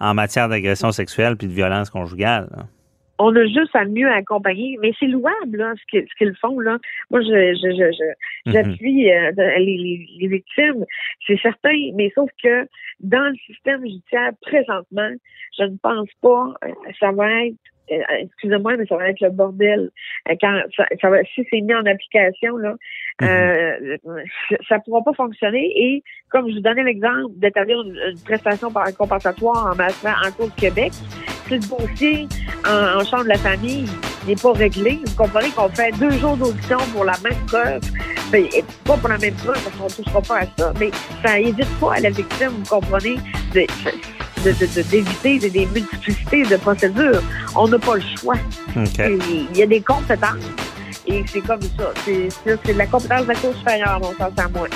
en 0.00 0.14
matière 0.14 0.48
d'agression 0.48 0.90
sexuelle 0.90 1.36
puis 1.36 1.46
de 1.46 1.52
violence 1.52 1.90
conjugale 1.90 2.48
on 3.20 3.36
a 3.36 3.44
juste 3.44 3.74
à 3.74 3.84
mieux 3.84 4.10
accompagner. 4.10 4.78
Mais 4.80 4.92
c'est 4.98 5.06
louable, 5.06 5.58
là, 5.58 5.74
ce 5.76 5.98
qu'ils 6.18 6.36
font, 6.36 6.58
là. 6.58 6.78
Moi, 7.10 7.20
je, 7.20 7.54
je, 7.54 7.70
je, 7.70 8.50
mhm. 8.50 8.52
j'appuie 8.52 9.12
euh, 9.12 9.30
les, 9.58 10.08
les, 10.18 10.28
victimes, 10.28 10.84
c'est 11.26 11.38
certain, 11.40 11.76
mais 11.94 12.10
sauf 12.14 12.30
que 12.42 12.66
dans 13.00 13.30
le 13.30 13.36
système 13.46 13.82
judiciaire, 13.82 14.32
présentement, 14.40 15.10
je 15.58 15.64
ne 15.64 15.76
pense 15.82 16.08
pas 16.22 16.54
euh, 16.64 16.72
ça 16.98 17.12
va 17.12 17.46
être 17.46 17.56
excusez-moi, 17.90 18.76
mais 18.76 18.86
ça 18.86 18.96
va 18.96 19.08
être 19.08 19.20
le 19.20 19.30
bordel. 19.30 19.90
Quand 20.40 20.60
ça, 20.76 20.84
ça 21.00 21.10
va, 21.10 21.22
si 21.34 21.46
c'est 21.50 21.60
mis 21.60 21.74
en 21.74 21.84
application, 21.86 22.56
là, 22.56 22.74
mhm. 23.20 23.28
euh, 23.28 23.96
ça 24.68 24.76
ne 24.76 24.80
pourra 24.82 25.02
pas 25.02 25.12
fonctionner. 25.14 25.72
Et 25.76 26.02
comme 26.28 26.48
je 26.48 26.54
vous 26.54 26.60
donnais 26.60 26.84
l'exemple 26.84 27.32
d'établir 27.36 27.82
une, 27.82 28.14
prestation 28.24 28.70
par 28.70 28.94
compensatoire 28.96 29.72
en 29.72 29.74
matière 29.74 30.22
en 30.26 30.30
cours 30.32 30.48
de 30.48 30.60
Québec, 30.60 30.92
si 31.48 31.54
le 31.54 31.60
dossier 31.60 32.28
en, 32.66 33.04
chambre 33.04 33.24
de 33.24 33.30
la 33.30 33.38
famille 33.38 33.86
n'est 34.26 34.36
pas 34.36 34.52
réglé, 34.52 34.98
vous 35.04 35.16
comprenez 35.16 35.50
qu'on 35.50 35.68
fait 35.68 35.92
deux 35.98 36.12
jours 36.12 36.36
d'audition 36.36 36.78
pour 36.92 37.04
la 37.04 37.14
même 37.24 37.38
preuve. 37.46 37.80
Ben, 38.30 38.46
pas 38.84 38.96
pour 38.96 39.08
la 39.08 39.18
même 39.18 39.34
preuve, 39.34 39.60
parce 39.64 39.76
qu'on 39.76 39.84
ne 39.84 40.04
touchera 40.04 40.22
pas 40.22 40.44
à 40.44 40.46
ça, 40.56 40.72
mais 40.78 40.90
ça 41.24 41.36
n'évite 41.36 41.80
pas 41.80 41.94
à 41.94 42.00
la 42.00 42.10
victime, 42.10 42.50
vous 42.50 42.76
comprenez, 42.76 43.16
d'éviter 44.42 45.38
de, 45.38 45.48
des 45.48 45.66
multiplicités 45.66 46.42
de 46.42 46.56
procédures. 46.56 47.22
On 47.54 47.68
n'a 47.68 47.78
pas 47.78 47.96
le 47.96 48.02
choix. 48.20 48.36
Il 48.76 49.56
y 49.56 49.62
a 49.62 49.66
des 49.66 49.80
compétences. 49.80 50.44
Et 51.06 51.24
c'est 51.32 51.40
comme 51.40 51.62
ça. 51.62 51.92
C'est 52.04 52.72
la 52.72 52.86
compétence 52.86 53.22
de 53.22 53.28
la 53.28 53.34
Cour 53.34 53.54
supérieure, 53.56 54.00
mon 54.00 54.12
sens 54.12 54.32
à 54.36 54.48
moi. 54.48 54.68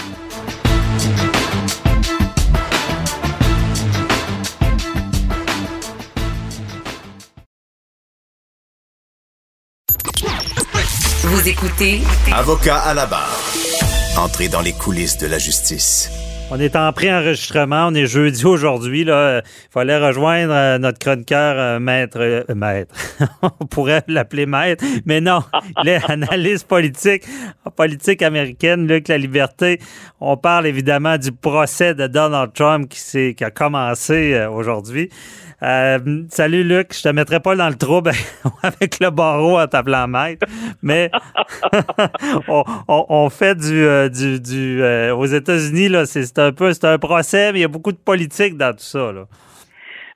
Vous 11.22 11.48
écoutez 11.48 12.00
Avocat 12.32 12.78
à 12.78 12.94
la 12.94 13.06
barre. 13.06 13.40
Entrez 14.16 14.48
dans 14.48 14.60
les 14.60 14.72
coulisses 14.72 15.18
de 15.18 15.26
la 15.26 15.38
justice. 15.38 16.10
On 16.56 16.60
est 16.60 16.76
en 16.76 16.92
pré-enregistrement, 16.92 17.88
on 17.88 17.94
est 17.94 18.06
jeudi 18.06 18.44
aujourd'hui. 18.44 19.00
Il 19.00 19.42
fallait 19.72 19.98
rejoindre 19.98 20.52
euh, 20.52 20.78
notre 20.78 21.00
chroniqueur 21.00 21.56
euh, 21.58 21.80
maître. 21.80 22.18
Euh, 22.20 22.44
maître. 22.54 22.94
on 23.42 23.66
pourrait 23.66 24.04
l'appeler 24.06 24.46
maître, 24.46 24.84
mais 25.04 25.20
non, 25.20 25.42
analyste 26.06 26.68
politique, 26.68 27.24
politique 27.74 28.22
américaine, 28.22 28.86
Luc 28.86 29.08
La 29.08 29.18
Liberté. 29.18 29.80
On 30.20 30.36
parle 30.36 30.68
évidemment 30.68 31.18
du 31.18 31.32
procès 31.32 31.92
de 31.92 32.06
Donald 32.06 32.52
Trump 32.52 32.88
qui, 32.88 33.34
qui 33.34 33.42
a 33.42 33.50
commencé 33.50 34.46
aujourd'hui. 34.46 35.10
Euh, 35.64 36.24
salut 36.28 36.62
Luc, 36.62 36.94
je 36.94 37.02
te 37.02 37.08
mettrai 37.08 37.40
pas 37.40 37.56
dans 37.56 37.68
le 37.70 37.74
trouble 37.74 38.10
avec 38.62 39.00
le 39.00 39.08
barreau 39.08 39.58
en 39.58 39.66
t'appelant 39.66 40.06
maître, 40.06 40.46
mais 40.82 41.10
on, 42.48 43.30
fait 43.30 43.54
du, 43.54 43.82
euh, 43.82 44.10
du, 44.10 44.82
euh, 44.82 45.14
aux 45.14 45.24
États-Unis 45.24 45.88
là, 45.88 46.04
c'est 46.04 46.38
un 46.38 46.52
peu 46.52 46.74
c'est 46.74 46.84
un 46.84 46.98
procès, 46.98 47.52
mais 47.52 47.60
il 47.60 47.62
y 47.62 47.64
a 47.64 47.68
beaucoup 47.68 47.92
de 47.92 47.96
politique 47.96 48.58
dans 48.58 48.72
tout 48.72 48.84
ça 48.84 49.10
là. 49.10 49.26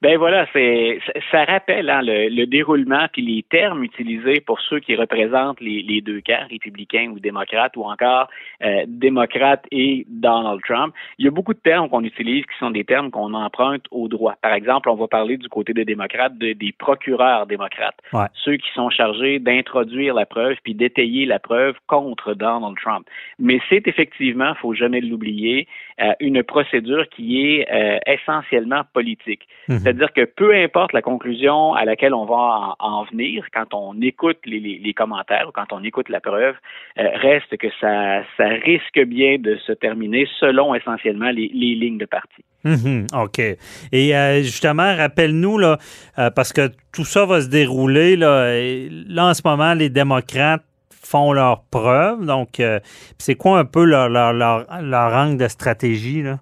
Ben 0.01 0.16
voilà, 0.16 0.46
c'est 0.53 1.01
ça 1.32 1.44
rappelle 1.44 1.90
hein, 1.90 2.03
le, 2.05 2.44
déroulement 2.46 3.07
puis 3.12 3.22
les 3.22 3.42
termes 3.42 3.82
utilisés 3.82 4.40
pour 4.40 4.61
ceux 4.61 4.78
qui 4.78 4.94
représentent 4.94 5.61
les, 5.61 5.82
les 5.82 6.01
deux 6.01 6.20
camps, 6.20 6.46
républicains 6.49 7.11
ou 7.11 7.18
démocrates, 7.18 7.76
ou 7.76 7.82
encore 7.82 8.28
euh, 8.62 8.84
démocrates 8.86 9.64
et 9.72 10.07
Donald 10.09 10.61
Trump. 10.64 10.94
Il 11.18 11.24
y 11.24 11.28
a 11.28 11.32
beaucoup 11.32 11.53
de 11.53 11.59
termes 11.59 11.88
qu'on 11.88 12.05
utilise 12.05 12.44
qui 12.44 12.57
sont 12.61 12.70
des 12.70 12.84
termes 12.84 13.11
qu'on 13.11 13.34
emprunte 13.34 13.86
au 13.90 14.07
droit. 14.07 14.36
Par 14.40 14.53
exemple, 14.53 14.88
on 14.88 14.94
va 14.94 15.09
parler 15.09 15.36
du 15.36 15.49
côté 15.49 15.72
des 15.72 15.84
démocrates 15.84 16.38
de, 16.38 16.53
des 16.53 16.72
procureurs 16.78 17.46
démocrates, 17.46 17.99
ceux 18.44 18.57
qui 18.57 18.68
sont 18.74 18.90
chargés 18.90 19.40
d'introduire 19.40 20.14
la 20.14 20.26
preuve 20.26 20.55
puis 20.62 20.74
d'étayer 20.74 21.26
la 21.26 21.40
preuve 21.40 21.74
contre 21.88 22.34
Donald 22.34 22.76
Trump. 22.80 23.05
Mais 23.40 23.59
c'est 23.68 23.88
effectivement, 23.88 24.55
faut 24.55 24.74
jamais 24.74 25.01
l'oublier, 25.01 25.66
euh, 26.01 26.12
une 26.20 26.44
procédure 26.44 27.09
qui 27.09 27.44
est 27.44 27.66
euh, 27.72 27.99
essentiellement 28.07 28.82
politique. 28.92 29.49
Mhm. 29.68 29.88
C'est-à-dire 29.89 30.12
que 30.12 30.26
peu 30.26 30.55
importe 30.55 30.93
la 30.93 31.01
conclusion 31.01 31.72
à 31.72 31.86
laquelle 31.86 32.12
on 32.12 32.26
va 32.26 32.74
en, 32.78 33.05
venir, 33.05 33.47
quand 33.55 33.72
on 33.72 33.99
écoute 34.03 34.36
les, 34.45 34.93
commentaires 34.95 35.47
ou 35.49 35.53
quand 35.53 35.72
on 35.72 35.82
écoute 35.82 36.11
la 36.11 36.20
preuve, 36.20 36.55
euh, 36.99 37.09
reste 37.14 37.57
que 37.57 37.68
ça, 37.80 38.20
risque 38.39 39.01
bien 39.07 39.39
de 39.39 39.57
se 39.66 39.72
terminer 39.72 40.28
selon 40.41 40.74
essentiellement 40.74 41.30
les, 41.30 41.49
lignes 41.49 41.97
de 41.97 42.05
parti. 42.05 42.45
Mhm. 42.64 43.07
OK. 43.14 43.41
Et 43.93 44.43
justement, 44.43 44.95
rappelle-nous, 44.95 45.57
là, 45.57 45.78
parce 46.34 46.53
que 46.53 46.68
tout 46.93 47.07
ça 47.07 47.24
va 47.24 47.41
se 47.41 47.49
dérouler, 47.49 48.16
là, 48.16 48.53
là, 49.09 49.28
en 49.28 49.34
ce 49.34 49.41
moment, 49.43 49.72
les 49.72 49.89
démocrates 49.89 50.64
font 51.09 51.32
leurs 51.32 51.62
preuves. 51.70 52.26
Donc, 52.26 52.61
euh, 52.61 52.80
c'est 53.18 53.34
quoi 53.34 53.59
un 53.59 53.64
peu 53.64 53.84
leur, 53.84 54.09
leur, 54.11 54.32
leur, 54.32 55.12
angle 55.14 55.39
de 55.39 55.49
stratégie? 55.49 56.22
Là? 56.22 56.39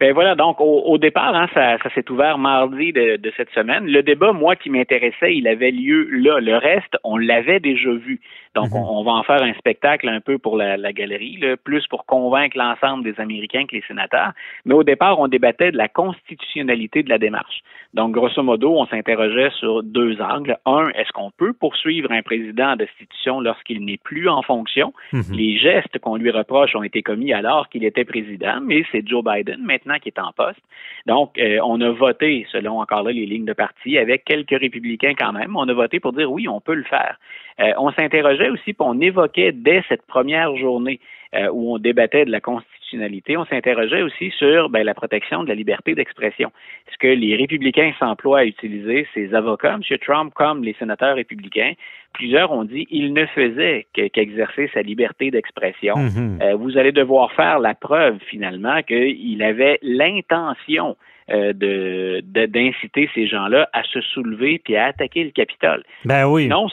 Ben 0.00 0.14
voilà, 0.14 0.36
donc 0.36 0.60
au, 0.60 0.96
départ, 0.96 1.34
hein, 1.34 1.48
ça, 1.52 1.76
ça 1.78 1.90
s'est 1.92 2.08
ouvert 2.08 2.38
mardi 2.38 2.92
de, 2.92 3.16
de, 3.16 3.32
cette 3.36 3.50
semaine. 3.50 3.84
Le 3.84 4.04
débat, 4.04 4.32
moi, 4.32 4.54
qui 4.54 4.70
m'intéressait, 4.70 5.34
il 5.34 5.48
avait 5.48 5.72
lieu 5.72 6.04
là. 6.12 6.38
Le 6.38 6.56
reste, 6.56 6.96
on 7.02 7.16
l'avait 7.16 7.58
déjà 7.58 7.90
vu. 7.90 8.20
Donc, 8.54 8.70
mhm. 8.70 8.76
on, 8.76 9.02
va 9.02 9.10
en 9.10 9.24
faire 9.24 9.42
un 9.42 9.54
spectacle 9.54 10.08
un 10.08 10.20
peu 10.20 10.38
pour 10.38 10.56
la, 10.56 10.76
la 10.76 10.92
galerie, 10.92 11.40
plus 11.64 11.84
pour 11.88 12.06
convaincre 12.06 12.56
l'ensemble 12.56 13.02
des 13.02 13.20
Américains 13.20 13.66
que 13.66 13.74
les 13.74 13.82
sénateurs. 13.88 14.30
Mais 14.64 14.74
au 14.74 14.84
départ, 14.84 15.18
on 15.18 15.26
débattait 15.26 15.72
de 15.72 15.76
la 15.76 15.88
constitutionnalité 15.88 17.02
de 17.02 17.08
la 17.08 17.18
démarche. 17.18 17.62
Donc, 17.94 18.12
grosso 18.12 18.42
modo, 18.42 18.76
on 18.76 18.86
s'interrogeait 18.86 19.50
sur 19.58 19.82
deux 19.82 20.20
angles. 20.20 20.58
Un, 20.66 20.88
est-ce 20.90 21.10
qu'on 21.12 21.30
peut 21.30 21.54
poursuivre 21.54 22.12
un 22.12 22.20
président 22.20 22.76
d'institution 22.76 23.40
lorsqu'il 23.40 23.82
n'est 23.84 23.96
plus 23.96 24.28
en 24.28 24.42
fonction? 24.42 24.92
Mhm. 25.12 25.32
Les 25.32 25.56
gestes 25.56 25.98
qu'on 25.98 26.16
lui 26.16 26.30
reproche 26.30 26.76
ont 26.76 26.82
été 26.82 27.02
commis 27.02 27.32
alors 27.32 27.68
qu'il 27.70 27.84
était 27.84 28.04
président, 28.04 28.60
mais 28.62 28.82
c'est 28.92 29.06
Joe 29.08 29.24
Biden 29.24 29.62
maintenant 29.62 29.98
qui 29.98 30.10
est 30.10 30.18
en 30.18 30.32
poste. 30.32 30.60
Donc, 31.06 31.38
euh, 31.38 31.58
on 31.64 31.80
a 31.80 31.90
voté, 31.90 32.46
selon 32.52 32.80
encore 32.80 33.04
là 33.04 33.12
les 33.12 33.24
lignes 33.24 33.46
de 33.46 33.54
parti, 33.54 33.96
avec 33.96 34.24
quelques 34.24 34.58
républicains 34.58 35.14
quand 35.18 35.32
même, 35.32 35.56
on 35.56 35.66
a 35.66 35.72
voté 35.72 35.98
pour 35.98 36.12
dire 36.12 36.30
oui, 36.30 36.46
on 36.46 36.60
peut 36.60 36.74
le 36.74 36.84
faire. 36.84 37.18
Euh, 37.60 37.72
on 37.78 37.90
s'interrogeait 37.92 38.50
aussi, 38.50 38.74
puis 38.74 38.76
on 38.80 39.00
évoquait 39.00 39.52
dès 39.52 39.82
cette 39.88 40.06
première 40.06 40.54
journée 40.56 41.00
euh, 41.34 41.48
où 41.50 41.74
on 41.74 41.78
débattait 41.78 42.26
de 42.26 42.30
la 42.30 42.40
constitutionnalité, 42.88 43.36
on 43.36 43.44
s'interrogeait 43.44 44.02
aussi 44.02 44.30
sur 44.38 44.70
ben, 44.70 44.84
la 44.84 44.94
protection 44.94 45.42
de 45.42 45.48
la 45.48 45.54
liberté 45.54 45.94
d'expression. 45.94 46.50
Est-ce 46.88 46.98
que 46.98 47.08
les 47.08 47.36
républicains 47.36 47.92
s'emploient 47.98 48.40
à 48.40 48.44
utiliser 48.44 49.06
ces 49.14 49.34
avocats, 49.34 49.74
M. 49.74 49.98
Trump, 49.98 50.32
comme 50.34 50.64
les 50.64 50.74
sénateurs 50.78 51.16
républicains? 51.16 51.72
Plusieurs 52.14 52.50
ont 52.50 52.64
dit 52.64 52.86
qu'il 52.86 53.12
ne 53.12 53.26
faisait 53.26 53.86
qu'exercer 53.92 54.70
sa 54.72 54.80
liberté 54.82 55.30
d'expression. 55.30 55.94
Mm-hmm. 55.96 56.42
Euh, 56.42 56.56
vous 56.56 56.78
allez 56.78 56.92
devoir 56.92 57.32
faire 57.32 57.58
la 57.58 57.74
preuve 57.74 58.18
finalement 58.26 58.82
qu'il 58.82 59.42
avait 59.42 59.78
l'intention 59.82 60.96
euh, 61.30 61.52
de 61.52 62.22
d'inciter 62.46 63.10
ces 63.14 63.26
gens-là 63.26 63.68
à 63.74 63.82
se 63.82 64.00
soulever 64.00 64.60
puis 64.64 64.76
à 64.76 64.86
attaquer 64.86 65.24
le 65.24 65.30
Capitole. 65.30 65.82
Ben 66.06 66.26
oui. 66.26 66.48
Non, 66.48 66.68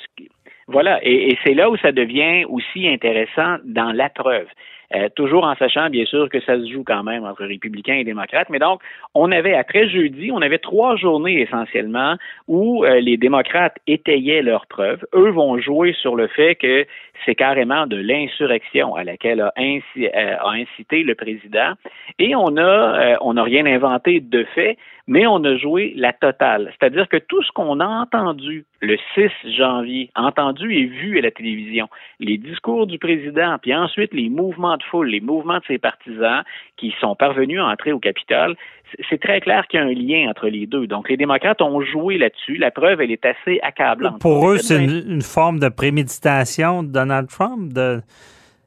voilà, 0.68 1.00
et, 1.04 1.38
c'est 1.44 1.54
là 1.54 1.70
où 1.70 1.78
ça 1.78 1.92
devient 1.92 2.46
aussi 2.46 2.88
intéressant 2.88 3.58
dans 3.66 3.92
la 3.92 4.10
preuve. 4.10 4.48
Euh, 4.94 5.10
toujours 5.16 5.44
en 5.46 5.56
sachant, 5.56 5.90
bien 5.90 6.06
sûr, 6.06 6.30
que 6.30 6.40
ça 6.42 6.60
se 6.60 6.72
joue 6.72 6.84
quand 6.84 7.04
même 7.04 7.24
entre 7.24 7.46
républicains 7.46 7.96
et 7.96 8.04
démocrates. 8.04 8.50
Mais 8.50 8.60
donc, 8.60 8.82
on 9.14 9.32
avait, 9.32 9.56
après 9.56 9.90
jeudi, 9.90 10.32
on 10.32 10.42
avait 10.42 10.60
trois 10.60 10.96
journées 10.96 11.42
essentiellement 11.42 12.16
où 12.48 12.86
euh, 12.86 13.00
les 13.00 13.18
démocrates 13.18 13.78
étayaient 13.88 14.42
leurs 14.42 14.68
preuves. 14.68 15.06
Eux 15.14 15.30
vont 15.30 15.60
jouer 15.60 15.94
sur 15.94 16.16
le 16.16 16.28
fait 16.28 16.56
que 16.56 16.86
c'est 17.26 17.36
carrément 17.36 17.88
de 17.88 17.98
l'insurrection 17.98 18.96
à 18.96 19.04
laquelle 19.04 19.42
a, 19.42 19.54
euh, 19.58 20.36
incité 20.46 21.04
le 21.04 21.16
président. 21.16 21.74
Et 22.20 22.36
on 22.36 22.58
a, 22.58 23.18
on 23.22 23.34
n'a 23.34 23.44
rien 23.44 23.66
inventé 23.66 24.20
de 24.20 24.44
fait, 24.56 24.78
mais 25.08 25.28
on 25.28 25.44
a 25.44 25.56
joué 25.58 25.94
la 25.96 26.14
totale. 26.14 26.74
C'est-à-dire 26.74 27.08
que 27.08 27.18
tout 27.18 27.42
ce 27.44 27.52
qu'on 27.52 27.80
a 27.80 27.86
entendu 27.86 28.66
le 28.82 28.98
6 29.14 29.30
janvier, 29.56 30.10
entendu 30.16 30.74
et 30.74 30.86
vu 30.86 31.18
à 31.20 31.22
la 31.22 31.32
télévision, 31.32 31.88
les 32.20 32.38
discours 32.38 32.88
du 32.88 32.98
président, 32.98 33.58
puis 33.62 33.76
ensuite 33.76 34.14
les 34.14 34.30
mouvements 34.30 34.75
de 34.78 34.84
foule, 34.84 35.10
les 35.10 35.22
mouvements 35.22 35.60
de 35.60 35.64
ses 35.68 35.78
partisans 35.78 36.44
qui 36.78 36.94
sont 37.00 37.16
parvenus 37.16 37.60
à 37.60 37.66
entrer 37.66 37.92
au 37.92 38.00
Capitole, 38.00 38.56
c'est 39.10 39.20
très 39.20 39.42
clair 39.42 39.68
qu'il 39.68 39.80
y 39.80 39.84
a 39.84 39.86
un 39.86 39.94
lien 39.94 40.30
entre 40.30 40.48
les 40.48 40.68
deux. 40.68 40.88
Donc, 40.88 41.10
les 41.10 41.18
démocrates 41.18 41.62
ont 41.62 41.82
joué 41.82 42.18
là-dessus. 42.18 42.58
La 42.58 42.72
preuve, 42.72 43.02
elle 43.02 43.12
est 43.12 43.26
assez 43.26 43.60
accablante. 43.62 44.22
Pour 44.22 44.50
eux, 44.50 44.58
c'est 44.58 44.84
une, 44.84 45.22
forme 45.22 45.60
de 45.60 45.70
préméditation 45.70 46.84
de 46.84 46.90
Donald 46.90 47.28
Trump 47.28 47.74
de 47.74 48.02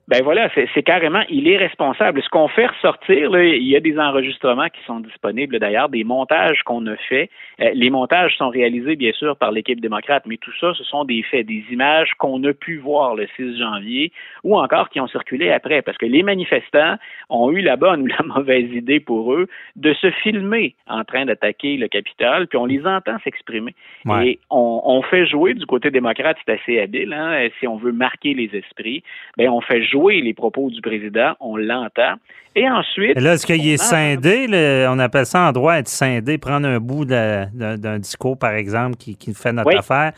ben 0.09 0.23
voilà, 0.25 0.49
c'est 0.55 0.83
carrément, 0.83 1.23
il 1.29 1.49
est 1.49 1.59
responsable. 1.59 2.23
Ce 2.23 2.31
qu'on 2.31 2.49
fait 2.49 2.65
ressortir, 2.65 3.31
là, 3.31 3.45
il 3.45 3.69
y 3.69 3.77
a 3.77 3.81
des 3.81 3.99
enregistrements 3.99 4.69
qui 4.71 4.83
sont 4.87 5.01
disponibles 5.01 5.59
d'ailleurs, 5.59 5.91
des 5.91 6.03
montages 6.03 6.63
qu'on 6.65 6.87
a 6.87 6.97
faits. 7.11 7.29
Euh, 7.61 7.71
les 7.75 7.91
montages 7.91 8.37
sont 8.37 8.49
réalisés 8.49 8.97
bien 8.97 9.13
sûr 9.13 9.37
par 9.37 9.51
l'équipe 9.51 9.81
démocrate, 9.81 10.25
mais 10.27 10.37
tout 10.37 10.53
ça, 10.61 10.73
ce 10.75 10.85
sont 10.85 11.05
des 11.05 11.23
faits, 11.23 11.47
des 11.47 11.65
images 11.71 12.11
qu'on 12.19 12.43
a 12.45 12.53
pu 12.53 12.79
voir 12.79 13.15
le 13.15 13.27
6 13.37 13.59
janvier 13.59 14.13
ou 14.45 14.57
encore 14.57 14.89
qui 14.91 15.01
ont 15.01 15.09
circulé 15.09 15.51
après, 15.51 15.83
parce 15.83 15.99
que 15.99 16.07
les 16.07 16.23
manifestants 16.23 16.97
ont 17.29 17.51
eu 17.51 17.61
la 17.61 17.77
bonne 17.77 18.03
ou 18.03 18.07
la 18.07 18.23
mauvaise 18.23 18.71
idée 18.73 19.01
pour 19.01 19.35
eux 19.35 19.49
de 19.77 19.93
se 19.95 20.11
filmer 20.11 20.75
en 20.87 21.05
train 21.05 21.27
d'attaquer 21.27 21.77
le 21.77 21.89
Capitole, 21.89 22.47
puis 22.47 22.59
on 22.59 22.67
les 22.67 22.87
entend 22.87 23.19
s'exprimer. 23.25 23.75
Et 24.23 24.39
on, 24.51 24.81
on, 24.85 25.03
fait 25.03 25.27
jouer 25.27 25.55
du 25.55 25.67
côté 25.67 25.91
démocrate, 25.91 26.37
c'est 26.45 26.61
assez 26.61 26.81
habile, 26.81 27.13
hein, 27.13 27.49
si 27.59 27.67
on 27.67 27.77
veut 27.77 27.93
marquer 27.93 28.35
les 28.35 28.51
esprits, 28.55 29.03
ben 29.37 29.49
on 29.49 29.61
fait 29.61 29.83
jouer 29.83 30.21
les 30.21 30.35
propos 30.35 30.71
du 30.71 30.81
président, 30.81 31.35
on 31.41 31.57
l'entend. 31.57 32.15
Et 32.55 32.69
ensuite. 32.69 33.21
là, 33.21 33.35
est-ce 33.35 33.47
qu'il 33.47 33.67
est 33.69 33.77
scindé? 33.77 34.47
on 34.89 34.99
appelle 34.99 35.27
ça 35.27 35.49
en 35.49 35.53
droit 35.53 35.75
être 35.75 35.89
scindé, 35.89 36.39
prendre 36.39 36.67
un 36.67 36.81
bout 36.81 37.05
d'un 37.53 37.99
discours, 37.99 38.39
par 38.39 38.53
exemple, 38.53 38.97
qui, 38.97 39.17
fait 39.35 39.53
notre 39.53 39.77
affaire. 39.77 40.13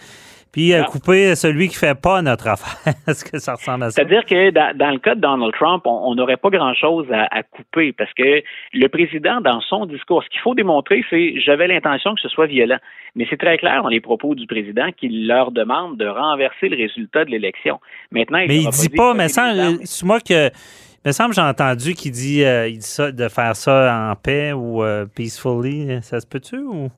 Puis 0.53 0.73
euh, 0.73 0.83
ah. 0.85 0.91
couper 0.91 1.37
celui 1.37 1.69
qui 1.69 1.77
fait 1.77 1.95
pas 1.95 2.23
notre 2.23 2.49
affaire. 2.49 2.93
Est-ce 3.07 3.25
que 3.25 3.39
ça 3.39 3.55
ressemble 3.55 3.85
à 3.85 3.91
ça? 3.91 4.03
C'est-à-dire 4.03 4.25
que 4.25 4.51
dans, 4.51 4.91
le 4.91 4.99
cas 4.99 5.15
de 5.15 5.21
Donald 5.21 5.53
Trump, 5.55 5.83
on 5.87 6.15
n'aurait 6.17 6.39
pas 6.39 6.51
grand-chose 6.51 7.07
à, 7.13 7.43
couper 7.45 7.93
parce 7.93 8.13
que 8.15 8.43
le 8.73 8.89
président, 8.89 9.41
dans 9.41 9.61
son 9.61 9.87
discours, 9.87 10.25
ce 10.25 10.29
qu'il 10.29 10.41
faut 10.41 10.57
démontrer, 10.57 11.05
c'est 11.09 11.41
j'avais 11.41 11.69
l'intention 11.69 12.15
que 12.15 12.21
ce 12.21 12.29
soit 12.29 12.47
violent. 12.47 12.79
Mais 13.15 13.27
c'est 13.31 13.37
très 13.37 13.59
clair 13.59 13.83
dans 13.83 13.89
les 13.89 14.01
propos 14.01 14.35
du 14.35 14.47
président 14.47 14.91
qu'il 14.91 15.29
leur 15.29 15.53
demande 15.53 15.97
de 15.97 16.07
renverser 16.07 16.69
le 16.69 16.77
résultat 16.77 17.25
de 17.25 17.31
l'élection. 17.31 17.81
Maintenant, 18.11 18.39
il 18.39 18.49
mais 18.49 18.63
il 18.63 18.71
dit 18.71 18.89
pas, 18.89 19.15
mais 19.15 19.29
c'est 19.29 20.05
moi 20.05 20.19
que 20.21 20.51
il 21.03 21.09
me 21.09 21.13
semble 21.13 21.33
j'ai 21.33 21.41
entendu 21.41 21.95
qu'il 21.95 22.13
dit, 22.13 22.45
euh, 22.45 22.69
dit 22.69 22.83
ça, 22.83 23.11
de 23.11 23.29
faire 23.29 23.57
ça 23.57 24.11
en 24.11 24.17
paix 24.17 24.53
ou 24.53 24.83
euh, 24.83 25.07
peacefully. 25.07 25.99
Ça 26.03 26.21
se 26.21 26.27
peut-tu 26.27 26.59
ou? 26.59 26.91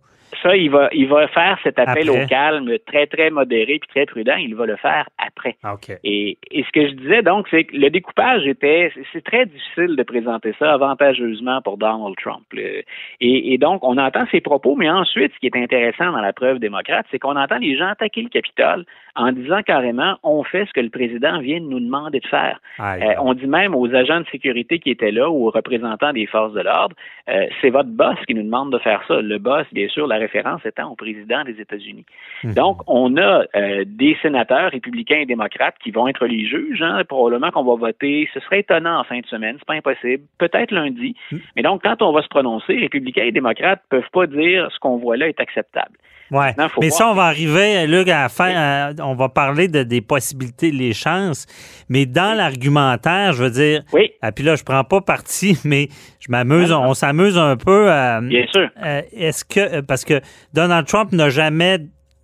Ça, 0.42 0.56
il 0.56 0.70
va, 0.70 0.88
il 0.92 1.08
va 1.08 1.28
faire 1.28 1.58
cet 1.62 1.78
appel 1.78 2.10
au 2.10 2.26
calme 2.26 2.70
très, 2.86 3.06
très 3.06 3.30
modéré 3.30 3.78
puis 3.78 3.88
très 3.88 4.06
prudent. 4.06 4.36
Il 4.36 4.54
va 4.54 4.66
le 4.66 4.76
faire 4.76 5.08
après. 5.18 5.56
Ah, 5.62 5.76
et, 6.04 6.38
et, 6.50 6.64
ce 6.64 6.70
que 6.72 6.88
je 6.88 6.94
disais, 6.94 7.22
donc, 7.22 7.46
c'est 7.50 7.64
que 7.64 7.76
le 7.76 7.90
découpage 7.90 8.46
était, 8.46 8.92
c'est 9.12 9.24
très 9.24 9.46
difficile 9.46 9.96
de 9.96 10.02
présenter 10.02 10.54
ça 10.58 10.72
avantageusement 10.72 11.60
pour 11.62 11.78
Donald 11.78 12.16
Trump. 12.22 12.44
Et, 12.54 12.84
et, 13.20 13.58
donc, 13.58 13.84
on 13.84 13.96
entend 13.98 14.24
ses 14.30 14.40
propos, 14.40 14.74
mais 14.76 14.90
ensuite, 14.90 15.32
ce 15.34 15.38
qui 15.38 15.46
est 15.46 15.56
intéressant 15.56 16.12
dans 16.12 16.20
la 16.20 16.32
preuve 16.32 16.58
démocrate, 16.58 17.06
c'est 17.10 17.18
qu'on 17.18 17.36
entend 17.36 17.58
les 17.58 17.76
gens 17.76 17.88
attaquer 17.88 18.22
le 18.22 18.28
Capitole 18.28 18.84
en 19.14 19.32
disant 19.32 19.62
carrément, 19.62 20.16
on 20.22 20.42
fait 20.42 20.64
ce 20.66 20.72
que 20.72 20.80
le 20.80 20.88
président 20.88 21.40
vient 21.40 21.60
de 21.60 21.66
nous 21.66 21.80
demander 21.80 22.20
de 22.20 22.26
faire. 22.26 22.60
Euh, 22.80 23.14
on 23.20 23.34
dit 23.34 23.46
même 23.46 23.74
aux 23.74 23.94
agents 23.94 24.20
de 24.20 24.26
sécurité 24.30 24.78
qui 24.78 24.90
étaient 24.90 25.10
là 25.10 25.28
ou 25.28 25.48
aux 25.48 25.50
représentants 25.50 26.12
des 26.12 26.26
forces 26.26 26.54
de 26.54 26.60
l'ordre, 26.60 26.96
euh, 27.28 27.46
c'est 27.60 27.70
votre 27.70 27.90
boss 27.90 28.16
qui 28.26 28.34
nous 28.34 28.42
demande 28.42 28.72
de 28.72 28.78
faire 28.78 29.02
ça. 29.06 29.20
Le 29.20 29.38
boss, 29.38 29.66
bien 29.72 29.88
sûr, 29.88 30.06
la 30.06 30.16
référence 30.16 30.64
étant 30.64 30.90
au 30.90 30.96
président 30.96 31.44
des 31.44 31.60
États-Unis. 31.60 32.06
Mhm. 32.44 32.54
Donc, 32.54 32.80
on 32.86 33.16
a 33.18 33.44
euh, 33.54 33.84
des 33.86 34.16
sénateurs 34.22 34.70
républicains 34.70 35.20
et 35.20 35.26
démocrates 35.26 35.76
qui 35.82 35.90
vont 35.90 36.08
être 36.08 36.26
les 36.26 36.46
juges. 36.46 36.82
Hein, 36.82 37.02
probablement 37.06 37.50
qu'on 37.50 37.64
va 37.64 37.74
voter. 37.74 38.28
Ce 38.32 38.40
serait 38.40 38.60
étonnant 38.60 39.00
en 39.00 39.04
fin 39.04 39.20
de 39.20 39.26
semaine, 39.26 39.56
c'est 39.58 39.66
pas 39.66 39.74
impossible. 39.74 40.24
Peut-être 40.38 40.70
lundi. 40.70 41.14
Mhm. 41.30 41.40
Mais 41.56 41.62
donc, 41.62 41.82
quand 41.82 42.00
on 42.00 42.12
va 42.12 42.22
se 42.22 42.28
prononcer, 42.28 42.76
républicains 42.76 43.24
et 43.24 43.32
démocrates 43.32 43.82
peuvent 43.90 44.10
pas 44.12 44.26
dire 44.26 44.70
ce 44.72 44.78
qu'on 44.78 44.96
voit 44.96 45.16
là 45.16 45.28
est 45.28 45.40
acceptable. 45.40 45.96
Ouais. 46.32 46.54
mais 46.80 46.88
ça, 46.88 47.08
on 47.08 47.14
va 47.14 47.24
arriver, 47.24 47.86
Luc, 47.86 48.08
à 48.08 48.22
la 48.22 48.28
fin, 48.30 48.50
euh, 48.50 48.94
on 49.00 49.14
va 49.14 49.28
parler 49.28 49.68
de, 49.68 49.82
des 49.82 50.00
possibilités, 50.00 50.70
les 50.70 50.94
chances. 50.94 51.46
Mais 51.90 52.06
dans 52.06 52.34
l'argumentaire, 52.34 53.34
je 53.34 53.44
veux 53.44 53.50
dire. 53.50 53.82
Oui. 53.92 54.04
Et 54.04 54.18
ah, 54.22 54.32
puis 54.32 54.42
là, 54.42 54.56
je 54.56 54.64
prends 54.64 54.82
pas 54.82 55.02
parti, 55.02 55.58
mais 55.64 55.88
je 56.20 56.30
m'amuse, 56.30 56.72
on, 56.72 56.94
s'amuse 56.94 57.36
un 57.36 57.56
peu. 57.56 57.92
Euh, 57.92 58.20
Bien 58.22 58.46
sûr. 58.50 58.68
Euh, 58.82 59.02
est-ce 59.12 59.44
que. 59.44 59.82
Parce 59.82 60.04
que 60.04 60.22
Donald 60.54 60.86
Trump 60.86 61.12
n'a 61.12 61.28
jamais 61.28 61.78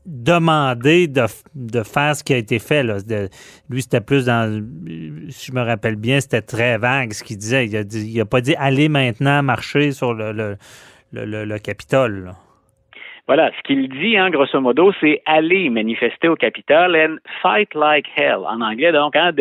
demandé 0.07 1.07
de, 1.07 1.27
de, 1.55 1.83
faire 1.83 2.17
ce 2.17 2.25
qui 2.25 2.33
a 2.33 2.39
été 2.39 2.59
fait. 2.59 2.83
Là. 2.83 2.97
lui, 3.69 3.83
c'était 3.83 4.01
plus 4.01 4.25
dans. 4.25 4.65
Si 5.29 5.49
je 5.49 5.53
me 5.53 5.61
rappelle 5.61 5.97
bien, 5.97 6.19
c'était 6.21 6.41
très 6.41 6.79
vague 6.79 7.13
ce 7.13 7.23
qu'il 7.23 7.37
disait. 7.37 7.67
Il 7.67 7.77
a, 7.77 7.83
il 7.83 8.19
a 8.19 8.25
pas 8.25 8.41
dit 8.41 8.55
allez 8.57 8.89
maintenant 8.89 9.43
marcher 9.43 9.93
sur 9.93 10.15
le, 10.15 10.33
le, 10.33 10.57
le, 11.13 11.45
le 11.45 11.59
Capitole. 11.59 12.25
Là. 12.25 12.37
Voilà, 13.29 13.51
ce 13.59 13.63
qu'il 13.63 13.91
dit, 13.91 14.17
hein, 14.17 14.31
grosso 14.31 14.59
modo, 14.59 14.91
c'est 15.03 15.21
aller 15.27 15.69
manifester 15.69 16.29
au 16.29 16.35
Capitole 16.35 16.97
and 16.97 17.17
fight 17.43 17.75
like 17.75 18.07
hell. 18.17 18.39
En 18.47 18.63
anglais, 18.63 18.91
donc, 18.91 19.15
hein, 19.17 19.33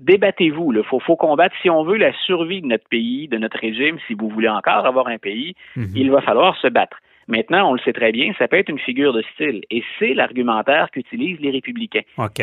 débattez-vous. 0.00 0.72
Il 0.74 0.82
faut, 0.82 0.98
faut 0.98 1.14
combattre. 1.14 1.54
Si 1.62 1.70
on 1.70 1.84
veut 1.84 1.96
la 1.96 2.12
survie 2.24 2.60
de 2.60 2.66
notre 2.66 2.88
pays, 2.88 3.28
de 3.28 3.38
notre 3.38 3.58
régime, 3.58 3.98
si 4.08 4.14
vous 4.14 4.28
voulez 4.28 4.48
encore 4.48 4.84
avoir 4.84 5.06
un 5.06 5.18
pays, 5.18 5.54
mhm. 5.76 5.92
il 5.94 6.10
va 6.10 6.22
falloir 6.22 6.56
se 6.56 6.66
battre. 6.66 6.98
Maintenant, 7.28 7.70
on 7.70 7.74
le 7.74 7.80
sait 7.80 7.92
très 7.92 8.10
bien, 8.10 8.32
ça 8.36 8.48
peut 8.48 8.56
être 8.56 8.68
une 8.68 8.80
figure 8.80 9.12
de 9.12 9.22
style. 9.34 9.62
Et 9.70 9.84
c'est 9.98 10.14
l'argumentaire 10.14 10.90
qu'utilisent 10.90 11.40
les 11.40 11.50
républicains. 11.50 12.02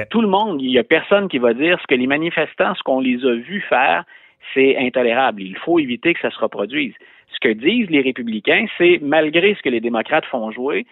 Tout 0.10 0.22
le 0.22 0.28
monde, 0.30 0.62
il 0.62 0.70
n'y 0.70 0.80
a 0.80 0.84
personne 0.84 1.28
qui 1.28 1.38
va 1.38 1.54
dire 1.54 1.80
ce 1.82 1.88
que 1.88 1.96
les 1.96 2.08
manifestants, 2.08 2.76
ce 2.76 2.84
qu'on 2.84 3.02
les 3.02 3.26
a 3.26 3.34
vus 3.34 3.64
faire, 3.68 4.06
c'est 4.54 4.78
intolérable. 4.78 5.42
Il 5.42 5.58
faut 5.58 5.80
éviter 5.80 6.14
que 6.14 6.20
ça 6.22 6.32
se 6.32 6.40
reproduise. 6.40 6.94
Ce 7.34 7.40
que 7.40 7.54
disent 7.54 7.90
les 7.90 8.02
républicains, 8.02 8.66
c'est 8.78 9.00
malgré 9.02 9.56
ce 9.56 9.62
que 9.62 9.70
les 9.70 9.82
démocrates 9.82 10.26
font 10.26 10.52
jouer, 10.52 10.86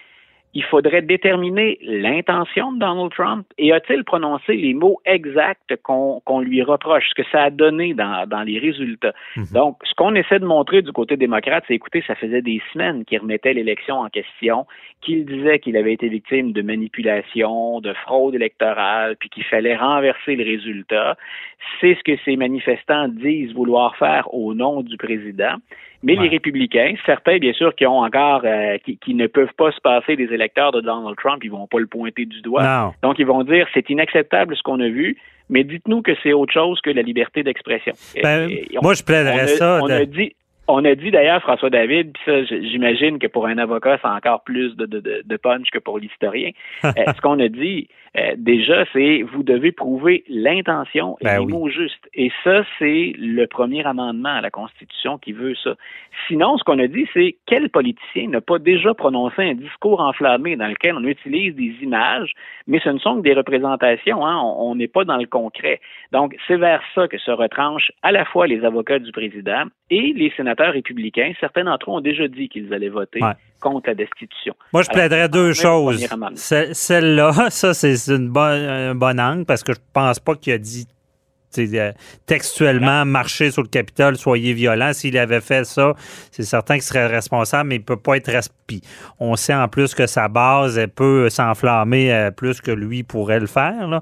il 0.53 0.63
faudrait 0.63 1.01
déterminer 1.01 1.77
l'intention 1.81 2.73
de 2.73 2.79
Donald 2.79 3.11
Trump 3.11 3.45
et 3.57 3.71
a-t-il 3.71 4.03
prononcé 4.03 4.53
les 4.53 4.73
mots 4.73 4.99
exacts 5.05 5.75
qu'on 5.83 6.39
lui 6.41 6.61
reproche, 6.61 7.09
ce 7.09 7.21
que 7.21 7.27
ça 7.31 7.43
a 7.43 7.49
donné 7.49 7.93
dans, 7.93 8.43
les 8.45 8.59
résultats. 8.59 9.13
Mhm. 9.37 9.45
Donc, 9.53 9.77
ce 9.83 9.93
qu'on 9.95 10.13
essaie 10.15 10.39
de 10.39 10.45
montrer 10.45 10.81
du 10.81 10.91
côté 10.91 11.15
démocrate, 11.15 11.63
c'est 11.67 11.75
écoutez, 11.75 12.03
ça 12.05 12.15
faisait 12.15 12.41
des 12.41 12.61
semaines 12.73 13.05
qu'il 13.05 13.19
remettait 13.19 13.53
l'élection 13.53 13.99
en 13.99 14.09
question, 14.09 14.65
qu'il 15.01 15.25
disait 15.25 15.59
qu'il 15.59 15.77
avait 15.77 15.93
été 15.93 16.09
victime 16.09 16.51
de 16.51 16.61
manipulation, 16.61 17.79
de 17.79 17.93
fraude 17.93 18.35
électorale, 18.35 19.15
puis 19.19 19.29
qu'il 19.29 19.43
fallait 19.45 19.75
renverser 19.75 20.35
le 20.35 20.43
résultat. 20.43 21.15
C'est 21.79 21.95
ce 21.95 22.03
que 22.03 22.17
ces 22.25 22.35
manifestants 22.35 23.07
disent 23.07 23.53
vouloir 23.53 23.95
faire 23.95 24.33
au 24.33 24.53
nom 24.53 24.81
du 24.81 24.97
président. 24.97 25.55
Mais 26.03 26.15
les 26.15 26.29
républicains, 26.29 26.95
certains, 27.05 27.37
bien 27.37 27.53
sûr, 27.53 27.75
qui 27.75 27.85
ont 27.85 27.99
encore, 27.99 28.41
euh, 28.43 28.77
qui, 28.79 29.13
ne 29.13 29.27
peuvent 29.27 29.53
pas 29.55 29.71
se 29.71 29.79
passer 29.81 30.15
des 30.15 30.33
électeurs 30.33 30.71
de 30.71 30.81
Donald 30.81 31.15
Trump, 31.17 31.43
ils 31.43 31.51
vont 31.51 31.67
pas 31.67 31.79
le 31.79 31.85
pointer 31.85 32.25
du 32.25 32.41
doigt. 32.41 32.93
Donc, 33.03 33.19
ils 33.19 33.25
vont 33.25 33.43
dire, 33.43 33.67
c'est 33.73 33.89
inacceptable 33.89 34.55
ce 34.55 34.63
qu'on 34.63 34.79
a 34.79 34.87
vu, 34.87 35.17
mais 35.49 35.63
dites-nous 35.63 36.01
que 36.01 36.13
c'est 36.23 36.33
autre 36.33 36.53
chose 36.53 36.81
que 36.81 36.89
la 36.89 37.03
liberté 37.03 37.43
d'expression. 37.43 37.93
Ben, 38.21 38.49
moi, 38.81 38.93
je 38.93 39.03
plaiderais 39.03 39.47
ça. 39.47 39.79
On 39.83 39.89
a 39.89 40.05
dit, 40.05 40.33
on 40.71 40.85
a 40.85 40.95
dit 40.95 41.11
d'ailleurs, 41.11 41.41
François 41.41 41.69
David, 41.69 42.13
puis 42.13 42.23
ça, 42.25 42.43
j'imagine 42.45 43.19
que 43.19 43.27
pour 43.27 43.45
un 43.45 43.57
avocat, 43.57 43.99
c'est 44.01 44.07
encore 44.07 44.43
plus 44.43 44.75
de, 44.77 44.85
de, 44.85 45.21
de 45.23 45.37
punch 45.37 45.69
que 45.69 45.79
pour 45.79 45.99
l'historien. 45.99 46.51
Euh, 46.97 47.13
ce 47.15 47.21
qu'on 47.21 47.39
a 47.39 47.47
dit, 47.47 47.87
euh, 48.17 48.33
déjà, 48.35 48.83
c'est 48.91 49.21
vous 49.21 49.43
devez 49.43 49.71
prouver 49.71 50.25
l'intention 50.27 51.15
et 51.21 51.25
ben 51.25 51.39
les 51.39 51.45
mots 51.45 51.69
justes. 51.69 52.09
Et 52.13 52.29
ça, 52.43 52.63
c'est 52.77 53.13
le 53.17 53.45
premier 53.45 53.85
amendement 53.85 54.35
à 54.35 54.41
la 54.41 54.49
Constitution 54.49 55.17
qui 55.17 55.31
veut 55.31 55.55
ça. 55.63 55.75
Sinon, 56.27 56.57
ce 56.57 56.63
qu'on 56.65 56.79
a 56.79 56.87
dit, 56.87 57.07
c'est 57.13 57.37
quel 57.45 57.69
politicien 57.69 58.27
n'a 58.27 58.41
pas 58.41 58.59
déjà 58.59 58.93
prononcé 58.93 59.41
un 59.41 59.53
discours 59.53 60.01
enflammé 60.01 60.57
dans 60.57 60.67
lequel 60.67 60.95
on 60.95 61.03
utilise 61.05 61.55
des 61.55 61.73
images, 61.81 62.33
mais 62.67 62.81
ce 62.83 62.89
ne 62.89 62.99
sont 62.99 63.17
que 63.17 63.21
des 63.21 63.33
représentations, 63.33 64.25
hein? 64.25 64.41
on 64.41 64.75
n'est 64.75 64.89
pas 64.89 65.05
dans 65.05 65.17
le 65.17 65.27
concret. 65.27 65.79
Donc, 66.11 66.35
c'est 66.47 66.57
vers 66.57 66.81
ça 66.93 67.07
que 67.07 67.17
se 67.17 67.31
retranchent 67.31 67.91
à 68.01 68.11
la 68.11 68.25
fois 68.25 68.47
les 68.47 68.65
avocats 68.65 68.99
du 68.99 69.13
président 69.13 69.63
et 69.89 70.13
les 70.13 70.31
sénateurs 70.35 70.60
républicains. 70.69 71.33
Certains 71.39 71.63
d'entre 71.63 71.89
eux 71.89 71.93
ont 71.93 72.01
déjà 72.01 72.27
dit 72.27 72.49
qu'ils 72.49 72.73
allaient 72.73 72.89
voter 72.89 73.19
contre 73.59 73.89
la 73.89 73.95
destitution. 73.95 74.55
Moi, 74.73 74.83
je 74.83 74.89
plaiderais 74.89 75.29
deux 75.29 75.53
choses. 75.53 76.07
Celle-là, 76.35 77.31
ça, 77.49 77.73
c'est 77.73 77.95
une 78.07 78.29
bonne, 78.29 78.63
un 78.63 78.95
bon 78.95 79.19
angle 79.19 79.45
parce 79.45 79.63
que 79.63 79.73
je 79.73 79.79
pense 79.93 80.19
pas 80.19 80.35
qu'il 80.35 80.53
a 80.53 80.57
dit 80.57 80.87
euh, 81.57 81.91
textuellement 82.25 83.05
marcher 83.05 83.51
sur 83.51 83.61
le 83.61 83.67
Capitole, 83.67 84.17
soyez 84.17 84.53
violents. 84.53 84.93
S'il 84.93 85.17
avait 85.17 85.41
fait 85.41 85.65
ça, 85.65 85.93
c'est 86.31 86.43
certain 86.43 86.75
qu'il 86.75 86.83
serait 86.83 87.07
responsable, 87.07 87.69
mais 87.69 87.75
il 87.75 87.83
peut 87.83 87.97
pas 87.97 88.15
être 88.15 88.31
Puis 88.67 88.81
on 89.19 89.35
sait 89.35 89.53
en 89.53 89.67
plus 89.67 89.93
que 89.93 90.07
sa 90.07 90.27
base 90.29 90.77
elle 90.77 90.87
peut 90.87 91.29
s'enflammer 91.29 92.13
euh, 92.13 92.31
plus 92.31 92.61
que 92.61 92.71
lui 92.71 93.03
pourrait 93.03 93.39
le 93.39 93.47
faire. 93.47 94.01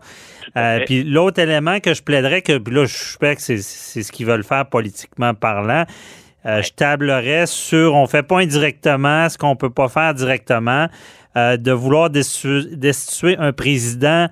Euh, 0.57 0.79
puis 0.85 1.03
l'autre 1.03 1.39
élément 1.39 1.79
que 1.79 1.93
je 1.93 2.03
plaiderais, 2.03 2.41
que 2.41 2.53
là, 2.53 2.85
je 2.85 2.95
suspecte 2.95 3.45
que 3.45 3.57
c'est 3.57 4.03
ce 4.03 4.11
qu'ils 4.11 4.27
veulent 4.27 4.43
faire 4.43 4.67
politiquement 4.67 5.33
parlant, 5.33 5.85
je 6.45 6.69
tablerais 6.71 7.45
sur, 7.47 7.95
on 7.95 8.07
fait 8.07 8.23
pas 8.23 8.39
indirectement 8.39 9.27
ce 9.29 9.37
qu'on 9.37 9.55
peut 9.55 9.69
pas 9.69 9.89
faire 9.89 10.13
directement, 10.13 10.87
de 11.35 11.71
vouloir 11.71 12.09
destituer 12.09 13.37
un 13.37 13.53
président 13.53 14.27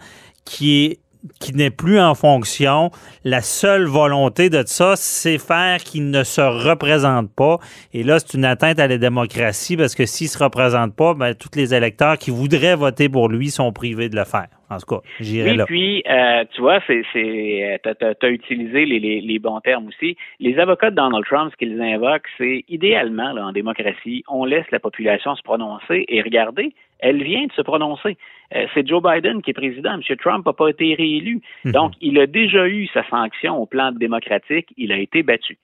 qui 0.46 0.86
est 0.86 1.00
qui 1.40 1.54
n'est 1.54 1.70
plus 1.72 2.00
en 2.00 2.16
fonction. 2.16 2.92
La 3.24 3.42
seule 3.42 3.86
volonté 3.86 4.50
de 4.50 4.64
ça, 4.66 4.96
c'est 4.96 5.38
faire 5.38 5.78
qu'il 5.78 6.10
ne 6.10 6.24
se 6.24 6.42
représente 6.42 7.34
pas. 7.36 7.58
Et 7.94 8.04
là, 8.04 8.20
c'est 8.20 8.38
une 8.38 8.46
atteinte 8.46 8.80
à 8.80 8.88
la 8.88 8.98
démocratie 8.98 9.78
parce 9.78 9.96
que 9.96 10.06
s'il 10.06 10.28
se 10.28 10.42
représente 10.44 10.96
pas, 10.96 11.14
ben, 11.14 11.34
tous 11.34 11.58
les 11.58 11.74
électeurs 11.74 12.18
qui 12.18 12.32
voudraient 12.32 12.76
voter 12.76 13.10
pour 13.10 13.30
lui 13.30 13.50
sont 13.50 13.72
privés 13.72 14.10
de 14.10 14.16
le 14.16 14.26
faire. 14.26 14.48
En 14.70 14.78
tout 14.80 14.98
cas, 14.98 15.02
j'irai 15.22 15.52
oui, 15.52 15.64
Puis, 15.66 16.04
euh, 16.10 16.44
tu 16.54 16.60
vois, 16.60 16.80
c'est, 16.86 17.02
c'est, 17.14 17.80
t'as, 17.84 18.14
as 18.22 18.30
utilisé 18.30 18.86
les, 18.86 19.00
les, 19.00 19.22
les, 19.22 19.40
bons 19.40 19.62
termes 19.62 19.88
aussi. 19.88 20.18
Les 20.42 20.60
avocats 20.60 20.90
de 20.90 20.96
Donald 20.96 21.24
Trump, 21.26 21.52
ce 21.54 21.58
qu'ils 21.58 21.82
invoquent, 21.82 22.28
c'est 22.38 22.66
idéalement, 22.68 23.32
là, 23.32 23.46
en 23.46 23.52
démocratie, 23.54 24.24
on 24.28 24.44
laisse 24.44 24.70
la 24.72 24.80
population 24.80 25.36
se 25.36 25.42
prononcer 25.42 26.04
et 26.10 26.22
regardez, 26.22 26.74
elle 27.00 27.24
vient 27.24 27.46
de 27.46 27.52
se 27.54 27.62
prononcer. 27.62 28.18
Euh, 28.56 28.66
c'est 28.74 28.88
Joe 28.88 29.02
Biden 29.02 29.42
qui 29.42 29.52
est 29.52 29.54
président. 29.54 29.94
M. 29.94 30.02
Trump 30.18 30.46
n'a 30.46 30.54
pas 30.54 30.70
été 30.70 30.96
réélu. 30.96 31.42
Mhm. 31.66 31.72
Donc, 31.72 31.94
il 32.02 32.20
a 32.20 32.28
déjà 32.28 32.68
eu 32.68 32.88
sa 32.88 33.08
sanction 33.10 33.58
au 33.58 33.66
plan 33.66 33.92
démocratique. 33.92 34.74
Il 34.78 34.92
a 34.92 34.98
été 34.98 35.24
battu 35.24 35.58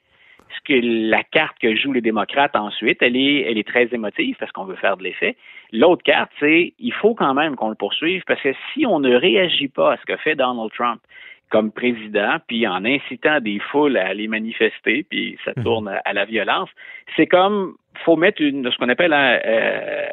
ce 0.56 0.62
que 0.66 1.10
la 1.10 1.24
carte 1.24 1.58
que 1.60 1.76
jouent 1.76 1.94
les 1.94 2.02
démocrates 2.02 2.56
ensuite, 2.56 3.02
elle 3.02 3.16
est, 3.16 3.42
elle 3.50 3.58
est 3.58 3.68
très 3.68 3.88
émotive 3.92 4.36
parce 4.40 4.52
qu'on 4.52 4.66
veut 4.66 4.76
faire 4.76 4.98
de 4.98 5.04
l'effet. 5.04 5.36
L'autre 5.72 6.04
carte, 6.04 6.32
c'est 6.40 6.74
il 6.80 6.94
faut 6.94 7.16
quand 7.16 7.34
même 7.34 7.56
qu'on 7.56 7.70
le 7.70 7.76
poursuive 7.76 8.24
parce 8.28 8.42
que 8.42 8.54
si 8.74 8.86
on 8.86 9.00
ne 9.00 9.16
réagit 9.16 9.68
pas 9.68 9.94
à 9.94 9.98
ce 9.98 10.06
que 10.06 10.16
fait 10.18 10.36
Donald 10.36 10.72
Trump 10.72 11.02
comme 11.50 11.72
président, 11.72 12.38
puis 12.48 12.68
en 12.68 12.84
incitant 12.84 13.40
des 13.40 13.60
foules 13.60 13.98
à 13.98 14.08
aller 14.08 14.28
manifester, 14.28 15.06
puis 15.08 15.38
ça 15.46 15.52
mhm. 15.56 15.64
tourne 15.64 16.00
à 16.04 16.14
la 16.14 16.26
violence, 16.26 16.70
c'est 17.16 17.28
comme 17.28 17.76
faut 18.06 18.16
mettre 18.16 18.42
une, 18.42 18.70
ce 18.72 18.78
qu'on 18.78 18.90
appelle 18.90 19.14
un, 19.14 19.40
euh, 19.46 20.06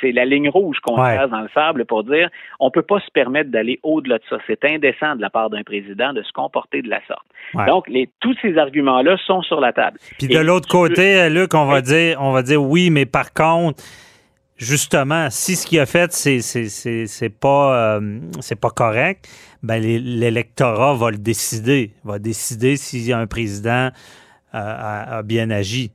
c'est 0.00 0.12
la 0.12 0.24
ligne 0.24 0.48
rouge 0.48 0.78
qu'on 0.80 0.96
passe 0.96 1.30
dans 1.30 1.40
le 1.40 1.48
sable 1.54 1.84
pour 1.84 2.04
dire 2.04 2.28
on 2.60 2.70
peut 2.70 2.82
pas 2.82 3.00
se 3.00 3.10
permettre 3.12 3.50
d'aller 3.50 3.80
au-delà 3.82 4.18
de 4.18 4.22
ça. 4.28 4.38
C'est 4.46 4.64
indécent 4.64 5.16
de 5.16 5.20
la 5.20 5.30
part 5.30 5.50
d'un 5.50 5.62
président 5.62 6.12
de 6.12 6.22
se 6.22 6.32
comporter 6.32 6.82
de 6.82 6.88
la 6.88 7.00
sorte. 7.06 7.26
Donc, 7.66 7.88
les, 7.88 8.08
tous 8.20 8.36
ces 8.42 8.56
arguments-là 8.58 9.16
sont 9.26 9.42
sur 9.42 9.60
la 9.60 9.72
table. 9.72 9.98
Puis 10.18 10.28
de 10.28 10.38
l'autre 10.38 10.68
côté, 10.68 11.28
Luc, 11.30 11.54
on 11.54 11.66
va 11.66 11.80
dire, 11.80 12.18
on 12.20 12.32
va 12.32 12.42
dire 12.42 12.62
oui, 12.62 12.90
mais 12.90 13.06
par 13.06 13.32
contre, 13.32 13.82
justement, 14.56 15.28
si 15.30 15.56
ce 15.56 15.66
qu'il 15.66 15.80
a 15.80 15.86
fait, 15.86 16.12
c'est 16.12 16.40
c'est 16.40 17.40
pas 17.40 17.96
euh, 17.96 18.20
c'est 18.40 18.60
pas 18.60 18.70
correct, 18.70 19.28
ben 19.62 19.80
l'électorat 19.80 20.94
va 20.94 21.10
le 21.10 21.18
décider, 21.18 21.92
va 22.04 22.18
décider 22.18 22.76
s'il 22.76 23.06
y 23.06 23.12
a 23.12 23.18
un 23.18 23.26
président 23.26 23.90
a, 24.52 25.22
bien 25.22 25.50
agi. 25.50 25.90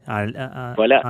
voilà. 0.75 1.01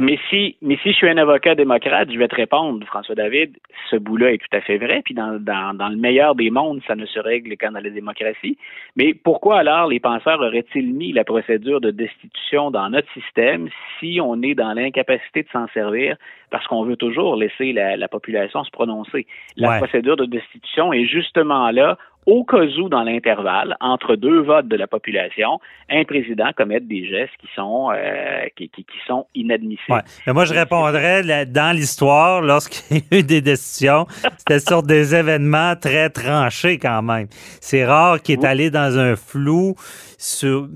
mais, 0.00 0.18
si, 0.28 0.56
mais 0.62 0.76
si 0.82 0.90
je 0.92 0.96
suis 0.96 1.08
un 1.08 1.16
avocat 1.16 1.54
démocrate, 1.54 2.10
je 2.12 2.18
vais 2.18 2.28
te 2.28 2.36
répondre, 2.36 2.84
François 2.86 3.14
David, 3.14 3.56
ce 3.90 3.96
bout-là 3.96 4.32
est 4.32 4.38
tout 4.38 4.56
à 4.56 4.60
fait 4.60 4.78
vrai. 4.78 5.02
Puis 5.04 5.14
dans, 5.14 5.38
dans, 5.40 5.74
dans, 5.74 5.88
le 5.88 5.96
meilleur 5.96 6.34
des 6.34 6.50
mondes, 6.50 6.80
ça 6.86 6.94
ne 6.94 7.06
se 7.06 7.18
règle 7.18 7.56
qu'en 7.56 7.72
dans 7.72 7.80
la 7.80 7.90
démocratie. 7.90 8.58
Mais 8.96 9.14
pourquoi 9.14 9.58
alors 9.60 9.88
les 9.88 10.00
penseurs 10.00 10.40
auraient-ils 10.40 10.92
mis 10.92 11.12
la 11.12 11.24
procédure 11.24 11.80
de 11.80 11.90
destitution 11.90 12.70
dans 12.70 12.88
notre 12.90 13.10
système 13.12 13.68
si 13.98 14.20
on 14.22 14.42
est 14.42 14.54
dans 14.54 14.72
l'incapacité 14.72 15.42
de 15.42 15.48
s'en 15.52 15.66
servir 15.68 16.16
parce 16.50 16.66
qu'on 16.66 16.84
veut 16.84 16.96
toujours 16.96 17.36
laisser 17.36 17.72
la, 17.72 17.96
la 17.96 18.08
population 18.08 18.64
se 18.64 18.70
prononcer? 18.70 19.26
La 19.56 19.78
procédure 19.78 20.16
de 20.16 20.26
destitution 20.26 20.92
est 20.92 21.06
justement 21.06 21.70
là 21.70 21.96
au 22.26 22.44
cas 22.44 22.64
où, 22.78 22.88
dans 22.88 23.02
l'intervalle, 23.02 23.76
entre 23.80 24.14
deux 24.14 24.40
votes 24.42 24.68
de 24.68 24.76
la 24.76 24.86
population, 24.86 25.58
un 25.88 26.04
président 26.04 26.50
commette 26.56 26.86
des 26.86 27.06
gestes 27.06 27.32
qui 27.40 27.48
sont, 27.56 27.90
euh, 27.92 28.46
qui, 28.56 28.68
qui, 28.68 28.84
sont 29.06 29.26
inadmissibles. 29.34 30.04
Mais 30.26 30.32
moi, 30.32 30.44
je 30.44 30.54
répondrais, 30.54 31.22
dans 31.46 31.74
l'histoire, 31.74 32.42
lorsqu'il 32.42 32.98
y 32.98 33.14
a 33.14 33.18
eu 33.18 33.22
des 33.22 33.40
décisions, 33.40 34.06
c'était 34.36 34.60
sur 34.60 34.82
des 34.82 35.14
événements 35.14 35.74
très 35.76 36.10
tranchés 36.10 36.78
quand 36.78 37.02
même. 37.02 37.26
C'est 37.60 37.84
rare 37.84 38.20
qu'il 38.20 38.38
est 38.40 38.46
allé 38.46 38.70
dans 38.70 38.98
un 38.98 39.16
flou 39.16 39.74
sur 40.18 40.68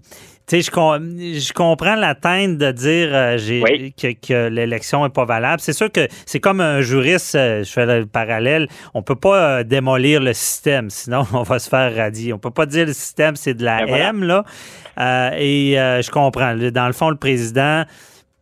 tu 0.47 0.61
sais, 0.61 0.71
je, 0.71 1.39
je 1.41 1.53
comprends 1.55 1.95
l'atteinte 1.95 2.59
de 2.59 2.71
dire 2.71 3.09
euh, 3.13 3.39
que, 3.97 4.13
que 4.13 4.49
l'élection 4.49 5.07
est 5.07 5.11
pas 5.11 5.25
valable. 5.25 5.61
C'est 5.61 5.73
sûr 5.73 5.91
que 5.91 6.07
c'est 6.27 6.41
comme 6.41 6.61
un 6.61 6.83
juriste, 6.83 7.35
euh, 7.35 7.65
je 7.65 7.73
fais 7.73 7.87
le 7.87 8.05
parallèle, 8.05 8.69
on 8.93 9.03
peut 9.03 9.17
pas 9.17 9.61
euh, 9.61 9.65
démolir 9.65 10.21
le 10.21 10.35
système, 10.35 10.91
sinon 10.91 11.27
on 11.33 11.45
va 11.45 11.59
se 11.59 11.71
faire 11.71 11.97
radier. 11.97 12.35
On 12.35 12.39
peut 12.39 12.51
pas 12.51 12.67
dire 12.67 12.85
le 12.85 12.93
système 12.93 13.37
c'est 13.37 13.55
de 13.55 13.65
la 13.65 13.87
ben 13.87 14.21
M, 14.21 14.25
là. 14.25 14.45
et 15.39 15.77
je 15.77 16.11
comprends. 16.11 16.55
Dans 16.55 16.87
le 16.87 16.93
fond, 16.93 17.09
le 17.09 17.17
président 17.17 17.85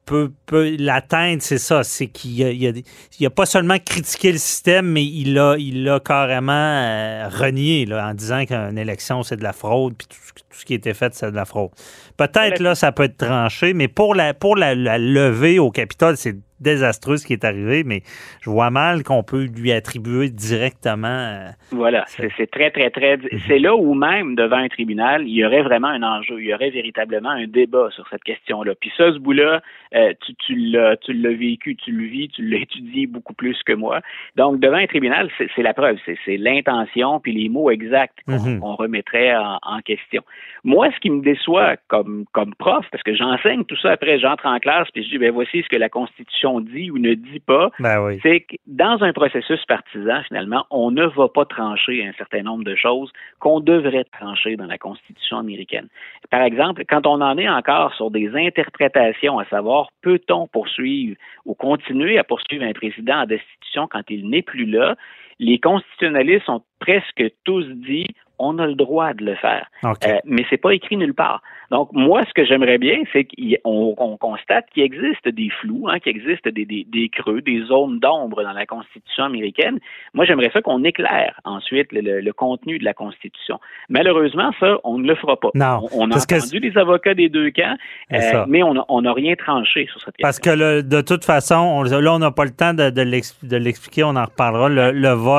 peut, 0.04 0.32
peut 0.46 0.76
l'atteindre, 0.78 1.42
c'est 1.42 1.58
ça, 1.58 1.84
c'est 1.84 2.08
qu'il 2.08 2.42
a, 2.44 2.50
il 2.50 3.26
a, 3.26 3.30
pas 3.30 3.46
seulement 3.46 3.78
critiqué 3.78 4.32
le 4.32 4.38
système, 4.38 4.86
mais 4.86 5.04
il 5.04 5.34
l'a 5.34 5.56
il 5.58 5.88
a 5.88 6.00
carrément 6.00 7.28
renié 7.28 7.86
là, 7.86 8.08
en 8.08 8.14
disant 8.14 8.44
qu'une 8.44 8.78
élection, 8.78 9.22
c'est 9.22 9.36
de 9.36 9.42
la 9.42 9.52
fraude, 9.52 9.94
puis 9.96 10.06
tout, 10.08 10.16
tout 10.34 10.58
ce 10.58 10.64
qui 10.64 10.74
était 10.74 10.94
fait, 10.94 11.14
c'est 11.14 11.30
de 11.30 11.36
la 11.36 11.44
fraude. 11.44 11.70
Peut-être 12.16 12.60
là, 12.60 12.74
ça 12.74 12.92
peut 12.92 13.04
être 13.04 13.16
tranché, 13.16 13.74
mais 13.74 13.88
pour 13.88 14.14
la, 14.14 14.34
pour 14.34 14.56
la, 14.56 14.74
la 14.74 14.98
lever 14.98 15.58
au 15.58 15.70
Capitole, 15.70 16.16
c'est 16.16 16.36
désastreux 16.62 17.16
ce 17.16 17.26
qui 17.26 17.32
est 17.32 17.44
arrivé, 17.44 17.84
mais 17.84 18.02
je 18.40 18.50
vois 18.50 18.70
mal 18.70 19.02
qu'on 19.02 19.22
peut 19.22 19.46
lui 19.46 19.72
attribuer 19.72 20.30
directement. 20.30 21.08
Euh, 21.08 21.48
voilà, 21.70 22.04
c'est 22.06 22.50
très, 22.50 22.70
très, 22.70 22.90
très. 22.90 23.16
Mhm. 23.16 23.28
C'est 23.46 23.58
là 23.58 23.74
où 23.76 23.94
même, 23.94 24.34
devant 24.34 24.56
un 24.56 24.68
tribunal, 24.68 25.26
il 25.26 25.34
y 25.34 25.44
aurait 25.44 25.62
vraiment 25.62 25.88
un 25.88 26.02
enjeu, 26.02 26.40
il 26.40 26.46
y 26.46 26.54
aurait 26.54 26.70
véritablement 26.70 27.30
un 27.30 27.46
débat 27.46 27.88
sur 27.90 28.06
cette 28.08 28.24
question-là. 28.24 28.74
Puis 28.80 28.92
ça, 28.96 29.12
ce 29.12 29.18
bout-là, 29.18 29.60
euh, 29.94 30.12
tu, 30.24 30.34
tu 30.36 30.54
l'as 30.54 31.34
vécu, 31.34 31.76
tu 31.76 31.92
le 31.92 32.04
vis, 32.04 32.28
tu 32.28 32.42
l'as 32.42 32.58
étudié 32.58 33.06
beaucoup 33.06 33.34
plus 33.34 33.60
que 33.64 33.72
moi. 33.72 34.00
Donc, 34.36 34.60
devant 34.60 34.76
un 34.76 34.86
tribunal, 34.86 35.30
c'est 35.38 35.62
la 35.62 35.74
preuve, 35.74 35.98
c'est 36.04 36.36
l'intention 36.36 37.20
puis 37.20 37.32
les 37.32 37.48
mots 37.48 37.70
exacts 37.70 38.18
qu'on 38.26 38.38
mhm. 38.38 38.62
remettrait 38.62 39.34
en, 39.34 39.58
en, 39.62 39.80
question. 39.80 40.22
Moi, 40.64 40.88
ce 40.94 41.00
qui 41.00 41.10
me 41.10 41.22
déçoit 41.22 41.76
comme, 41.88 42.24
comme 42.32 42.54
prof, 42.54 42.86
parce 42.90 43.02
que 43.02 43.14
j'enseigne 43.14 43.64
tout 43.64 43.76
ça 43.76 43.92
après, 43.92 44.18
j'entre 44.18 44.46
en 44.46 44.58
classe 44.58 44.88
puis 44.92 45.04
je 45.04 45.10
dis, 45.10 45.18
ben 45.18 45.32
voici 45.32 45.62
ce 45.62 45.68
que 45.68 45.76
la 45.76 45.88
Constitution 45.88 46.51
dit 46.60 46.90
ou 46.90 46.98
ne 46.98 47.14
dit 47.14 47.40
pas, 47.40 47.70
ben 47.78 48.18
c'est 48.22 48.40
que 48.40 48.56
dans 48.66 49.02
un 49.02 49.12
processus 49.12 49.64
partisan, 49.66 50.22
finalement, 50.28 50.66
on 50.70 50.90
ne 50.90 51.06
va 51.06 51.28
pas 51.28 51.44
trancher 51.44 52.04
un 52.06 52.12
certain 52.12 52.42
nombre 52.42 52.64
de 52.64 52.74
choses 52.74 53.12
qu'on 53.38 53.60
devrait 53.60 54.04
trancher 54.04 54.56
dans 54.56 54.66
la 54.66 54.78
Constitution 54.78 55.38
américaine. 55.38 55.88
Par 56.30 56.42
exemple, 56.42 56.84
quand 56.88 57.06
on 57.06 57.20
en 57.20 57.38
est 57.38 57.48
encore 57.48 57.94
sur 57.94 58.10
des 58.10 58.30
interprétations, 58.34 59.38
à 59.38 59.44
savoir 59.46 59.88
peut-on 60.02 60.46
poursuivre 60.46 61.16
ou 61.44 61.54
continuer 61.54 62.18
à 62.18 62.24
poursuivre 62.24 62.64
un 62.64 62.72
président 62.72 63.22
en 63.22 63.26
destitution 63.26 63.86
quand 63.90 64.02
il 64.08 64.28
n'est 64.28 64.42
plus 64.42 64.66
là, 64.66 64.96
les 65.42 65.58
constitutionnalistes 65.58 66.48
ont 66.48 66.62
presque 66.78 67.24
tous 67.44 67.64
dit 67.64 68.06
on 68.38 68.58
a 68.58 68.66
le 68.66 68.74
droit 68.74 69.14
de 69.14 69.24
le 69.24 69.36
faire. 69.36 69.66
Euh, 69.84 70.18
mais 70.24 70.44
c'est 70.50 70.56
pas 70.56 70.74
écrit 70.74 70.96
nulle 70.96 71.14
part. 71.14 71.42
Donc, 71.70 71.88
moi, 71.92 72.22
ce 72.28 72.34
que 72.34 72.44
j'aimerais 72.44 72.76
bien, 72.76 73.02
c'est 73.12 73.24
qu'on 73.24 74.16
constate 74.20 74.66
qu'il 74.74 74.82
existe 74.82 75.26
des 75.28 75.48
flous, 75.60 75.86
hein, 75.88 76.00
qu'il 76.00 76.16
existe 76.16 76.46
des, 76.48 76.66
des, 76.66 76.84
des, 76.86 77.08
creux, 77.08 77.40
des 77.40 77.62
zones 77.62 77.98
d'ombre 78.00 78.42
dans 78.42 78.52
la 78.52 78.66
Constitution 78.66 79.24
américaine. 79.24 79.78
Moi, 80.12 80.24
j'aimerais 80.24 80.50
ça 80.52 80.60
qu'on 80.60 80.82
éclaire 80.84 81.40
ensuite 81.44 81.92
le, 81.92 82.20
le, 82.20 82.32
contenu 82.32 82.78
de 82.78 82.84
la 82.84 82.94
Constitution. 82.94 83.58
Malheureusement, 83.88 84.50
ça, 84.58 84.78
on 84.84 84.98
ne 84.98 85.06
le 85.06 85.14
fera 85.14 85.38
pas. 85.38 85.48
Non, 85.54 85.86
on, 85.92 86.10
a 86.10 86.16
entendu 86.16 86.58
les 86.58 86.76
avocats 86.76 87.14
des 87.14 87.28
deux 87.28 87.50
camps, 87.52 87.76
euh, 88.12 88.44
mais 88.48 88.62
on 88.62 89.00
n'a 89.00 89.12
rien 89.12 89.34
tranché 89.36 89.86
sur 89.86 90.00
cette 90.00 90.16
question. 90.16 90.22
Parce 90.22 90.40
que 90.40 90.82
de 90.82 91.00
toute 91.00 91.24
façon, 91.24 91.54
on, 91.54 91.82
là, 91.84 92.12
on 92.12 92.18
n'a 92.18 92.32
pas 92.32 92.44
le 92.44 92.50
temps 92.50 92.74
de, 92.74 92.90
de 92.90 93.56
l'expliquer, 93.56 94.02
on 94.04 94.16
en 94.16 94.24
reparlera. 94.24 94.68
Le, 94.68 94.90
le 94.90 95.10
vote 95.10 95.31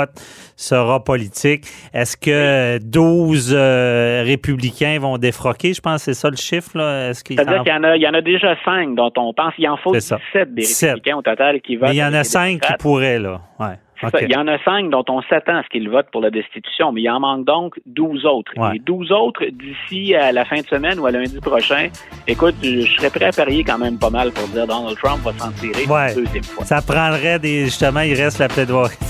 sera 0.55 1.03
politique. 1.03 1.65
Est-ce 1.93 2.17
que 2.17 2.79
12 2.83 3.53
euh, 3.53 4.23
républicains 4.25 4.99
vont 4.99 5.17
défroquer? 5.17 5.73
Je 5.73 5.81
pense 5.81 6.05
que 6.05 6.13
c'est 6.13 6.19
ça 6.19 6.29
le 6.29 6.37
chiffre. 6.37 6.77
Là. 6.77 7.13
C'est-à-dire 7.13 7.63
qu'il 7.63 7.73
y, 7.73 7.75
en 7.75 7.83
a, 7.83 7.95
il 7.95 8.01
y 8.01 8.07
en 8.07 8.13
a 8.13 8.21
déjà 8.21 8.55
5 8.63 8.95
dont 8.95 9.11
on 9.17 9.33
pense. 9.33 9.53
Il 9.57 9.67
en 9.67 9.77
faut 9.77 9.91
17 9.91 10.53
des 10.53 10.63
républicains 10.63 11.17
au 11.17 11.21
total 11.21 11.61
qui 11.61 11.75
votent. 11.75 11.89
Mais 11.89 11.95
il 11.95 11.99
y 11.99 12.03
en 12.03 12.13
a 12.13 12.23
5 12.23 12.61
qui 12.61 12.73
pourraient, 12.79 13.19
là. 13.19 13.41
Ouais. 13.59 13.77
Il 14.21 14.31
y 14.31 14.35
en 14.35 14.47
a 14.47 14.57
cinq 14.63 14.89
dont 14.89 15.03
on 15.09 15.21
s'attend 15.23 15.57
à 15.57 15.63
ce 15.63 15.69
qu'ils 15.69 15.89
votent 15.89 16.11
pour 16.11 16.21
la 16.21 16.29
destitution, 16.29 16.91
mais 16.91 17.01
il 17.01 17.09
en 17.09 17.19
manque 17.19 17.45
donc 17.45 17.79
12 17.85 18.25
autres. 18.25 18.51
Les 18.71 18.79
12 18.79 19.11
autres, 19.11 19.45
d'ici 19.45 20.15
à 20.15 20.31
la 20.31 20.45
fin 20.45 20.59
de 20.61 20.65
semaine 20.65 20.99
ou 20.99 21.05
à 21.05 21.11
lundi 21.11 21.39
prochain, 21.39 21.89
écoute, 22.27 22.55
je, 22.63 22.81
serais 22.81 23.09
prêt 23.09 23.25
à 23.25 23.31
parier 23.31 23.63
quand 23.63 23.77
même 23.77 23.97
pas 23.97 24.09
mal 24.09 24.31
pour 24.31 24.47
dire 24.47 24.67
Donald 24.67 24.97
Trump 24.97 25.21
va 25.23 25.33
s'en 25.33 25.51
tirer 25.51 25.83
une 25.83 26.23
deuxième 26.23 26.43
fois. 26.43 26.65
Ça 26.65 26.81
prendrait 26.81 27.39
des. 27.39 27.65
Justement, 27.65 28.01
il 28.01 28.13
reste 28.13 28.39
la 28.39 28.47
plaidoirie. 28.47 28.95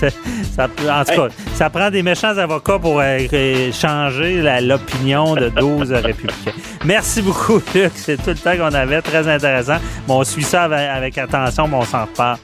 Ça, 0.54 0.66
en 0.66 1.04
tout 1.04 1.16
cas, 1.16 1.28
ça 1.54 1.70
prend 1.72 1.89
des 1.89 2.04
méchants 2.04 2.38
avocats 2.38 2.78
pour 2.78 3.00
euh, 3.00 3.72
changer 3.72 4.44
l'opinion 4.62 5.34
de 5.34 5.50
12 5.50 5.91
républicains. 5.94 6.52
Merci 6.86 7.24
beaucoup, 7.24 7.60
Luc. 7.74 7.91
C'est 7.96 8.18
tout 8.18 8.30
le 8.30 8.36
temps 8.36 8.56
qu'on 8.56 8.76
avait. 8.76 9.02
Très 9.02 9.28
intéressant. 9.28 9.78
Bon, 10.08 10.20
on 10.20 10.24
suit 10.24 10.44
ça 10.44 10.64
avec, 10.64 10.80
avec 10.80 11.18
attention, 11.18 11.68
mais 11.68 11.78
on 11.78 11.82
s'en 11.84 12.06
reparle. 12.06 12.38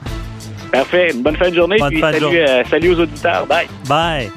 Parfait. 0.72 1.12
Une 1.14 1.24
bonne 1.24 1.36
fin 1.36 1.50
de 1.50 1.56
journée. 1.56 1.78
puis 1.90 2.00
salut, 2.00 2.26
euh, 2.38 2.64
salut 2.70 2.90
aux 2.94 3.00
auditeurs. 3.00 3.46
Bye. 3.48 3.68
Bye. 3.88 4.32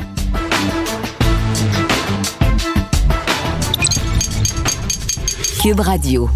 Cube 5.62 5.80
Radio. 5.80 6.28